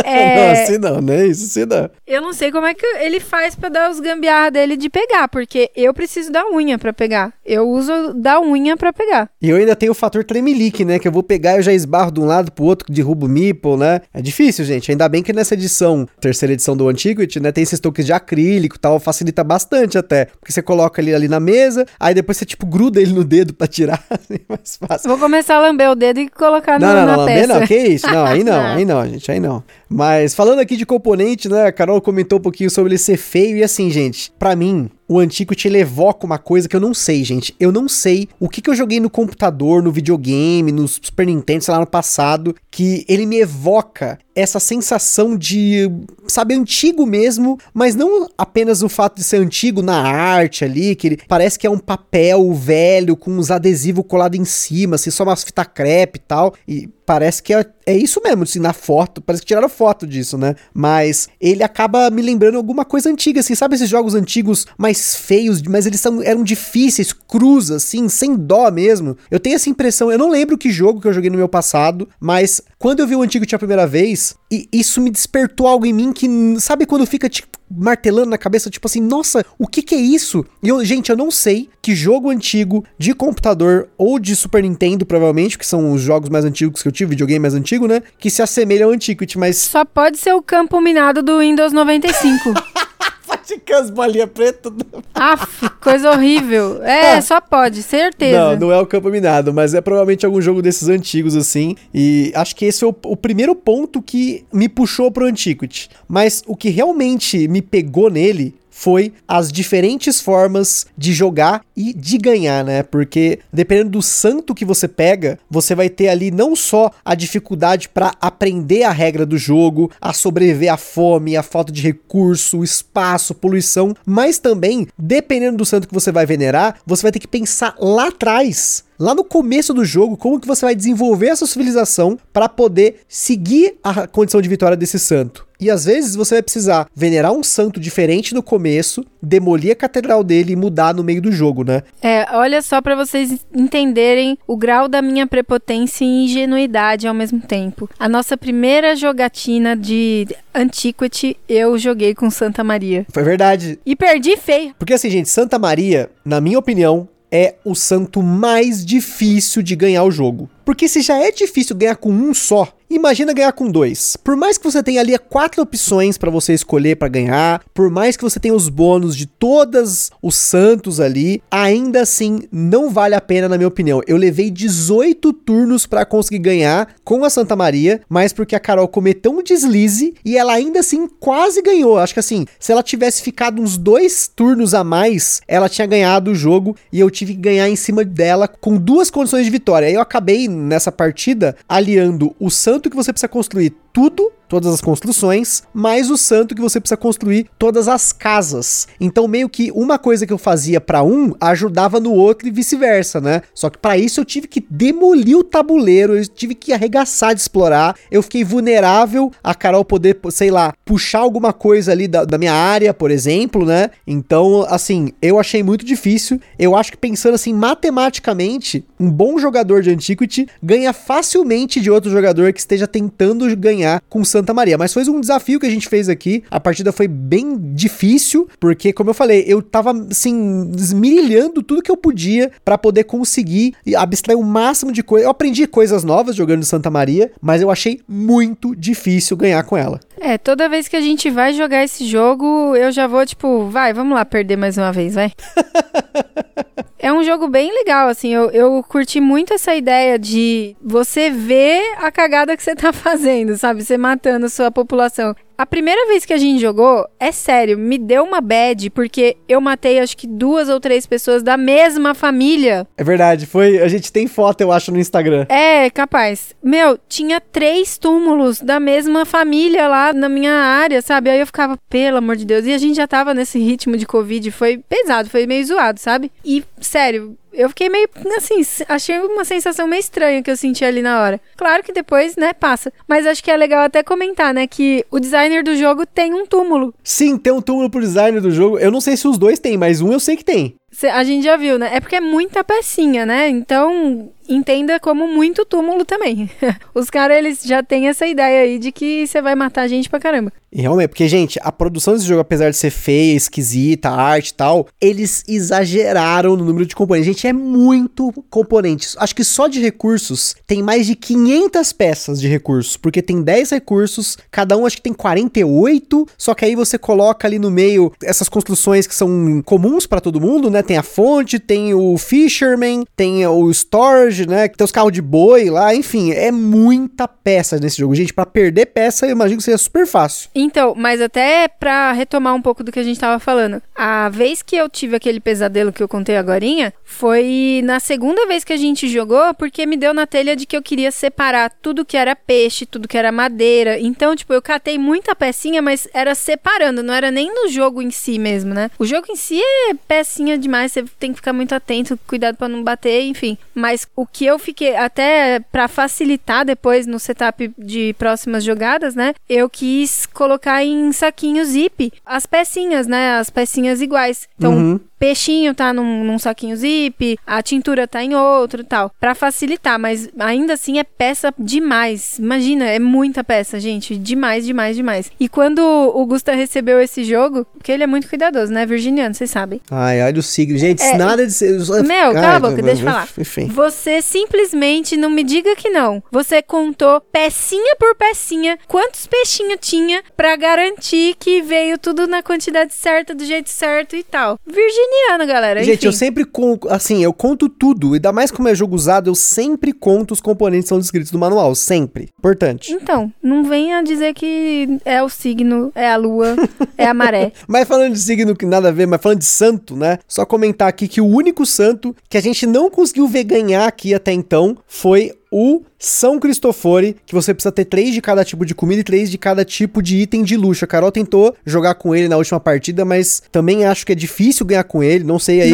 Não, 0.01 0.11
é, 0.11 0.63
assim 0.63 0.79
não, 0.79 1.01
né? 1.01 1.27
Isso 1.27 1.45
assim 1.45 1.67
não. 1.67 1.91
eu 2.07 2.23
não 2.23 2.33
sei 2.33 2.51
como 2.51 2.67
é 2.67 2.73
que 2.73 2.87
ele 3.01 3.21
faz 3.21 3.55
pra 3.55 3.69
dar 3.69 3.91
os 3.91 4.01
gambiarra 4.01 4.51
dele 4.51 4.77
de 4.77 4.89
pegar, 4.89 5.29
porque 5.29 5.71
eu 5.77 5.93
preciso 5.93 6.33
da 6.33 6.49
unha 6.51 6.79
pra 6.79 6.93
pegar. 6.93 7.35
Eu 7.45 7.69
uso 7.69 8.15
da 8.15 8.41
unha 8.41 8.77
pra 8.77 8.93
pegar. 8.93 9.29
E 9.43 9.51
eu 9.51 9.57
ainda 9.57 9.77
tenho 9.77 9.93
o 9.93 9.95
fator 9.95 10.25
tremelique, 10.25 10.85
né? 10.85 10.99
Que 10.99 11.07
eu 11.07 11.13
vou 11.13 11.23
pegar 11.23 11.55
e 11.55 11.57
eu 11.59 11.63
já 11.63 11.73
esbarro 11.73 12.11
de 12.11 12.19
um 12.19 12.25
lado 12.25 12.51
pro 12.51 12.65
outro, 12.65 12.91
derrubo 12.91 13.27
o 13.27 13.29
meeple, 13.29 13.77
né? 13.77 14.01
É 14.13 14.23
difícil, 14.23 14.65
gente. 14.65 14.91
Ainda 14.91 15.09
bem 15.09 15.23
que 15.23 15.33
nessa 15.33 15.55
edição, 15.55 16.09
terceira 16.21 16.55
edição 16.55 16.77
do 16.77 16.89
Antiquity, 16.89 17.39
né? 17.41 17.53
Tem 17.53 17.63
esses 17.63 17.79
toques 17.79 18.07
de 18.07 18.13
acrílico 18.13 18.77
e 18.77 18.79
tal, 18.79 18.99
facilita 18.99 19.45
bastante 19.45 19.99
até. 19.99 20.27
Porque 20.27 20.53
você 20.53 20.63
coloca 20.63 21.01
ele 21.01 21.15
ali 21.15 21.29
na 21.29 21.41
mesa, 21.41 21.87
aí 21.99 22.15
depois 22.15 22.39
você, 22.39 22.47
tipo, 22.47 22.67
gruda 22.67 23.00
ele 23.01 23.13
no 23.13 23.25
dedo 23.25 23.55
pra 23.55 23.67
tirar, 23.67 24.03
assim, 24.11 24.35
é 24.35 24.41
mais 24.49 24.77
fácil. 24.77 25.09
Vou 25.09 25.19
começar 25.19 25.57
a 25.57 25.61
lamber 25.61 25.91
o 25.91 25.95
dedo 25.95 26.21
e 26.21 26.29
colocar 26.29 26.79
no, 26.79 26.87
Não, 26.87 26.95
não, 26.95 27.07
na 27.07 27.17
não, 27.17 27.27
peça. 27.27 27.59
não, 27.61 27.67
que 27.67 27.77
isso? 27.77 28.07
Não, 28.07 28.25
aí 28.25 28.43
não, 28.45 28.61
aí 28.61 28.85
não, 28.85 29.09
gente, 29.09 29.31
aí 29.31 29.41
não. 29.41 29.63
Mas 29.93 30.37
falando 30.37 30.61
aqui 30.61 30.77
de 30.77 30.87
componente, 30.87 31.49
né, 31.49 31.67
a 31.67 31.73
Carol 31.73 32.01
comentou 32.01 32.39
um 32.39 32.43
pouquinho 32.43 32.71
sobre 32.71 32.93
ele 32.93 32.99
ser 32.99 33.17
feio 33.17 33.57
e 33.57 33.65
assim, 33.65 33.91
gente, 33.91 34.31
pra 34.39 34.55
mim, 34.55 34.89
o 35.09 35.19
Antiquity 35.19 35.67
ele 35.67 35.79
evoca 35.79 36.25
uma 36.25 36.39
coisa 36.39 36.69
que 36.69 36.77
eu 36.77 36.81
não 36.81 36.95
sei, 36.95 37.25
gente. 37.25 37.53
Eu 37.59 37.73
não 37.73 37.89
sei 37.89 38.29
o 38.39 38.49
que, 38.49 38.63
que 38.63 38.71
eu 38.71 38.77
joguei 38.77 39.01
no 39.01 39.11
computador, 39.11 39.83
no 39.83 39.91
videogame, 39.91 40.71
no 40.71 40.87
Super 40.87 41.27
Nintendo, 41.27 41.65
sei 41.65 41.75
lá, 41.75 41.81
no 41.81 41.87
passado, 41.87 42.55
que 42.71 43.05
ele 43.09 43.27
me 43.27 43.41
evoca 43.41 44.21
essa 44.37 44.61
sensação 44.61 45.37
de, 45.37 45.91
sabe, 46.29 46.55
antigo 46.55 47.05
mesmo, 47.05 47.59
mas 47.75 47.97
não 47.97 48.29
apenas 48.39 48.85
o 48.85 48.89
fato 48.89 49.17
de 49.17 49.25
ser 49.25 49.39
antigo 49.39 49.83
na 49.83 50.01
arte 50.01 50.65
ali, 50.65 50.95
que 50.95 51.09
ele 51.09 51.19
parece 51.27 51.59
que 51.59 51.67
é 51.67 51.71
um 51.71 51.79
papel 51.79 52.55
velho 52.55 53.17
com 53.17 53.33
uns 53.33 53.51
adesivos 53.51 54.05
colados 54.07 54.39
em 54.39 54.45
cima, 54.45 54.95
assim, 54.95 55.11
só 55.11 55.25
umas 55.25 55.43
fita 55.43 55.65
crepe 55.65 56.19
e 56.19 56.23
tal, 56.23 56.55
e 56.69 56.89
parece 57.05 57.43
que 57.43 57.53
é, 57.53 57.67
é 57.87 57.97
isso 57.97 58.21
mesmo, 58.23 58.43
assim, 58.43 58.59
na 58.59 58.73
foto, 58.73 59.21
parece 59.21 59.43
que 59.43 59.49
tiraram 59.49 59.69
foto 59.69 60.07
disso, 60.07 60.37
né? 60.37 60.55
Mas 60.73 61.29
ele 61.41 61.63
acaba 61.63 62.11
me 62.11 62.23
lembrando 62.23 62.57
alguma 62.57 62.85
coisa 62.85 63.11
antiga, 63.11 63.41
assim, 63.41 63.55
sabe 63.55 63.75
esses 63.75 63.89
jogos 63.89 64.15
antigos 64.15 64.67
mais 64.77 65.15
feios, 65.15 65.63
mas 65.63 65.87
eles 65.87 66.01
são, 66.01 66.23
eram 66.23 66.43
difíceis, 66.43 67.13
cruz, 67.13 67.71
assim, 67.71 68.09
sem 68.09 68.37
dó 68.37 68.71
mesmo. 68.71 69.17
Eu 69.31 69.41
tenho 69.41 69.57
essa 69.57 69.71
impressão, 69.71 70.11
eu 70.11 70.19
não 70.19 70.31
lembro 70.31 70.59
que 70.59 70.71
jogo 70.71 71.01
que 71.01 71.09
eu 71.09 71.13
joguei 71.13 71.31
no 71.31 71.39
meu 71.39 71.49
passado, 71.49 72.09
mas 72.21 72.61
quando 72.79 73.01
eu 73.01 73.07
vi 73.07 73.17
o 73.17 73.23
antigo 73.23 73.45
a 73.51 73.59
primeira 73.59 73.87
vez, 73.87 74.35
e 74.51 74.69
isso 74.73 75.01
me 75.01 75.11
despertou 75.11 75.67
algo 75.67 75.87
em 75.87 75.93
mim 75.93 76.13
que, 76.13 76.29
sabe 76.61 76.87
quando 76.87 77.07
fica, 77.07 77.29
tipo, 77.29 77.60
martelando 77.71 78.31
na 78.31 78.39
cabeça, 78.39 78.71
tipo 78.71 78.87
assim, 78.87 79.01
nossa, 79.01 79.45
o 79.59 79.67
que 79.67 79.83
que 79.83 79.95
é 79.95 79.99
isso? 79.99 80.45
E 80.63 80.69
eu, 80.69 80.85
gente, 80.85 81.11
eu 81.11 81.17
não 81.17 81.31
sei 81.31 81.69
que 81.81 81.95
jogo 81.95 82.31
antigo 82.31 82.85
de 82.99 83.15
computador 83.15 83.89
ou 83.97 84.19
de 84.19 84.35
Super 84.35 84.63
Nintendo, 84.63 85.07
provavelmente, 85.07 85.59
que 85.59 85.67
são 85.67 85.93
os 85.93 86.01
jogos 86.01 86.29
mais 86.29 86.45
antigos 86.45 86.83
que 86.83 86.89
eu 86.89 86.93
tive, 86.93 87.11
videogame 87.11 87.41
mais 87.41 87.55
antigo, 87.55 87.87
né? 87.87 88.03
Que 88.19 88.31
se 88.31 88.43
assemelha 88.43 88.85
ao 88.85 88.91
Antiquity, 88.91 89.39
mas. 89.39 89.57
Só 89.57 89.85
pode 89.85 90.19
ser 90.19 90.33
o 90.33 90.43
campo 90.43 90.81
minado 90.81 91.23
do 91.23 91.39
Windows 91.39 91.73
95. 91.73 92.53
Pode 93.31 93.61
que 93.61 93.73
as 93.73 93.91
bolinhas 93.91 94.29
pretas. 94.31 94.73
Aff, 95.15 95.69
coisa 95.81 96.11
horrível. 96.11 96.83
É, 96.83 97.15
Ah. 97.15 97.23
só 97.23 97.41
pode, 97.41 97.83
certeza. 97.83 98.51
Não, 98.57 98.69
não 98.69 98.73
é 98.73 98.79
o 98.81 98.87
campo 98.87 99.09
minado, 99.09 99.53
mas 99.55 99.73
é 99.75 99.81
provavelmente 99.81 100.27
algum 100.27 100.41
jogo 100.41 100.61
desses 100.61 100.89
antigos, 100.89 101.37
assim. 101.37 101.77
E 101.95 102.33
acho 102.35 102.55
que 102.57 102.65
esse 102.65 102.83
é 102.85 102.87
o, 102.87 102.95
o 103.05 103.17
primeiro 103.17 103.55
ponto 103.55 104.03
que 104.03 104.45
me 104.53 104.69
puxou 104.69 105.11
pro 105.11 105.27
Antiquity. 105.27 105.89
Mas 106.09 106.43
o 106.47 106.57
que 106.57 106.71
realmente 106.71 107.47
me 107.49 107.63
pegou 107.63 108.11
nele 108.11 108.55
foi 108.81 109.13
as 109.29 109.53
diferentes 109.53 110.23
formas 110.23 110.87
de 110.97 111.13
jogar 111.13 111.61
e 111.77 111.93
de 111.93 112.17
ganhar, 112.17 112.65
né? 112.65 112.83
Porque 112.83 113.41
dependendo 113.53 113.91
do 113.91 114.01
santo 114.01 114.55
que 114.55 114.65
você 114.65 114.89
pega, 114.89 115.39
você 115.51 115.75
vai 115.75 115.91
ter 115.91 116.09
ali 116.09 116.31
não 116.31 116.57
só 116.57 116.91
a 117.05 117.15
dificuldade 117.15 117.91
para 117.91 118.15
aprender 118.19 118.85
a 118.85 118.91
regra 118.91 119.27
do 119.27 119.37
jogo, 119.37 119.91
a 120.01 120.15
sobreviver 120.15 120.73
à 120.73 120.79
fome, 120.79 121.37
à 121.37 121.43
falta 121.43 121.71
de 121.71 121.83
recurso, 121.83 122.65
espaço, 122.65 123.35
poluição, 123.35 123.95
mas 124.07 124.39
também, 124.39 124.87
dependendo 124.99 125.59
do 125.59 125.67
santo 125.67 125.87
que 125.87 125.93
você 125.93 126.11
vai 126.11 126.25
venerar, 126.25 126.77
você 126.87 127.03
vai 127.03 127.13
ter 127.13 127.19
que 127.19 127.29
pensar 127.29 127.75
lá 127.79 128.09
atrás 128.09 128.89
lá 129.01 129.15
no 129.15 129.25
começo 129.25 129.73
do 129.73 129.85
jogo, 129.85 130.17
como 130.17 130.39
que 130.39 130.47
você 130.47 130.67
vai 130.67 130.75
desenvolver 130.75 131.29
essa 131.29 131.47
civilização 131.47 132.19
para 132.33 132.49
poder 132.51 133.01
seguir 133.09 133.79
a 133.83 134.07
condição 134.07 134.43
de 134.43 134.49
vitória 134.49 134.77
desse 134.77 134.99
santo. 134.99 135.49
E 135.59 135.71
às 135.71 135.85
vezes 135.85 136.15
você 136.15 136.37
vai 136.37 136.43
precisar 136.43 136.87
venerar 136.95 137.33
um 137.33 137.43
santo 137.43 137.79
diferente 137.79 138.35
no 138.35 138.43
começo, 138.43 139.05
demolir 139.23 139.73
a 139.73 139.75
catedral 139.75 140.25
dele 140.25 140.55
e 140.55 140.57
mudar 140.57 140.95
no 140.95 141.05
meio 141.05 141.21
do 141.21 141.31
jogo, 141.31 141.65
né? 141.65 141.83
É, 142.01 142.27
olha 142.35 142.63
só 142.63 142.81
pra 142.81 142.97
vocês 142.97 143.45
entenderem 143.55 144.39
o 144.47 144.57
grau 144.57 144.89
da 144.89 145.03
minha 145.03 145.27
prepotência 145.27 146.03
e 146.03 146.25
ingenuidade 146.25 147.07
ao 147.07 147.13
mesmo 147.13 147.41
tempo. 147.41 147.91
A 147.99 148.09
nossa 148.09 148.39
primeira 148.39 148.97
jogatina 148.97 149.77
de 149.77 150.27
Antiquity 150.55 151.37
eu 151.47 151.77
joguei 151.77 152.15
com 152.15 152.31
Santa 152.31 152.65
Maria. 152.65 153.05
Foi 153.13 153.23
verdade. 153.23 153.79
E 153.85 153.95
perdi 153.95 154.39
feio. 154.39 154.75
Porque 154.79 154.95
assim, 154.95 155.11
gente, 155.11 155.29
Santa 155.29 155.59
Maria, 155.59 156.11
na 156.25 156.41
minha 156.41 156.59
opinião, 156.59 157.07
é 157.31 157.55
o 157.65 157.75
santo 157.75 158.23
mais 158.23 158.85
difícil 158.85 159.63
de 159.63 159.77
ganhar 159.77 160.05
o 160.05 160.11
jogo. 160.11 160.49
Porque 160.65 160.89
se 160.89 161.01
já 161.01 161.19
é 161.19 161.31
difícil 161.31 161.77
ganhar 161.77 161.97
com 161.97 162.11
um 162.11 162.35
só, 162.35 162.73
imagina 162.91 163.33
ganhar 163.33 163.53
com 163.53 163.71
dois. 163.71 164.17
Por 164.17 164.37
mais 164.37 164.59
que 164.59 164.65
você 164.65 164.83
tenha 164.83 165.01
ali 165.01 165.17
quatro 165.19 165.63
opções 165.63 166.19
para 166.19 166.31
você 166.31 166.53
escolher 166.53 166.97
para 166.97 167.09
ganhar, 167.09 167.63
por 167.73 167.89
mais 167.91 168.17
que 168.17 168.25
você 168.25 168.41
tenha 168.41 168.55
os 168.55 168.69
bônus 168.69 169.17
de 169.17 169.27
todos 169.27 170.11
os 170.21 170.35
santos 170.35 170.99
ali, 171.01 171.43
ainda 171.51 172.03
assim 172.03 172.43
não 172.51 172.91
vale 172.91 173.15
a 173.15 173.21
pena 173.21 173.49
na 173.49 173.57
minha 173.57 173.69
opinião. 173.69 174.03
Eu 174.07 174.17
levei 174.17 174.51
18 174.51 175.33
turnos 175.33 175.87
para 175.87 176.05
conseguir 176.05 176.41
ganhar 176.41 176.95
com 177.05 177.25
a 177.25 177.31
Santa 177.31 177.55
Maria, 177.55 178.01
mas 178.09 178.33
porque 178.33 178.57
a 178.57 178.61
Carol 178.61 178.89
cometeu 178.89 179.33
um 179.33 179.43
deslize 179.43 180.15
e 180.25 180.37
ela 180.37 180.53
ainda 180.53 180.81
assim 180.81 181.07
quase 181.07 181.63
ganhou. 181.63 181.99
Acho 181.99 182.15
que 182.15 182.21
assim, 182.21 182.47
se 182.59 182.73
ela 182.73 182.83
tivesse 182.83 183.23
ficado 183.23 183.63
uns 183.63 183.77
dois 183.77 184.27
turnos 184.27 184.75
a 184.75 184.83
mais, 184.83 185.41
ela 185.47 185.69
tinha 185.69 185.87
ganhado 185.87 186.31
o 186.31 186.35
jogo 186.35 186.77
e 186.93 186.99
eu 186.99 187.11
tive 187.11 187.35
que 187.35 187.41
ganhar 187.41 187.69
em 187.69 187.77
cima 187.77 188.05
dela 188.05 188.49
com 188.49 188.77
duas 188.77 189.11
condições 189.11 189.45
de 189.45 189.51
vitória. 189.51 189.87
Aí 189.87 189.95
eu 189.95 190.01
acabei 190.01 190.49
nessa 190.49 190.91
partida 190.91 191.57
aliando 191.69 192.35
o 192.39 192.51
santo 192.51 192.80
que 192.89 192.97
você 192.97 193.13
precisa 193.13 193.29
construir 193.29 193.71
tudo, 193.93 194.33
todas 194.51 194.75
as 194.75 194.81
construções, 194.81 195.63
mais 195.73 196.11
o 196.11 196.19
santo 196.19 196.57
que 196.57 196.61
você 196.61 196.81
precisa 196.81 196.97
construir 196.97 197.47
todas 197.57 197.87
as 197.87 198.13
casas. 198.13 198.89
Então 199.01 199.29
meio 199.29 199.49
que 199.49 199.71
uma 199.71 199.97
coisa 199.97 200.27
que 200.27 200.33
eu 200.33 200.39
fazia 200.39 200.81
para 200.81 201.05
um 201.05 201.33
ajudava 201.41 202.01
no 202.01 202.13
outro 202.13 202.49
e 202.49 202.51
vice-versa, 202.51 203.21
né? 203.21 203.43
Só 203.55 203.71
que 203.71 203.79
para 203.79 203.97
isso 203.97 204.21
eu 204.21 204.25
tive 204.25 204.49
que 204.49 204.67
demolir 204.69 205.39
o 205.39 205.45
tabuleiro, 205.45 206.19
eu 206.19 206.27
tive 206.27 206.57
que 206.57 206.73
arregaçar 206.73 207.33
de 207.33 207.41
explorar. 207.41 207.95
Eu 208.11 208.23
fiquei 208.23 208.43
vulnerável 208.43 209.31
a 209.43 209.55
Carol 209.55 209.85
poder, 209.85 210.19
sei 210.31 210.51
lá, 210.51 210.75
puxar 210.85 211.21
alguma 211.21 211.53
coisa 211.53 211.93
ali 211.93 212.09
da, 212.09 212.25
da 212.25 212.37
minha 212.37 212.53
área, 212.53 212.93
por 212.93 213.13
exemplo, 213.13 213.65
né? 213.65 213.91
Então, 214.05 214.67
assim, 214.69 215.13
eu 215.23 215.39
achei 215.39 215.63
muito 215.63 215.85
difícil. 215.85 216.41
Eu 216.59 216.75
acho 216.75 216.91
que 216.91 216.99
pensando 216.99 217.35
assim 217.35 217.55
matematicamente, 217.55 218.85
um 218.99 219.09
bom 219.09 219.39
jogador 219.39 219.81
de 219.81 219.91
Antiquity 219.91 220.49
ganha 220.61 220.93
facilmente 220.93 221.81
de 221.81 221.89
outro 221.89 222.11
jogador 222.11 222.53
que 222.53 222.59
esteja 222.59 222.89
tentando 222.89 223.55
ganhar 223.57 224.03
com 224.09 224.25
Santa 224.41 224.55
Maria. 224.55 224.79
Mas 224.79 224.93
foi 224.93 225.09
um 225.09 225.21
desafio 225.21 225.61
que 225.61 225.67
a 225.67 225.71
gente 225.71 225.89
fez 225.89 226.09
aqui. 226.09 226.43
A 226.51 226.59
partida 226.59 226.93
foi 226.93 227.07
bem 227.07 227.57
difícil, 227.75 228.49
porque, 228.59 228.93
como 228.93 229.11
eu 229.11 229.15
falei, 229.15 229.45
eu 229.47 229.63
tava, 229.63 229.93
assim, 230.11 230.71
esmirilhando 230.77 231.63
tudo 231.63 231.83
que 231.83 231.91
eu 231.91 231.97
podia 231.97 232.51
para 232.65 232.79
poder 232.79 233.05
conseguir 233.05 233.75
abstrair 233.97 234.39
o 234.39 234.45
máximo 234.45 234.93
de 234.93 235.03
coisa. 235.03 235.27
Eu 235.27 235.31
aprendi 235.31 235.67
coisas 235.67 236.03
novas 236.05 236.35
jogando 236.35 236.65
Santa 236.65 236.91
Maria, 236.91 237.31
mas 237.41 237.63
eu 237.63 237.71
achei 237.71 238.01
muito 238.09 238.75
difícil 238.75 239.37
ganhar 239.37 239.63
com 239.65 239.77
ela. 239.77 240.01
É, 240.19 240.37
toda 240.39 240.69
vez 240.69 240.89
que 240.89 240.97
a 240.97 241.01
gente 241.01 241.31
vai 241.31 241.53
jogar 241.53 241.85
esse 241.85 242.07
jogo, 242.07 242.75
eu 242.77 242.91
já 242.91 243.07
vou, 243.07 243.25
tipo, 243.25 243.69
vai, 243.69 243.93
vamos 243.93 244.15
lá 244.15 244.25
perder 244.25 244.57
mais 244.57 244.77
uma 244.77 244.93
vez, 244.93 245.15
vai. 245.15 245.33
É 247.03 247.11
um 247.11 247.25
jogo 247.25 247.49
bem 247.49 247.73
legal, 247.73 248.09
assim, 248.09 248.35
eu, 248.35 248.51
eu 248.51 248.85
curti 248.87 249.23
muito 249.23 249.55
essa 249.55 249.75
ideia 249.75 250.19
de 250.19 250.77
você 250.83 251.31
ver 251.31 251.95
a 251.97 252.13
cagada 252.13 252.55
que 252.55 252.63
você 252.63 252.77
tá 252.77 252.93
fazendo, 252.95 253.57
sabe? 253.57 253.83
Você 253.83 253.97
matando 253.97 254.45
a 254.45 254.51
sua 254.51 254.71
população. 254.71 255.35
A 255.61 255.67
primeira 255.67 256.07
vez 256.07 256.25
que 256.25 256.33
a 256.33 256.39
gente 256.39 256.59
jogou, 256.59 257.07
é 257.21 257.31
sério, 257.31 257.77
me 257.77 257.99
deu 257.99 258.25
uma 258.25 258.41
bad, 258.41 258.89
porque 258.89 259.37
eu 259.47 259.61
matei 259.61 259.99
acho 259.99 260.17
que 260.17 260.27
duas 260.27 260.71
ou 260.71 260.81
três 260.81 261.05
pessoas 261.05 261.43
da 261.43 261.55
mesma 261.59 262.15
família. 262.15 262.89
É 262.97 263.05
verdade, 263.05 263.45
foi. 263.45 263.79
A 263.79 263.87
gente 263.87 264.11
tem 264.11 264.27
foto, 264.27 264.63
eu 264.63 264.73
acho, 264.73 264.91
no 264.91 264.99
Instagram. 264.99 265.45
É, 265.51 265.91
capaz. 265.91 266.57
Meu, 266.63 266.99
tinha 267.07 267.43
três 267.43 267.99
túmulos 267.99 268.59
da 268.63 268.81
mesma 268.81 269.27
família 269.27 269.87
lá 269.87 270.15
na 270.15 270.31
minha 270.31 270.55
área, 270.55 271.03
sabe? 271.03 271.29
Aí 271.29 271.41
eu 271.41 271.47
ficava, 271.47 271.77
pelo 271.91 272.17
amor 272.17 272.37
de 272.37 272.47
Deus. 272.47 272.65
E 272.65 272.73
a 272.73 272.79
gente 272.79 272.97
já 272.97 273.07
tava 273.07 273.35
nesse 273.35 273.59
ritmo 273.59 273.99
de 273.99 274.07
Covid, 274.07 274.51
foi 274.53 274.79
pesado, 274.79 275.29
foi 275.29 275.47
meio 275.47 275.67
zoado, 275.67 276.01
sabe? 276.01 276.33
E, 276.43 276.65
sério, 276.81 277.37
eu 277.53 277.69
fiquei 277.69 277.89
meio 277.89 278.09
assim, 278.37 278.61
achei 278.89 279.19
uma 279.19 279.45
sensação 279.45 279.87
meio 279.87 280.01
estranha 280.01 280.43
que 280.43 280.51
eu 280.51 280.57
senti 280.57 280.85
ali 280.85 281.03
na 281.03 281.21
hora. 281.21 281.41
Claro 281.57 281.83
que 281.83 281.93
depois, 281.93 282.37
né, 282.37 282.53
passa. 282.53 282.93
Mas 283.09 283.27
acho 283.27 283.43
que 283.43 283.51
é 283.51 283.57
legal 283.57 283.85
até 283.85 284.03
comentar, 284.03 284.53
né, 284.55 284.67
que 284.67 285.05
o 285.11 285.19
designer 285.19 285.63
do 285.63 285.77
jogo 285.77 286.07
tem 286.07 286.35
um 286.35 286.47
túmulo. 286.47 286.95
Sim, 287.03 287.37
tem 287.37 287.53
um 287.53 287.61
túmulo 287.61 287.91
pro 287.91 288.01
designer 288.01 288.41
do 288.41 288.51
jogo. 288.51 288.79
Eu 288.79 288.91
não 288.91 289.01
sei 289.01 289.17
se 289.17 289.27
os 289.27 289.39
dois 289.39 289.59
têm, 289.59 289.77
mas 289.77 290.01
um 290.01 290.13
eu 290.13 290.21
sei 290.21 290.37
que 290.37 290.45
tem. 290.45 290.75
A 291.13 291.23
gente 291.23 291.45
já 291.45 291.57
viu, 291.57 291.79
né? 291.79 291.91
É 291.93 292.01
porque 292.01 292.17
é 292.17 292.21
muita 292.21 292.65
pecinha, 292.65 293.25
né? 293.25 293.49
Então, 293.49 294.33
entenda 294.49 294.99
como 294.99 295.29
muito 295.29 295.65
túmulo 295.65 296.05
também. 296.05 296.51
Os 296.95 297.09
caras, 297.09 297.39
eles 297.39 297.63
já 297.63 297.83
têm 297.83 298.09
essa 298.09 298.27
ideia 298.27 298.63
aí 298.63 298.79
de 298.79 298.91
que 298.91 299.27
você 299.27 299.41
vai 299.41 299.55
matar 299.55 299.89
gente 299.89 300.11
pra 300.11 300.19
caramba. 300.19 300.53
E 300.73 300.81
realmente, 300.81 301.09
porque, 301.09 301.27
gente, 301.27 301.59
a 301.63 301.73
produção 301.73 302.15
desse 302.15 302.27
jogo, 302.27 302.41
apesar 302.41 302.71
de 302.71 302.77
ser 302.77 302.91
feia, 302.91 303.35
esquisita, 303.35 304.09
a 304.09 304.23
arte 304.23 304.51
e 304.51 304.55
tal, 304.55 304.87
eles 305.01 305.43
exageraram 305.49 306.57
no 306.57 306.65
número 306.65 306.87
de 306.87 306.95
componentes. 306.95 307.27
Gente, 307.27 307.47
é 307.47 307.53
muito 307.53 308.33
componentes. 308.49 309.17
Acho 309.19 309.35
que 309.35 309.43
só 309.43 309.67
de 309.67 309.81
recursos 309.81 310.55
tem 310.67 310.81
mais 310.81 311.07
de 311.07 311.17
500 311.17 311.93
peças 311.93 312.41
de 312.41 312.47
recursos, 312.47 312.97
porque 312.97 313.21
tem 313.21 313.43
10 313.43 313.71
recursos, 313.71 314.39
cada 314.51 314.77
um 314.77 314.87
acho 314.87 314.97
que 314.97 315.03
tem 315.03 315.13
48, 315.13 316.27
só 316.39 316.55
que 316.55 316.65
aí 316.65 316.77
você 316.77 316.97
coloca 316.97 317.49
ali 317.49 317.59
no 317.59 317.71
meio 317.71 318.13
essas 318.23 318.49
construções 318.49 319.09
que 319.09 319.15
são 319.15 319.61
comuns 319.65 320.07
para 320.07 320.21
todo 320.21 320.41
mundo, 320.41 320.71
né? 320.71 320.80
Tem 320.83 320.97
a 320.97 321.03
fonte, 321.03 321.59
tem 321.59 321.95
o 321.95 322.17
fisherman, 322.19 323.05
tem 323.17 323.47
o 323.47 323.71
storage, 323.71 324.47
né? 324.47 324.69
Tem 324.69 324.85
os 324.85 324.93
carros 324.93 325.13
de 325.13 325.23
boi 325.23 325.71
lá, 325.71 325.95
enfim, 325.95 326.33
é 326.33 326.51
muita 326.51 327.27
peça 327.29 327.79
nesse 327.79 327.99
jogo. 327.99 328.15
Gente, 328.15 328.33
para 328.33 328.47
perder 328.47 328.87
peça, 328.87 329.27
eu 329.27 329.31
imagino 329.31 329.59
que 329.59 329.65
seja 329.65 329.79
super 329.79 330.07
fácil. 330.07 330.51
Então, 330.55 330.95
mas 330.97 331.21
até 331.21 331.69
pra 331.69 332.13
retomar 332.13 332.55
um 332.55 332.63
pouco 332.63 332.83
do 332.83 332.93
que 332.93 332.99
a 332.99 333.03
gente 333.03 333.21
tava 333.21 333.39
falando, 333.39 333.83
a 333.95 334.29
vez 334.29 334.63
que 334.63 334.77
eu 334.77 334.89
tive 334.89 335.17
aquele 335.17 335.41
pesadelo 335.41 335.93
que 335.93 336.03
eu 336.03 336.09
contei 336.09 336.37
agorinha, 336.37 336.93
foi 337.05 337.81
na 337.85 338.01
segunda 338.01 338.47
vez 338.47 338.65
que 338.65 338.73
a 338.73 338.77
gente 338.77 339.09
jogou, 339.09 339.55
porque 339.55 339.87
me 339.87 339.97
deu 339.97 340.15
na 340.15 340.27
telha 340.27 340.57
de 340.57 340.67
que 340.67 340.77
eu 340.77 340.83
queria 340.83 341.11
separar 341.11 341.71
tudo 341.83 342.05
que 342.05 342.17
era 342.17 342.35
peixe, 342.35 342.87
tudo 342.87 343.09
que 343.09 343.19
era 343.19 343.33
madeira. 343.33 343.99
Então, 343.99 344.35
tipo, 344.35 344.53
eu 344.53 344.63
catei 344.63 344.99
muita 344.99 345.35
pecinha, 345.35 345.83
mas 345.83 346.09
era 346.13 346.35
separando, 346.35 347.03
não 347.03 347.15
era 347.15 347.31
nem 347.31 347.53
no 347.53 347.69
jogo 347.69 348.03
em 348.03 348.11
si 348.11 348.39
mesmo, 348.39 348.73
né? 348.75 348.91
O 348.99 349.05
jogo 349.05 349.27
em 349.31 349.37
si 349.37 349.61
é 349.61 349.95
pecinha 350.09 350.59
demais, 350.71 350.93
você 350.93 351.05
tem 351.19 351.33
que 351.33 351.37
ficar 351.37 351.53
muito 351.53 351.75
atento, 351.75 352.19
cuidado 352.27 352.57
para 352.57 352.69
não 352.69 352.85
bater, 352.85 353.23
enfim. 353.23 353.59
Mas 353.75 354.07
o 354.15 354.25
que 354.25 354.47
eu 354.47 354.59
fiquei, 354.59 354.97
até 354.97 355.59
para 355.73 355.89
facilitar 355.89 356.65
depois 356.65 357.07
no 357.07 357.19
setup 357.19 357.73
de 357.77 358.15
próximas 358.15 358.63
jogadas, 358.63 359.17
né? 359.17 359.35
Eu 359.49 359.69
quis 359.69 360.27
colocar 360.27 360.85
em 360.85 361.11
saquinho 361.13 361.65
zip 361.65 362.13
as 362.25 362.47
pecinhas, 362.47 363.09
né? 363.09 363.39
As 363.39 363.51
pecinhas 363.51 364.01
iguais. 364.01 364.49
Então, 364.57 364.73
uhum 364.73 365.01
peixinho 365.21 365.75
tá 365.75 365.93
num, 365.93 366.25
num, 366.25 366.39
saquinho 366.39 366.75
zip, 366.75 367.39
a 367.47 367.63
tintura 367.63 368.09
tá 368.09 368.25
em 368.25 368.35
outro 368.35 368.83
tal, 368.83 369.13
para 369.21 369.35
facilitar, 369.35 369.99
mas 369.99 370.31
ainda 370.39 370.73
assim 370.73 370.99
é 370.99 371.05
peça 371.05 371.53
demais. 371.59 372.39
Imagina, 372.39 372.87
é 372.87 372.99
muita 372.99 373.45
peça, 373.45 373.79
gente, 373.79 374.17
demais, 374.17 374.65
demais, 374.65 374.97
demais. 374.97 375.31
E 375.39 375.47
quando 375.47 375.81
o 375.81 376.25
Gusta 376.25 376.55
recebeu 376.55 376.99
esse 376.99 377.23
jogo, 377.23 377.67
porque 377.75 377.93
ele 377.93 378.03
é 378.03 378.07
muito 378.07 378.29
cuidadoso, 378.29 378.73
né, 378.73 378.87
virginiano, 378.87 379.35
vocês 379.35 379.51
sabem. 379.51 379.83
Ai, 379.91 380.23
olha 380.23 380.41
o 380.41 380.43
signo, 380.43 380.79
gente, 380.79 381.03
é, 381.03 381.19
nada 381.19 381.47
de 381.47 381.53
ser... 381.53 381.79
Meu, 382.03 382.33
cala 382.33 382.57
a 382.57 382.61
boca, 382.61 382.81
deixa 382.81 383.03
eu 383.03 383.07
falar. 383.07 383.29
Enfim. 383.37 383.67
Você 383.67 384.23
simplesmente 384.23 385.19
não 385.19 385.29
me 385.29 385.45
diga 385.45 385.77
que 385.77 385.91
não. 385.91 386.23
Você 386.31 386.63
contou 386.63 387.21
pecinha 387.21 387.95
por 387.99 388.15
pecinha 388.15 388.79
quantos 388.89 389.27
peixinhos 389.27 389.79
tinha 389.83 390.23
para 390.35 390.57
garantir 390.57 391.37
que 391.39 391.61
veio 391.61 391.99
tudo 391.99 392.27
na 392.27 392.43
quantidade 392.43 392.95
certa, 392.95 393.35
do 393.35 393.45
jeito 393.45 393.69
certo 393.69 394.17
e 394.17 394.23
tal. 394.23 394.59
Virginiano 394.67 395.10
geminiano, 395.11 395.47
galera. 395.47 395.83
Gente, 395.83 395.99
Enfim. 395.99 396.07
eu 396.07 396.13
sempre 396.13 396.45
conto, 396.45 396.89
assim, 396.89 397.23
eu 397.23 397.33
conto 397.33 397.69
tudo. 397.69 398.15
Ainda 398.15 398.33
mais 398.33 398.51
como 398.51 398.69
é 398.69 398.75
jogo 398.75 398.95
usado, 398.95 399.29
eu 399.29 399.35
sempre 399.35 399.93
conto 399.93 400.33
os 400.33 400.41
componentes 400.41 400.85
que 400.85 400.89
são 400.91 400.99
descritos 400.99 401.33
no 401.33 401.39
manual. 401.39 401.75
Sempre. 401.75 402.31
Importante. 402.39 402.93
Então, 402.93 403.33
não 403.43 403.65
venha 403.65 404.03
dizer 404.03 404.33
que 404.35 404.99
é 405.05 405.23
o 405.23 405.29
signo, 405.29 405.91
é 405.95 406.11
a 406.11 406.17
lua, 406.17 406.57
é 406.97 407.07
a 407.07 407.15
maré. 407.15 407.53
mas 407.67 407.87
falando 407.87 408.13
de 408.13 408.21
signo 408.21 408.55
que 408.55 408.65
nada 408.65 408.89
a 408.89 408.93
ver, 408.93 409.07
mas 409.07 409.21
falando 409.21 409.39
de 409.39 409.45
santo, 409.45 409.97
né? 409.97 410.19
Só 410.27 410.47
comentar 410.47 410.89
aqui 410.89 411.09
que 411.09 411.21
o 411.21 411.27
único 411.27 411.67
santo 411.67 412.15
que 412.29 412.39
a 412.39 412.41
gente 412.41 412.67
não 412.67 412.89
conseguiu 412.89 413.27
ver 413.27 413.45
ganhar 413.45 413.87
aqui 413.87 414.15
até 414.15 414.33
então 414.33 414.79
foi 414.87 415.33
o 415.51 415.83
são 416.01 416.41
Cristofori, 416.41 417.15
que 417.27 417.35
você 417.35 417.53
precisa 417.53 417.71
ter 417.71 417.85
três 417.85 418.15
de 418.15 418.23
cada 418.23 418.43
tipo 418.43 418.65
de 418.65 418.75
comida 418.75 419.03
e 419.03 419.05
três 419.05 419.31
de 419.31 419.37
cada 419.37 419.65
tipo 419.67 420.03
de 420.03 420.17
item 420.17 420.43
de 420.43 420.57
luxo. 420.57 420.85
A 420.85 420.89
Carol 420.89 421.13
tentou 421.13 421.55
jogar 421.65 421.95
com 421.95 422.17
ele 422.17 422.27
na 422.27 422.39
última 422.39 422.59
partida, 422.59 423.05
mas 423.05 423.43
também 423.53 423.85
acho 423.85 424.07
que 424.07 424.13
é 424.13 424.15
difícil 424.15 424.65
ganhar 424.65 424.85
com 424.85 425.03
ele. 425.03 425.23
Não 425.23 425.39
sei 425.39 425.61
aí 425.61 425.71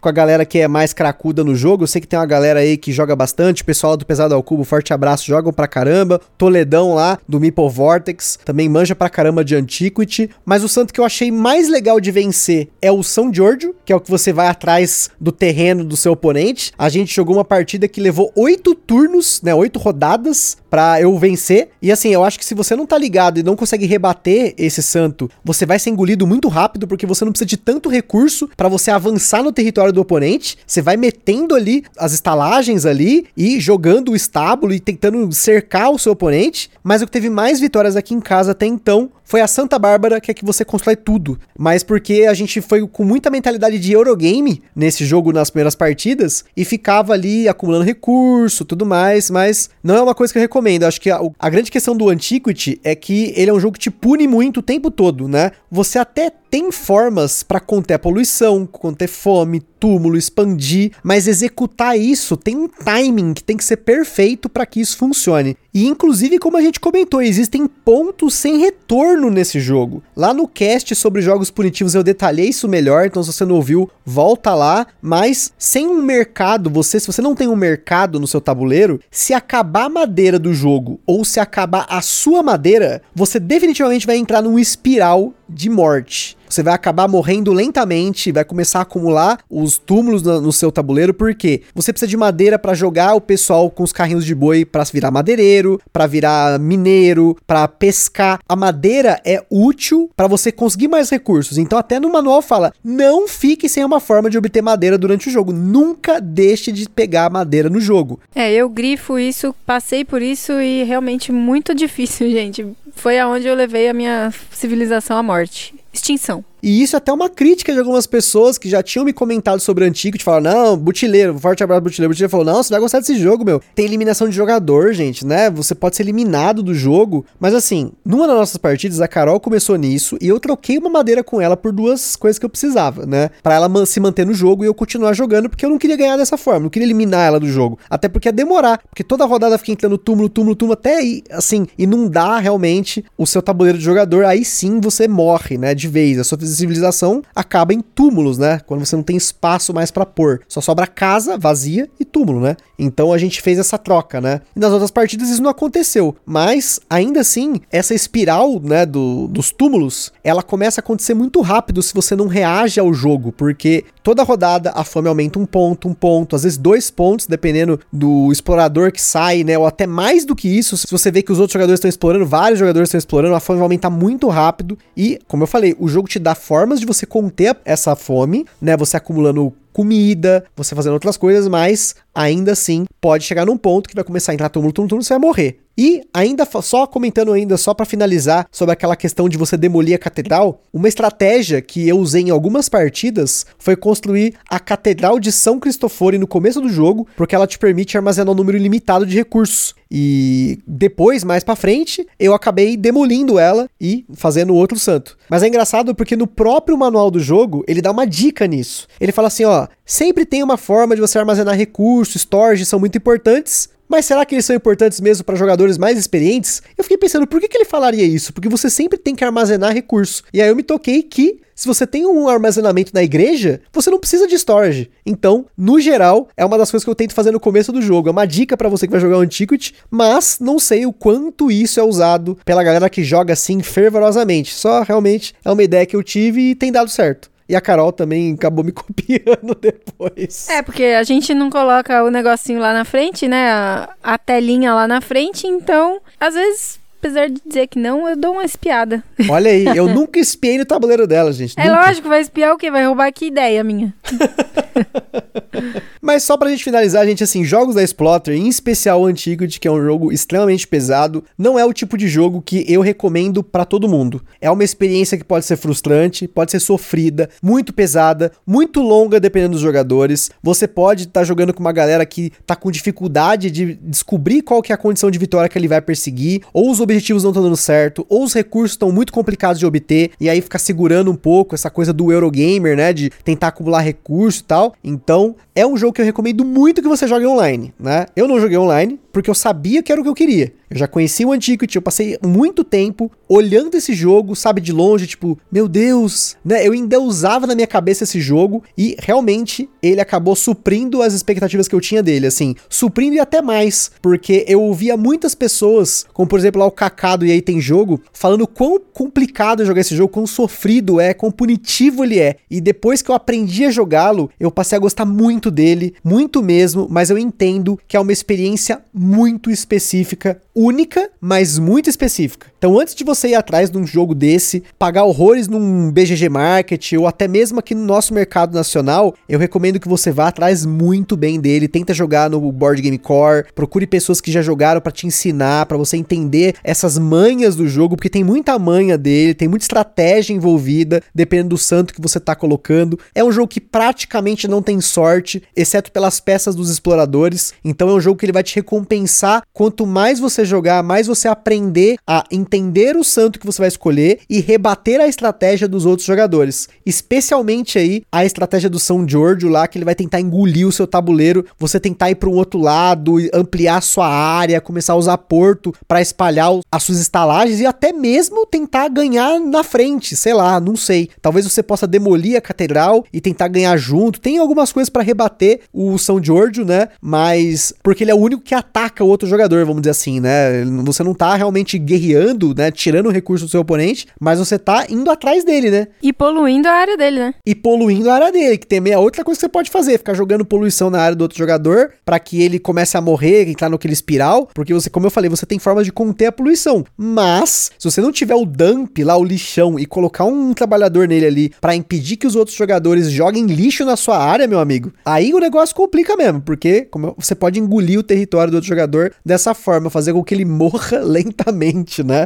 com 0.00 0.08
a 0.08 0.12
galera 0.12 0.46
que 0.46 0.58
é 0.58 0.66
mais 0.66 0.94
cracuda 0.94 1.44
no 1.44 1.54
jogo. 1.54 1.84
Eu 1.84 1.86
sei 1.86 2.00
que 2.00 2.08
tem 2.08 2.18
uma 2.18 2.24
galera 2.24 2.60
aí 2.60 2.78
que 2.78 2.90
joga 2.90 3.14
bastante. 3.14 3.62
O 3.62 3.66
pessoal 3.66 3.96
do 3.96 4.06
Pesado 4.06 4.34
ao 4.34 4.42
Cubo, 4.42 4.64
forte 4.64 4.94
abraço, 4.94 5.26
jogam 5.26 5.52
pra 5.52 5.68
caramba. 5.68 6.20
Toledão 6.38 6.94
lá, 6.94 7.18
do 7.28 7.38
Meeple 7.38 7.68
Vortex, 7.68 8.38
também 8.46 8.68
manja 8.70 8.94
pra 8.94 9.10
caramba 9.10 9.44
de 9.44 9.54
Antiquity. 9.54 10.30
Mas 10.44 10.64
o 10.64 10.68
santo 10.68 10.94
que 10.94 11.00
eu 11.00 11.04
achei 11.04 11.30
mais 11.30 11.68
legal 11.68 12.00
de 12.00 12.10
vencer 12.10 12.68
é 12.80 12.90
o 12.90 13.02
São 13.02 13.32
Giorgio, 13.32 13.74
que 13.84 13.92
é 13.92 13.96
o 13.96 14.00
que 14.00 14.10
você 14.10 14.32
vai 14.32 14.46
atrás 14.46 15.10
do 15.20 15.30
terreno 15.30 15.84
do 15.84 15.98
seu 15.98 16.12
oponente. 16.12 16.72
A 16.78 16.88
gente 16.88 17.14
jogou 17.14 17.36
uma 17.36 17.44
partida 17.44 17.86
que 17.86 18.00
levou 18.00 18.32
oito 18.34 18.74
turnos, 18.74 19.42
né? 19.42 19.54
Oito 19.66 19.78
rodadas 19.78 20.56
para 20.70 21.00
eu 21.00 21.16
vencer. 21.18 21.70
E 21.82 21.92
assim, 21.92 22.10
eu 22.10 22.24
acho 22.24 22.38
que 22.38 22.44
se 22.44 22.54
você 22.54 22.74
não 22.74 22.86
tá 22.86 22.96
ligado 22.96 23.38
e 23.38 23.42
não 23.42 23.56
consegue 23.56 23.86
rebater 23.86 24.54
esse 24.56 24.82
santo, 24.82 25.30
você 25.44 25.66
vai 25.66 25.78
ser 25.78 25.90
engolido 25.90 26.26
muito 26.26 26.48
rápido 26.48 26.86
porque 26.86 27.06
você 27.06 27.24
não 27.24 27.32
precisa 27.32 27.46
de 27.46 27.56
tanto 27.56 27.88
recurso 27.88 28.48
para 28.56 28.68
você 28.68 28.90
avançar 28.90 29.42
no 29.42 29.52
território 29.52 29.92
do 29.92 30.00
oponente. 30.00 30.56
Você 30.66 30.80
vai 30.80 30.96
metendo 30.96 31.54
ali 31.54 31.84
as 31.98 32.12
estalagens 32.12 32.86
ali 32.86 33.26
e 33.36 33.60
jogando 33.60 34.12
o 34.12 34.16
estábulo 34.16 34.72
e 34.72 34.80
tentando 34.80 35.30
cercar 35.32 35.90
o 35.90 35.98
seu 35.98 36.12
oponente. 36.12 36.70
Mas 36.82 37.02
o 37.02 37.06
que 37.06 37.12
teve 37.12 37.28
mais 37.28 37.60
vitórias 37.60 37.96
aqui 37.96 38.14
em 38.14 38.20
casa 38.20 38.52
até 38.52 38.66
então 38.66 39.10
foi 39.26 39.40
a 39.40 39.48
Santa 39.48 39.76
Bárbara, 39.76 40.20
que 40.20 40.30
é 40.30 40.34
que 40.34 40.44
você 40.44 40.64
constrói 40.64 40.94
tudo. 40.94 41.38
Mas 41.58 41.82
porque 41.82 42.26
a 42.28 42.34
gente 42.34 42.60
foi 42.60 42.86
com 42.86 43.04
muita 43.04 43.28
mentalidade 43.28 43.78
de 43.78 43.92
Eurogame 43.92 44.62
nesse 44.74 45.04
jogo 45.04 45.32
nas 45.32 45.50
primeiras 45.50 45.74
partidas 45.74 46.44
e 46.56 46.64
ficava 46.64 47.12
ali 47.12 47.48
acumulando 47.48 47.84
recurso, 47.84 48.64
tudo 48.64 48.86
mais, 48.86 49.28
mas 49.28 49.55
não 49.82 49.96
é 49.96 50.02
uma 50.02 50.14
coisa 50.14 50.32
que 50.32 50.38
eu 50.38 50.42
recomendo. 50.42 50.84
Acho 50.84 51.00
que 51.00 51.10
a, 51.10 51.20
a 51.38 51.50
grande 51.50 51.70
questão 51.70 51.96
do 51.96 52.08
Antiquity 52.08 52.80
é 52.82 52.94
que 52.94 53.32
ele 53.36 53.50
é 53.50 53.54
um 53.54 53.60
jogo 53.60 53.74
que 53.74 53.80
te 53.80 53.90
pune 53.90 54.26
muito 54.26 54.60
o 54.60 54.62
tempo 54.62 54.90
todo, 54.90 55.28
né? 55.28 55.52
Você 55.70 55.98
até 55.98 56.30
tem 56.50 56.70
formas 56.70 57.42
para 57.42 57.60
conter 57.60 57.94
a 57.94 57.98
poluição, 57.98 58.66
conter 58.66 59.08
fome, 59.08 59.60
túmulo, 59.60 60.16
expandir, 60.16 60.92
mas 61.02 61.26
executar 61.26 61.98
isso 61.98 62.36
tem 62.36 62.56
um 62.56 62.68
timing 62.68 63.34
que 63.34 63.44
tem 63.44 63.56
que 63.56 63.64
ser 63.64 63.76
perfeito 63.78 64.48
para 64.48 64.66
que 64.66 64.80
isso 64.80 64.96
funcione. 64.96 65.56
E 65.72 65.86
inclusive, 65.86 66.38
como 66.38 66.56
a 66.56 66.62
gente 66.62 66.80
comentou, 66.80 67.20
existem 67.20 67.66
pontos 67.66 68.34
sem 68.34 68.58
retorno 68.58 69.30
nesse 69.30 69.60
jogo. 69.60 70.02
Lá 70.16 70.32
no 70.32 70.48
cast 70.48 70.94
sobre 70.94 71.20
jogos 71.20 71.50
punitivos 71.50 71.94
eu 71.94 72.02
detalhei 72.02 72.48
isso 72.48 72.66
melhor, 72.66 73.06
então 73.06 73.22
se 73.22 73.32
você 73.32 73.44
não 73.44 73.56
ouviu, 73.56 73.90
volta 74.04 74.54
lá, 74.54 74.86
mas 75.02 75.52
sem 75.58 75.86
um 75.86 76.00
mercado, 76.02 76.70
você 76.70 76.98
se 76.98 77.06
você 77.06 77.20
não 77.20 77.34
tem 77.34 77.46
um 77.46 77.56
mercado 77.56 78.18
no 78.18 78.26
seu 78.26 78.40
tabuleiro, 78.40 79.00
se 79.10 79.34
acabar 79.34 79.84
a 79.84 79.90
madeira 79.90 80.38
do 80.38 80.54
jogo 80.54 80.98
ou 81.06 81.24
se 81.24 81.38
acabar 81.38 81.86
a 81.88 82.00
sua 82.00 82.42
madeira, 82.42 83.02
você 83.14 83.38
definitivamente 83.38 84.06
vai 84.06 84.16
entrar 84.16 84.40
num 84.40 84.58
espiral 84.58 85.34
de 85.48 85.68
morte. 85.68 86.36
Você 86.48 86.62
vai 86.62 86.74
acabar 86.74 87.08
morrendo 87.08 87.52
lentamente, 87.52 88.32
vai 88.32 88.44
começar 88.44 88.80
a 88.80 88.82
acumular 88.82 89.38
os 89.50 89.78
túmulos 89.78 90.22
no, 90.22 90.40
no 90.40 90.52
seu 90.52 90.70
tabuleiro, 90.72 91.14
porque 91.14 91.62
você 91.74 91.92
precisa 91.92 92.08
de 92.08 92.16
madeira 92.16 92.58
para 92.58 92.74
jogar 92.74 93.14
o 93.14 93.20
pessoal 93.20 93.70
com 93.70 93.82
os 93.82 93.92
carrinhos 93.92 94.24
de 94.24 94.34
boi 94.34 94.64
para 94.64 94.84
virar 94.84 95.10
madeireiro, 95.10 95.80
para 95.92 96.06
virar 96.06 96.58
mineiro, 96.58 97.36
para 97.46 97.66
pescar. 97.68 98.38
A 98.48 98.56
madeira 98.56 99.20
é 99.24 99.44
útil 99.50 100.10
para 100.16 100.26
você 100.26 100.50
conseguir 100.52 100.88
mais 100.88 101.10
recursos. 101.10 101.58
Então 101.58 101.78
até 101.78 102.00
no 102.00 102.10
manual 102.10 102.42
fala: 102.42 102.72
"Não 102.82 103.28
fique 103.28 103.68
sem 103.68 103.84
uma 103.84 104.00
forma 104.00 104.30
de 104.30 104.38
obter 104.38 104.62
madeira 104.62 104.98
durante 104.98 105.28
o 105.28 105.32
jogo. 105.32 105.52
Nunca 105.52 106.20
deixe 106.20 106.72
de 106.72 106.88
pegar 106.88 107.30
madeira 107.30 107.68
no 107.68 107.80
jogo". 107.80 108.20
É, 108.34 108.52
eu 108.52 108.68
grifo 108.68 109.18
isso, 109.18 109.54
passei 109.64 110.04
por 110.04 110.22
isso 110.22 110.52
e 110.60 110.84
realmente 110.84 111.32
muito 111.32 111.74
difícil, 111.76 112.30
gente. 112.30 112.66
Foi 112.94 113.18
aonde 113.18 113.46
eu 113.46 113.54
levei 113.54 113.88
a 113.88 113.94
minha 113.94 114.32
civilização 114.50 115.16
à 115.16 115.22
morte. 115.22 115.74
Extinção. 115.96 116.44
E 116.62 116.82
isso 116.82 116.96
é 116.96 116.98
até 116.98 117.12
uma 117.12 117.28
crítica 117.28 117.72
de 117.72 117.78
algumas 117.78 118.06
pessoas 118.06 118.58
que 118.58 118.68
já 118.68 118.82
tinham 118.82 119.04
me 119.04 119.12
comentado 119.12 119.60
sobre 119.60 119.84
o 119.84 119.86
Antigo, 119.86 120.18
te 120.18 120.24
falaram, 120.24 120.52
não, 120.52 120.76
Butileiro, 120.76 121.38
forte 121.38 121.62
abraço 121.62 121.82
Butileiro. 121.82 122.10
Butileiro 122.10 122.30
falou, 122.30 122.46
não, 122.46 122.62
você 122.62 122.70
vai 122.70 122.80
gostar 122.80 123.00
desse 123.00 123.18
jogo, 123.18 123.44
meu. 123.44 123.60
Tem 123.74 123.84
eliminação 123.84 124.28
de 124.28 124.34
jogador, 124.34 124.92
gente, 124.92 125.26
né? 125.26 125.50
Você 125.50 125.74
pode 125.74 125.96
ser 125.96 126.02
eliminado 126.02 126.62
do 126.62 126.74
jogo. 126.74 127.24
Mas 127.38 127.54
assim, 127.54 127.92
numa 128.04 128.26
das 128.26 128.36
nossas 128.36 128.56
partidas, 128.56 129.00
a 129.00 129.08
Carol 129.08 129.38
começou 129.38 129.76
nisso 129.76 130.16
e 130.20 130.28
eu 130.28 130.40
troquei 130.40 130.78
uma 130.78 130.90
madeira 130.90 131.22
com 131.22 131.40
ela 131.40 131.56
por 131.56 131.72
duas 131.72 132.16
coisas 132.16 132.38
que 132.38 132.44
eu 132.44 132.50
precisava, 132.50 133.06
né? 133.06 133.30
Pra 133.42 133.54
ela 133.54 133.86
se 133.86 134.00
manter 134.00 134.24
no 134.24 134.34
jogo 134.34 134.64
e 134.64 134.66
eu 134.66 134.74
continuar 134.74 135.12
jogando, 135.12 135.48
porque 135.48 135.64
eu 135.64 135.70
não 135.70 135.78
queria 135.78 135.96
ganhar 135.96 136.16
dessa 136.16 136.36
forma, 136.36 136.60
não 136.60 136.70
queria 136.70 136.86
eliminar 136.86 137.26
ela 137.26 137.40
do 137.40 137.48
jogo. 137.48 137.78
Até 137.88 138.08
porque 138.08 138.28
ia 138.28 138.32
demorar, 138.32 138.80
porque 138.88 139.04
toda 139.04 139.24
rodada 139.24 139.58
fica 139.58 139.72
entrando 139.72 139.98
túmulo, 139.98 140.28
túmulo, 140.28 140.56
túmulo, 140.56 140.72
até 140.74 140.96
aí, 140.96 141.22
assim, 141.30 141.66
inundar 141.78 142.42
realmente 142.42 143.04
o 143.16 143.26
seu 143.26 143.42
tabuleiro 143.42 143.78
de 143.78 143.84
jogador, 143.84 144.24
aí 144.24 144.44
sim 144.44 144.80
você 144.80 145.06
morre, 145.06 145.58
né? 145.58 145.74
De 145.74 145.88
vez. 145.88 146.18
A 146.18 146.24
sua 146.24 146.38
civilização 146.54 147.22
acaba 147.34 147.72
em 147.72 147.80
túmulos, 147.80 148.38
né? 148.38 148.60
Quando 148.66 148.84
você 148.84 148.96
não 148.96 149.02
tem 149.02 149.16
espaço 149.16 149.72
mais 149.74 149.90
para 149.90 150.06
pôr. 150.06 150.40
Só 150.48 150.60
sobra 150.60 150.86
casa 150.86 151.38
vazia 151.38 151.88
e 151.98 152.04
túmulo, 152.04 152.40
né? 152.40 152.56
Então 152.78 153.12
a 153.12 153.18
gente 153.18 153.40
fez 153.40 153.58
essa 153.58 153.78
troca, 153.78 154.20
né? 154.20 154.40
E 154.54 154.60
nas 154.60 154.72
outras 154.72 154.90
partidas 154.90 155.30
isso 155.30 155.42
não 155.42 155.50
aconteceu. 155.50 156.14
Mas, 156.24 156.78
ainda 156.88 157.20
assim, 157.20 157.60
essa 157.70 157.94
espiral, 157.94 158.60
né, 158.60 158.84
do, 158.84 159.26
dos 159.28 159.50
túmulos, 159.50 160.12
ela 160.22 160.42
começa 160.42 160.80
a 160.80 160.82
acontecer 160.82 161.14
muito 161.14 161.40
rápido 161.40 161.82
se 161.82 161.94
você 161.94 162.14
não 162.14 162.26
reage 162.26 162.78
ao 162.78 162.92
jogo, 162.92 163.32
porque 163.32 163.84
toda 164.02 164.22
rodada 164.22 164.72
a 164.74 164.84
fome 164.84 165.08
aumenta 165.08 165.38
um 165.38 165.46
ponto, 165.46 165.88
um 165.88 165.94
ponto, 165.94 166.36
às 166.36 166.42
vezes 166.44 166.58
dois 166.58 166.90
pontos, 166.90 167.26
dependendo 167.26 167.80
do 167.92 168.30
explorador 168.30 168.92
que 168.92 169.02
sai, 169.02 169.42
né? 169.42 169.58
Ou 169.58 169.66
até 169.66 169.86
mais 169.86 170.24
do 170.24 170.36
que 170.36 170.48
isso, 170.48 170.76
se 170.76 170.86
você 170.90 171.10
vê 171.10 171.22
que 171.22 171.32
os 171.32 171.40
outros 171.40 171.54
jogadores 171.54 171.78
estão 171.78 171.88
explorando, 171.88 172.26
vários 172.26 172.58
jogadores 172.58 172.88
estão 172.88 172.98
explorando, 172.98 173.34
a 173.34 173.40
fome 173.40 173.58
vai 173.58 173.64
aumentar 173.64 173.90
muito 173.90 174.28
rápido. 174.28 174.78
E, 174.96 175.18
como 175.26 175.42
eu 175.42 175.46
falei, 175.46 175.74
o 175.78 175.88
jogo 175.88 176.08
te 176.08 176.18
dá 176.18 176.34
formas 176.36 176.78
de 176.80 176.86
você 176.86 177.04
conter 177.06 177.56
essa 177.64 177.96
fome, 177.96 178.46
né? 178.60 178.76
Você 178.76 178.96
acumulando 178.96 179.52
comida, 179.72 180.44
você 180.56 180.74
fazendo 180.74 180.94
outras 180.94 181.16
coisas, 181.18 181.46
mas 181.48 181.94
ainda 182.16 182.52
assim 182.52 182.86
pode 182.98 183.24
chegar 183.24 183.44
num 183.44 183.58
ponto 183.58 183.88
que 183.88 183.94
vai 183.94 184.02
começar 184.02 184.32
a 184.32 184.34
entrar 184.34 184.48
túmulo, 184.48 184.72
túmulo, 184.72 184.88
túmulo, 184.88 185.04
você 185.04 185.12
vai 185.12 185.20
morrer. 185.20 185.60
E 185.78 186.02
ainda 186.12 186.48
só 186.62 186.86
comentando 186.86 187.32
ainda 187.32 187.58
só 187.58 187.74
para 187.74 187.84
finalizar 187.84 188.46
sobre 188.50 188.72
aquela 188.72 188.96
questão 188.96 189.28
de 189.28 189.36
você 189.36 189.58
demolir 189.58 189.94
a 189.94 189.98
catedral, 189.98 190.62
uma 190.72 190.88
estratégia 190.88 191.60
que 191.60 191.86
eu 191.86 191.98
usei 191.98 192.22
em 192.22 192.30
algumas 192.30 192.66
partidas 192.66 193.44
foi 193.58 193.76
construir 193.76 194.34
a 194.48 194.58
catedral 194.58 195.20
de 195.20 195.30
São 195.30 195.60
Cristoforo 195.60 196.18
no 196.18 196.26
começo 196.26 196.62
do 196.62 196.70
jogo, 196.70 197.06
porque 197.14 197.34
ela 197.34 197.46
te 197.46 197.58
permite 197.58 197.96
armazenar 197.96 198.32
um 198.32 198.36
número 198.36 198.56
ilimitado 198.56 199.04
de 199.04 199.16
recursos. 199.16 199.74
E 199.90 200.58
depois, 200.66 201.22
mais 201.22 201.44
para 201.44 201.54
frente, 201.54 202.06
eu 202.18 202.34
acabei 202.34 202.76
demolindo 202.76 203.38
ela 203.38 203.68
e 203.80 204.04
fazendo 204.14 204.54
outro 204.54 204.78
santo. 204.78 205.16
Mas 205.28 205.42
é 205.42 205.48
engraçado 205.48 205.94
porque 205.94 206.16
no 206.16 206.26
próprio 206.26 206.76
manual 206.76 207.10
do 207.10 207.20
jogo, 207.20 207.64
ele 207.68 207.82
dá 207.82 207.92
uma 207.92 208.06
dica 208.06 208.46
nisso. 208.46 208.88
Ele 209.00 209.12
fala 209.12 209.28
assim, 209.28 209.44
ó, 209.44 209.68
sempre 209.84 210.26
tem 210.26 210.42
uma 210.42 210.56
forma 210.56 210.94
de 210.94 211.00
você 211.00 211.18
armazenar 211.18 211.56
recursos, 211.56 212.05
storage 212.14 212.64
são 212.64 212.78
muito 212.78 212.96
importantes, 212.96 213.68
mas 213.88 214.04
será 214.04 214.24
que 214.24 214.34
eles 214.34 214.44
são 214.44 214.56
importantes 214.56 215.00
mesmo 215.00 215.24
para 215.24 215.36
jogadores 215.36 215.78
mais 215.78 215.98
experientes? 215.98 216.62
Eu 216.76 216.84
fiquei 216.84 216.98
pensando, 216.98 217.26
por 217.26 217.40
que, 217.40 217.48
que 217.48 217.56
ele 217.56 217.64
falaria 217.64 218.04
isso? 218.04 218.32
Porque 218.32 218.48
você 218.48 218.68
sempre 218.68 218.98
tem 218.98 219.14
que 219.14 219.24
armazenar 219.24 219.72
recurso. 219.72 220.22
E 220.32 220.42
aí 220.42 220.48
eu 220.48 220.56
me 220.56 220.62
toquei 220.62 221.02
que 221.02 221.40
se 221.54 221.66
você 221.66 221.86
tem 221.86 222.04
um 222.04 222.28
armazenamento 222.28 222.92
na 222.92 223.02
igreja, 223.02 223.60
você 223.72 223.88
não 223.88 223.98
precisa 223.98 224.26
de 224.26 224.34
storage. 224.34 224.90
Então, 225.06 225.46
no 225.56 225.80
geral, 225.80 226.28
é 226.36 226.44
uma 226.44 226.58
das 226.58 226.70
coisas 226.70 226.84
que 226.84 226.90
eu 226.90 226.94
tento 226.94 227.14
fazer 227.14 227.30
no 227.30 227.40
começo 227.40 227.72
do 227.72 227.80
jogo. 227.80 228.08
É 228.08 228.12
uma 228.12 228.26
dica 228.26 228.56
para 228.56 228.68
você 228.68 228.86
que 228.86 228.90
vai 228.90 229.00
jogar 229.00 229.16
o 229.16 229.20
Antiquity, 229.20 229.74
mas 229.90 230.38
não 230.38 230.58
sei 230.58 230.84
o 230.84 230.92
quanto 230.92 231.50
isso 231.50 231.80
é 231.80 231.82
usado 231.82 232.36
pela 232.44 232.62
galera 232.62 232.90
que 232.90 233.02
joga 233.02 233.32
assim 233.32 233.62
fervorosamente. 233.62 234.52
Só 234.52 234.82
realmente 234.82 235.34
é 235.42 235.50
uma 235.50 235.62
ideia 235.62 235.86
que 235.86 235.96
eu 235.96 236.02
tive 236.02 236.50
e 236.50 236.54
tem 236.54 236.70
dado 236.70 236.90
certo. 236.90 237.30
E 237.48 237.54
a 237.54 237.60
Carol 237.60 237.92
também 237.92 238.34
acabou 238.34 238.64
me 238.64 238.72
copiando 238.72 239.54
depois. 239.60 240.48
É, 240.48 240.62
porque 240.62 240.84
a 240.84 241.02
gente 241.02 241.32
não 241.32 241.48
coloca 241.48 242.02
o 242.02 242.10
negocinho 242.10 242.60
lá 242.60 242.72
na 242.72 242.84
frente, 242.84 243.28
né? 243.28 243.50
A, 243.50 243.88
a 244.02 244.18
telinha 244.18 244.74
lá 244.74 244.88
na 244.88 245.00
frente, 245.00 245.46
então, 245.46 246.00
às 246.18 246.34
vezes 246.34 246.80
apesar 246.98 247.28
de 247.28 247.40
dizer 247.46 247.68
que 247.68 247.78
não, 247.78 248.08
eu 248.08 248.16
dou 248.16 248.32
uma 248.32 248.44
espiada. 248.44 249.02
Olha 249.30 249.50
aí, 249.50 249.64
eu 249.64 249.86
nunca 249.86 250.18
espiei 250.18 250.58
no 250.58 250.64
tabuleiro 250.64 251.06
dela, 251.06 251.32
gente. 251.32 251.54
É 251.56 251.68
nunca. 251.68 251.86
lógico, 251.86 252.08
vai 252.08 252.20
espiar 252.20 252.52
o 252.52 252.58
quê? 252.58 252.70
Vai 252.70 252.84
roubar 252.84 253.12
que 253.12 253.26
ideia 253.26 253.62
minha. 253.62 253.94
Mas 256.06 256.22
só 256.22 256.36
pra 256.36 256.48
gente 256.48 256.62
finalizar, 256.62 257.04
gente, 257.04 257.24
assim, 257.24 257.42
jogos 257.42 257.74
da 257.74 257.82
Exploiter, 257.82 258.32
em 258.32 258.46
especial 258.46 259.00
o 259.02 259.06
Antiquity, 259.06 259.58
que 259.58 259.66
é 259.66 259.70
um 259.72 259.82
jogo 259.82 260.12
extremamente 260.12 260.64
pesado, 260.64 261.24
não 261.36 261.58
é 261.58 261.64
o 261.64 261.72
tipo 261.72 261.98
de 261.98 262.06
jogo 262.06 262.40
que 262.40 262.64
eu 262.68 262.80
recomendo 262.80 263.42
para 263.42 263.64
todo 263.64 263.88
mundo. 263.88 264.22
É 264.40 264.48
uma 264.48 264.62
experiência 264.62 265.18
que 265.18 265.24
pode 265.24 265.44
ser 265.44 265.56
frustrante, 265.56 266.28
pode 266.28 266.52
ser 266.52 266.60
sofrida, 266.60 267.28
muito 267.42 267.72
pesada, 267.72 268.30
muito 268.46 268.82
longa 268.82 269.18
dependendo 269.18 269.54
dos 269.54 269.60
jogadores. 269.60 270.30
Você 270.40 270.68
pode 270.68 271.02
estar 271.02 271.22
tá 271.22 271.24
jogando 271.24 271.52
com 271.52 271.58
uma 271.58 271.72
galera 271.72 272.06
que 272.06 272.32
tá 272.46 272.54
com 272.54 272.70
dificuldade 272.70 273.50
de 273.50 273.74
descobrir 273.74 274.42
qual 274.42 274.62
que 274.62 274.70
é 274.70 274.76
a 274.76 274.78
condição 274.78 275.10
de 275.10 275.18
vitória 275.18 275.48
que 275.48 275.58
ele 275.58 275.66
vai 275.66 275.80
perseguir, 275.80 276.42
ou 276.52 276.70
os 276.70 276.78
objetivos 276.78 277.24
não 277.24 277.30
estão 277.30 277.42
dando 277.42 277.56
certo, 277.56 278.06
ou 278.08 278.22
os 278.22 278.32
recursos 278.32 278.74
estão 278.74 278.92
muito 278.92 279.12
complicados 279.12 279.58
de 279.58 279.66
obter, 279.66 280.12
e 280.20 280.30
aí 280.30 280.40
fica 280.40 280.56
segurando 280.56 281.10
um 281.10 281.16
pouco 281.16 281.56
essa 281.56 281.68
coisa 281.68 281.92
do 281.92 282.12
Eurogamer, 282.12 282.76
né, 282.76 282.92
de 282.92 283.10
tentar 283.24 283.48
acumular 283.48 283.80
recurso 283.80 284.42
e 284.42 284.44
tal. 284.44 284.72
Então, 284.84 285.34
é 285.52 285.66
um 285.66 285.76
jogo 285.76 285.95
que 285.96 286.02
eu 286.02 286.06
recomendo 286.06 286.44
muito 286.44 286.82
que 286.82 286.88
você 286.88 287.08
jogue 287.08 287.26
online, 287.26 287.72
né? 287.80 288.06
Eu 288.14 288.28
não 288.28 288.38
joguei 288.38 288.58
online 288.58 289.00
porque 289.10 289.30
eu 289.30 289.34
sabia 289.34 289.82
que 289.82 289.90
era 289.90 289.98
o 289.98 290.04
que 290.04 290.10
eu 290.10 290.14
queria. 290.14 290.52
Eu 290.68 290.76
já 290.76 290.86
conheci 290.86 291.24
o 291.24 291.32
Antiquity, 291.32 291.76
eu 291.76 291.82
passei 291.82 292.18
muito 292.22 292.62
tempo 292.62 293.10
olhando 293.28 293.76
esse 293.76 293.94
jogo, 293.94 294.36
sabe, 294.36 294.60
de 294.60 294.72
longe, 294.72 295.06
tipo, 295.06 295.38
meu 295.50 295.66
Deus, 295.66 296.36
né? 296.44 296.66
Eu 296.66 296.72
ainda 296.72 297.00
usava 297.00 297.46
na 297.46 297.54
minha 297.54 297.66
cabeça 297.66 298.04
esse 298.04 298.20
jogo 298.20 298.62
e 298.76 298.94
realmente 298.98 299.70
ele 299.82 300.00
acabou 300.00 300.36
suprindo 300.36 301.00
as 301.00 301.14
expectativas 301.14 301.66
que 301.66 301.74
eu 301.74 301.80
tinha 301.80 302.02
dele, 302.02 302.26
assim, 302.26 302.54
suprindo 302.68 303.14
e 303.14 303.20
até 303.20 303.40
mais, 303.40 303.90
porque 304.02 304.44
eu 304.46 304.60
ouvia 304.60 304.96
muitas 304.96 305.34
pessoas, 305.34 306.04
como 306.12 306.28
por 306.28 306.38
exemplo 306.38 306.60
lá 306.60 306.66
o 306.66 306.70
Cacado 306.70 307.24
e 307.24 307.32
aí 307.32 307.40
tem 307.40 307.58
jogo, 307.60 308.02
falando 308.12 308.46
quão 308.46 308.78
complicado 308.92 309.62
é 309.62 309.66
jogar 309.66 309.80
esse 309.80 309.96
jogo, 309.96 310.12
quão 310.12 310.26
sofrido 310.26 311.00
é, 311.00 311.14
quão 311.14 311.30
punitivo 311.30 312.04
ele 312.04 312.18
é. 312.18 312.36
E 312.50 312.60
depois 312.60 313.00
que 313.00 313.10
eu 313.10 313.14
aprendi 313.14 313.64
a 313.64 313.70
jogá-lo, 313.70 314.30
eu 314.38 314.50
passei 314.50 314.76
a 314.76 314.80
gostar 314.80 315.06
muito 315.06 315.50
dele, 315.50 315.85
muito 316.02 316.42
mesmo, 316.42 316.86
mas 316.90 317.10
eu 317.10 317.18
entendo 317.18 317.78
que 317.86 317.96
é 317.96 318.00
uma 318.00 318.12
experiência 318.12 318.80
muito 318.92 319.50
específica 319.50 320.40
única, 320.54 321.10
mas 321.20 321.58
muito 321.58 321.90
específica. 321.90 322.46
Então, 322.66 322.80
antes 322.80 322.96
de 322.96 323.04
você 323.04 323.28
ir 323.28 323.36
atrás 323.36 323.70
de 323.70 323.78
um 323.78 323.86
jogo 323.86 324.12
desse, 324.12 324.64
pagar 324.76 325.04
horrores 325.04 325.46
num 325.46 325.88
BGG 325.92 326.28
Market 326.28 326.94
ou 326.94 327.06
até 327.06 327.28
mesmo 327.28 327.60
aqui 327.60 327.76
no 327.76 327.84
nosso 327.84 328.12
mercado 328.12 328.52
nacional, 328.52 329.14
eu 329.28 329.38
recomendo 329.38 329.78
que 329.78 329.88
você 329.88 330.10
vá 330.10 330.26
atrás 330.26 330.66
muito 330.66 331.16
bem 331.16 331.38
dele. 331.38 331.68
Tenta 331.68 331.94
jogar 331.94 332.28
no 332.28 332.50
Board 332.50 332.82
Game 332.82 332.98
Core, 332.98 333.44
procure 333.54 333.86
pessoas 333.86 334.20
que 334.20 334.32
já 334.32 334.42
jogaram 334.42 334.80
para 334.80 334.90
te 334.90 335.06
ensinar, 335.06 335.66
para 335.66 335.76
você 335.76 335.96
entender 335.96 336.56
essas 336.64 336.98
manhas 336.98 337.54
do 337.54 337.68
jogo, 337.68 337.94
porque 337.94 338.10
tem 338.10 338.24
muita 338.24 338.58
manha 338.58 338.98
dele, 338.98 339.32
tem 339.32 339.46
muita 339.46 339.62
estratégia 339.62 340.34
envolvida, 340.34 341.00
dependendo 341.14 341.50
do 341.50 341.58
santo 341.58 341.94
que 341.94 342.02
você 342.02 342.18
tá 342.18 342.34
colocando. 342.34 342.98
É 343.14 343.22
um 343.22 343.30
jogo 343.30 343.46
que 343.46 343.60
praticamente 343.60 344.48
não 344.48 344.60
tem 344.60 344.80
sorte, 344.80 345.40
exceto 345.54 345.92
pelas 345.92 346.18
peças 346.18 346.56
dos 346.56 346.68
exploradores. 346.68 347.54
Então, 347.64 347.88
é 347.90 347.92
um 347.92 348.00
jogo 348.00 348.18
que 348.18 348.26
ele 348.26 348.32
vai 348.32 348.42
te 348.42 348.56
recompensar 348.56 349.44
quanto 349.52 349.86
mais 349.86 350.18
você 350.18 350.44
jogar, 350.44 350.82
mais 350.82 351.06
você 351.06 351.28
aprender 351.28 351.94
a 352.04 352.24
entender 352.28 352.55
o 352.96 353.04
santo 353.04 353.38
que 353.38 353.46
você 353.46 353.58
vai 353.58 353.68
escolher 353.68 354.20
e 354.28 354.40
rebater 354.40 355.00
a 355.00 355.08
estratégia 355.08 355.68
dos 355.68 355.86
outros 355.86 356.06
jogadores. 356.06 356.68
Especialmente 356.84 357.78
aí 357.78 358.02
a 358.10 358.24
estratégia 358.24 358.70
do 358.70 358.78
São 358.78 359.06
Giorgio 359.08 359.48
lá, 359.48 359.66
que 359.66 359.78
ele 359.78 359.84
vai 359.84 359.94
tentar 359.94 360.20
engolir 360.20 360.66
o 360.66 360.72
seu 360.72 360.86
tabuleiro, 360.86 361.44
você 361.58 361.80
tentar 361.80 362.10
ir 362.10 362.16
para 362.16 362.28
um 362.28 362.34
outro 362.34 362.60
lado, 362.60 363.16
ampliar 363.32 363.78
a 363.78 363.80
sua 363.80 364.08
área, 364.08 364.60
começar 364.60 364.92
a 364.92 364.96
usar 364.96 365.18
porto 365.18 365.74
para 365.86 366.00
espalhar 366.00 366.50
as 366.70 366.82
suas 366.82 366.98
estalagens 366.98 367.60
e 367.60 367.66
até 367.66 367.92
mesmo 367.92 368.46
tentar 368.46 368.88
ganhar 368.88 369.40
na 369.40 369.62
frente, 369.62 370.16
sei 370.16 370.34
lá, 370.34 370.60
não 370.60 370.76
sei. 370.76 371.08
Talvez 371.22 371.44
você 371.44 371.62
possa 371.62 371.86
demolir 371.86 372.36
a 372.36 372.40
catedral 372.40 373.04
e 373.12 373.20
tentar 373.20 373.48
ganhar 373.48 373.76
junto. 373.76 374.20
Tem 374.20 374.38
algumas 374.38 374.72
coisas 374.72 374.90
para 374.90 375.02
rebater 375.02 375.60
o 375.72 375.96
São 375.98 376.22
Giorgio, 376.22 376.64
né? 376.64 376.88
Mas 377.00 377.72
porque 377.82 378.04
ele 378.04 378.10
é 378.10 378.14
o 378.14 378.18
único 378.18 378.42
que 378.42 378.54
ataca 378.54 379.04
o 379.04 379.08
outro 379.08 379.28
jogador, 379.28 379.64
vamos 379.64 379.82
dizer 379.82 379.92
assim, 379.92 380.20
né? 380.20 380.64
Você 380.84 381.02
não 381.02 381.14
tá 381.14 381.34
realmente 381.34 381.78
guerreando, 381.78 382.35
né? 382.56 382.70
Tirando 382.70 383.06
o 383.06 383.12
recurso 383.12 383.44
do 383.46 383.50
seu 383.50 383.60
oponente, 383.60 384.06
mas 384.20 384.38
você 384.38 384.58
tá 384.58 384.86
indo 384.88 385.10
atrás 385.10 385.44
dele, 385.44 385.70
né? 385.70 385.88
E 386.02 386.12
poluindo 386.12 386.68
a 386.68 386.72
área 386.72 386.96
dele, 386.96 387.18
né? 387.18 387.34
E 387.44 387.54
poluindo 387.54 388.10
a 388.10 388.14
área 388.14 388.32
dele, 388.32 388.58
que 388.58 388.66
também 388.66 388.92
é 388.92 388.98
outra 388.98 389.24
coisa 389.24 389.38
que 389.38 389.40
você 389.42 389.48
pode 389.48 389.70
fazer, 389.70 389.98
ficar 389.98 390.14
jogando 390.14 390.44
poluição 390.44 390.90
na 390.90 391.00
área 391.00 391.16
do 391.16 391.22
outro 391.22 391.38
jogador 391.38 391.92
para 392.04 392.18
que 392.18 392.42
ele 392.42 392.58
comece 392.58 392.96
a 392.96 393.00
morrer, 393.00 393.48
entrar 393.48 393.68
naquele 393.68 393.94
espiral, 393.94 394.48
porque 394.54 394.74
você, 394.74 394.90
como 394.90 395.06
eu 395.06 395.10
falei, 395.10 395.30
você 395.30 395.46
tem 395.46 395.58
formas 395.58 395.84
de 395.84 395.92
conter 395.92 396.26
a 396.26 396.32
poluição. 396.32 396.84
Mas, 396.96 397.70
se 397.78 397.90
você 397.90 398.00
não 398.00 398.12
tiver 398.12 398.34
o 398.34 398.44
dump 398.44 398.98
lá, 399.02 399.16
o 399.16 399.24
lixão, 399.24 399.78
e 399.78 399.86
colocar 399.86 400.24
um 400.24 400.52
trabalhador 400.52 401.08
nele 401.08 401.26
ali 401.26 401.52
para 401.60 401.74
impedir 401.74 402.16
que 402.16 402.26
os 402.26 402.36
outros 402.36 402.56
jogadores 402.56 403.10
joguem 403.10 403.46
lixo 403.46 403.84
na 403.84 403.96
sua 403.96 404.18
área, 404.18 404.46
meu 404.46 404.58
amigo, 404.58 404.92
aí 405.04 405.32
o 405.32 405.38
negócio 405.38 405.74
complica 405.74 406.16
mesmo, 406.16 406.40
porque 406.40 406.82
como 406.90 407.14
você 407.18 407.34
pode 407.34 407.58
engolir 407.58 407.98
o 407.98 408.02
território 408.02 408.50
do 408.50 408.56
outro 408.56 408.68
jogador 408.68 409.12
dessa 409.24 409.54
forma, 409.54 409.90
fazer 409.90 410.12
com 410.12 410.24
que 410.24 410.34
ele 410.34 410.44
morra 410.44 410.98
lentamente, 411.04 412.02
né? 412.02 412.25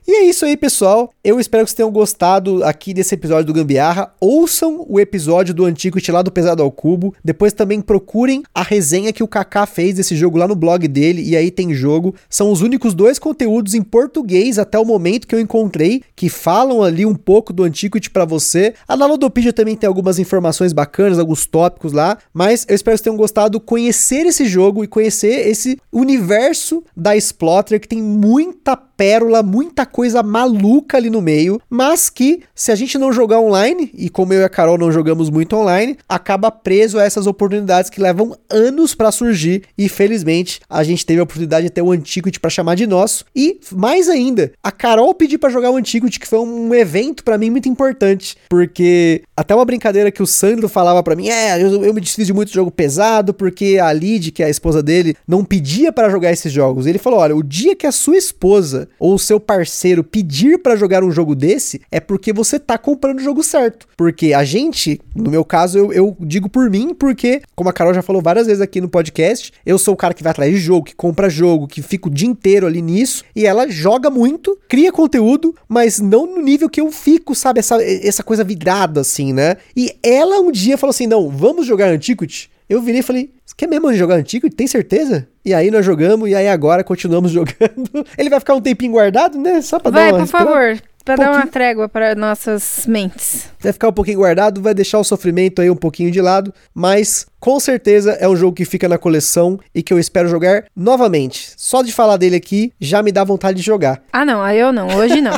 E 0.07 0.11
é 0.13 0.23
isso 0.23 0.45
aí, 0.45 0.57
pessoal. 0.57 1.13
Eu 1.23 1.39
espero 1.39 1.63
que 1.63 1.69
vocês 1.69 1.77
tenham 1.77 1.91
gostado 1.91 2.63
aqui 2.63 2.91
desse 2.91 3.13
episódio 3.13 3.45
do 3.45 3.53
Gambiarra. 3.53 4.11
Ouçam 4.19 4.83
o 4.89 4.99
episódio 4.99 5.53
do 5.53 5.63
Antiquity 5.63 6.11
lá 6.11 6.23
do 6.23 6.31
Pesado 6.31 6.63
ao 6.63 6.71
Cubo. 6.71 7.13
Depois 7.23 7.53
também 7.53 7.79
procurem 7.79 8.41
a 8.53 8.63
resenha 8.63 9.13
que 9.13 9.21
o 9.21 9.27
Kaká 9.27 9.67
fez 9.67 9.95
desse 9.95 10.15
jogo 10.15 10.39
lá 10.39 10.47
no 10.47 10.55
blog 10.55 10.87
dele. 10.87 11.21
E 11.21 11.37
aí 11.37 11.51
tem 11.51 11.75
jogo. 11.75 12.15
São 12.27 12.51
os 12.51 12.61
únicos 12.61 12.95
dois 12.95 13.19
conteúdos 13.19 13.75
em 13.75 13.83
português 13.83 14.57
até 14.57 14.79
o 14.79 14.83
momento 14.83 15.27
que 15.27 15.35
eu 15.35 15.39
encontrei 15.39 16.01
que 16.15 16.29
falam 16.29 16.81
ali 16.81 17.05
um 17.05 17.15
pouco 17.15 17.53
do 17.53 17.63
Antiquity 17.63 18.09
para 18.09 18.25
você. 18.25 18.73
A 18.87 18.97
Nalodopedia 18.97 19.53
também 19.53 19.75
tem 19.75 19.87
algumas 19.87 20.17
informações 20.17 20.73
bacanas, 20.73 21.19
alguns 21.19 21.45
tópicos 21.45 21.93
lá. 21.93 22.17
Mas 22.33 22.65
eu 22.67 22.73
espero 22.73 22.95
que 22.95 22.97
vocês 22.97 23.03
tenham 23.03 23.17
gostado 23.17 23.59
conhecer 23.59 24.25
esse 24.25 24.45
jogo 24.45 24.83
e 24.83 24.87
conhecer 24.87 25.47
esse 25.47 25.79
universo 25.93 26.83
da 26.97 27.15
Splotter 27.15 27.79
que 27.79 27.87
tem 27.87 28.01
muita 28.01 28.75
pérola, 28.75 29.41
muita 29.41 29.83
coisa 29.91 30.23
maluca 30.23 30.97
ali 30.97 31.09
no 31.09 31.21
meio, 31.21 31.61
mas 31.69 32.09
que 32.09 32.41
se 32.55 32.71
a 32.71 32.75
gente 32.75 32.97
não 32.97 33.11
jogar 33.11 33.39
online, 33.39 33.91
e 33.93 34.09
como 34.09 34.33
eu 34.33 34.41
e 34.41 34.43
a 34.43 34.49
Carol 34.49 34.77
não 34.77 34.91
jogamos 34.91 35.29
muito 35.29 35.55
online, 35.55 35.97
acaba 36.07 36.49
preso 36.49 36.97
a 36.97 37.03
essas 37.03 37.27
oportunidades 37.27 37.89
que 37.89 38.01
levam 38.01 38.35
anos 38.49 38.95
para 38.95 39.11
surgir 39.11 39.63
e 39.77 39.89
felizmente 39.89 40.61
a 40.69 40.83
gente 40.83 41.05
teve 41.05 41.19
a 41.19 41.23
oportunidade 41.23 41.67
de 41.67 41.71
ter 41.71 41.81
o 41.81 41.91
Antiquity 41.91 42.39
para 42.39 42.49
chamar 42.49 42.75
de 42.75 42.87
nosso 42.87 43.25
e 43.35 43.59
mais 43.73 44.09
ainda, 44.09 44.51
a 44.63 44.71
Carol 44.71 45.13
pediu 45.13 45.37
para 45.37 45.49
jogar 45.49 45.71
o 45.71 45.75
Antiquity, 45.75 46.19
que 46.19 46.27
foi 46.27 46.39
um 46.39 46.73
evento 46.73 47.23
para 47.23 47.37
mim 47.37 47.49
muito 47.49 47.67
importante, 47.67 48.37
porque 48.49 49.23
até 49.35 49.53
uma 49.53 49.65
brincadeira 49.65 50.11
que 50.11 50.23
o 50.23 50.27
Sandro 50.27 50.69
falava 50.69 51.03
para 51.03 51.15
mim, 51.15 51.29
é, 51.29 51.61
eu, 51.61 51.83
eu 51.83 51.93
me 51.93 52.01
desfiz 52.01 52.25
de 52.25 52.33
muito 52.33 52.51
jogo 52.51 52.71
pesado 52.71 53.33
porque 53.33 53.79
a 53.81 53.91
Lid, 53.91 54.31
que 54.31 54.43
é 54.43 54.45
a 54.45 54.49
esposa 54.49 54.81
dele, 54.81 55.15
não 55.27 55.43
pedia 55.43 55.91
para 55.91 56.09
jogar 56.09 56.31
esses 56.31 56.51
jogos. 56.51 56.85
Ele 56.85 56.97
falou: 56.97 57.19
"Olha, 57.19 57.35
o 57.35 57.43
dia 57.43 57.75
que 57.75 57.87
a 57.87 57.91
sua 57.91 58.17
esposa 58.17 58.87
ou 58.99 59.15
o 59.15 59.19
seu 59.19 59.39
parceiro 59.39 59.80
pedir 60.03 60.59
para 60.59 60.75
jogar 60.75 61.03
um 61.03 61.11
jogo 61.11 61.35
desse, 61.35 61.81
é 61.91 61.99
porque 61.99 62.31
você 62.31 62.59
tá 62.59 62.77
comprando 62.77 63.19
o 63.19 63.23
jogo 63.23 63.43
certo. 63.43 63.87
Porque 63.97 64.33
a 64.33 64.43
gente, 64.43 64.99
no 65.15 65.31
meu 65.31 65.43
caso, 65.43 65.77
eu, 65.77 65.93
eu 65.93 66.17
digo 66.19 66.49
por 66.49 66.69
mim, 66.69 66.93
porque, 66.93 67.41
como 67.55 67.69
a 67.69 67.73
Carol 67.73 67.93
já 67.93 68.01
falou 68.01 68.21
várias 68.21 68.47
vezes 68.47 68.61
aqui 68.61 68.79
no 68.79 68.89
podcast, 68.89 69.51
eu 69.65 69.77
sou 69.77 69.93
o 69.93 69.97
cara 69.97 70.13
que 70.13 70.23
vai 70.23 70.31
atrás 70.31 70.51
de 70.51 70.59
jogo, 70.59 70.85
que 70.85 70.95
compra 70.95 71.29
jogo, 71.29 71.67
que 71.67 71.81
fica 71.81 72.07
o 72.07 72.11
dia 72.11 72.27
inteiro 72.27 72.67
ali 72.67 72.81
nisso, 72.81 73.23
e 73.35 73.45
ela 73.45 73.69
joga 73.69 74.09
muito, 74.09 74.57
cria 74.67 74.91
conteúdo, 74.91 75.55
mas 75.67 75.99
não 75.99 76.25
no 76.25 76.41
nível 76.41 76.69
que 76.69 76.81
eu 76.81 76.91
fico, 76.91 77.33
sabe? 77.33 77.59
Essa, 77.59 77.81
essa 77.81 78.23
coisa 78.23 78.43
vidrada, 78.43 79.01
assim, 79.01 79.33
né? 79.33 79.57
E 79.75 79.95
ela 80.03 80.39
um 80.39 80.51
dia 80.51 80.77
falou 80.77 80.91
assim: 80.91 81.07
não, 81.07 81.29
vamos 81.29 81.65
jogar 81.65 81.89
Antiquity? 81.89 82.49
Eu 82.69 82.81
virei 82.81 83.01
e 83.01 83.03
falei: 83.03 83.29
Você 83.51 83.55
quer 83.57 83.67
mesmo 83.67 83.93
jogar 83.93 84.15
Antiquity? 84.15 84.55
Tem 84.55 84.65
certeza? 84.65 85.27
E 85.43 85.53
aí 85.53 85.69
nós 85.69 85.85
jogamos, 85.85 86.29
e 86.29 86.33
aí 86.33 86.47
agora 86.47 86.85
continuamos 86.85 87.31
jogando. 87.33 88.05
Ele 88.17 88.29
vai 88.29 88.39
ficar 88.39 88.55
um 88.55 88.61
tempinho 88.61 88.93
guardado, 88.93 89.37
né? 89.37 89.61
Só 89.61 89.77
pra 89.77 89.91
Vai, 89.91 90.09
dar 90.09 90.17
uma 90.17 90.25
por 90.25 90.31
favor. 90.31 90.81
Pra 91.03 91.15
dar 91.17 91.31
uma 91.31 91.47
trégua 91.47 91.89
para 91.89 92.15
nossas 92.15 92.85
mentes. 92.87 93.49
Vai 93.59 93.73
ficar 93.73 93.89
um 93.89 93.93
pouquinho 93.93 94.19
guardado, 94.19 94.61
vai 94.61 94.73
deixar 94.73 94.99
o 94.99 95.03
sofrimento 95.03 95.61
aí 95.61 95.69
um 95.69 95.75
pouquinho 95.75 96.11
de 96.11 96.21
lado, 96.21 96.53
mas 96.73 97.25
com 97.41 97.59
certeza 97.59 98.11
é 98.13 98.29
um 98.29 98.35
jogo 98.37 98.55
que 98.55 98.63
fica 98.63 98.87
na 98.87 98.97
coleção 98.97 99.59
e 99.75 99.83
que 99.83 99.91
eu 99.91 99.99
espero 99.99 100.29
jogar 100.29 100.65
novamente. 100.73 101.51
Só 101.57 101.81
de 101.81 101.91
falar 101.91 102.15
dele 102.17 102.37
aqui 102.37 102.71
já 102.79 103.03
me 103.03 103.11
dá 103.11 103.23
vontade 103.23 103.57
de 103.57 103.63
jogar. 103.63 104.01
Ah, 104.13 104.23
não, 104.23 104.41
aí 104.41 104.59
eu 104.59 104.71
não, 104.71 104.95
hoje 104.95 105.19
não. 105.19 105.33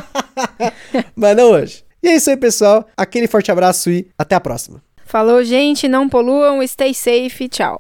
mas 1.15 1.35
não 1.35 1.51
hoje. 1.51 1.83
E 2.03 2.09
é 2.09 2.15
isso 2.15 2.29
aí, 2.29 2.35
pessoal. 2.37 2.85
Aquele 2.97 3.27
forte 3.27 3.49
abraço 3.51 3.89
e 3.89 4.07
até 4.17 4.35
a 4.35 4.39
próxima. 4.39 4.81
Falou, 5.13 5.43
gente, 5.43 5.87
não 5.87 6.09
poluam, 6.09 6.65
stay 6.65 6.91
safe, 6.91 7.47
tchau. 7.47 7.79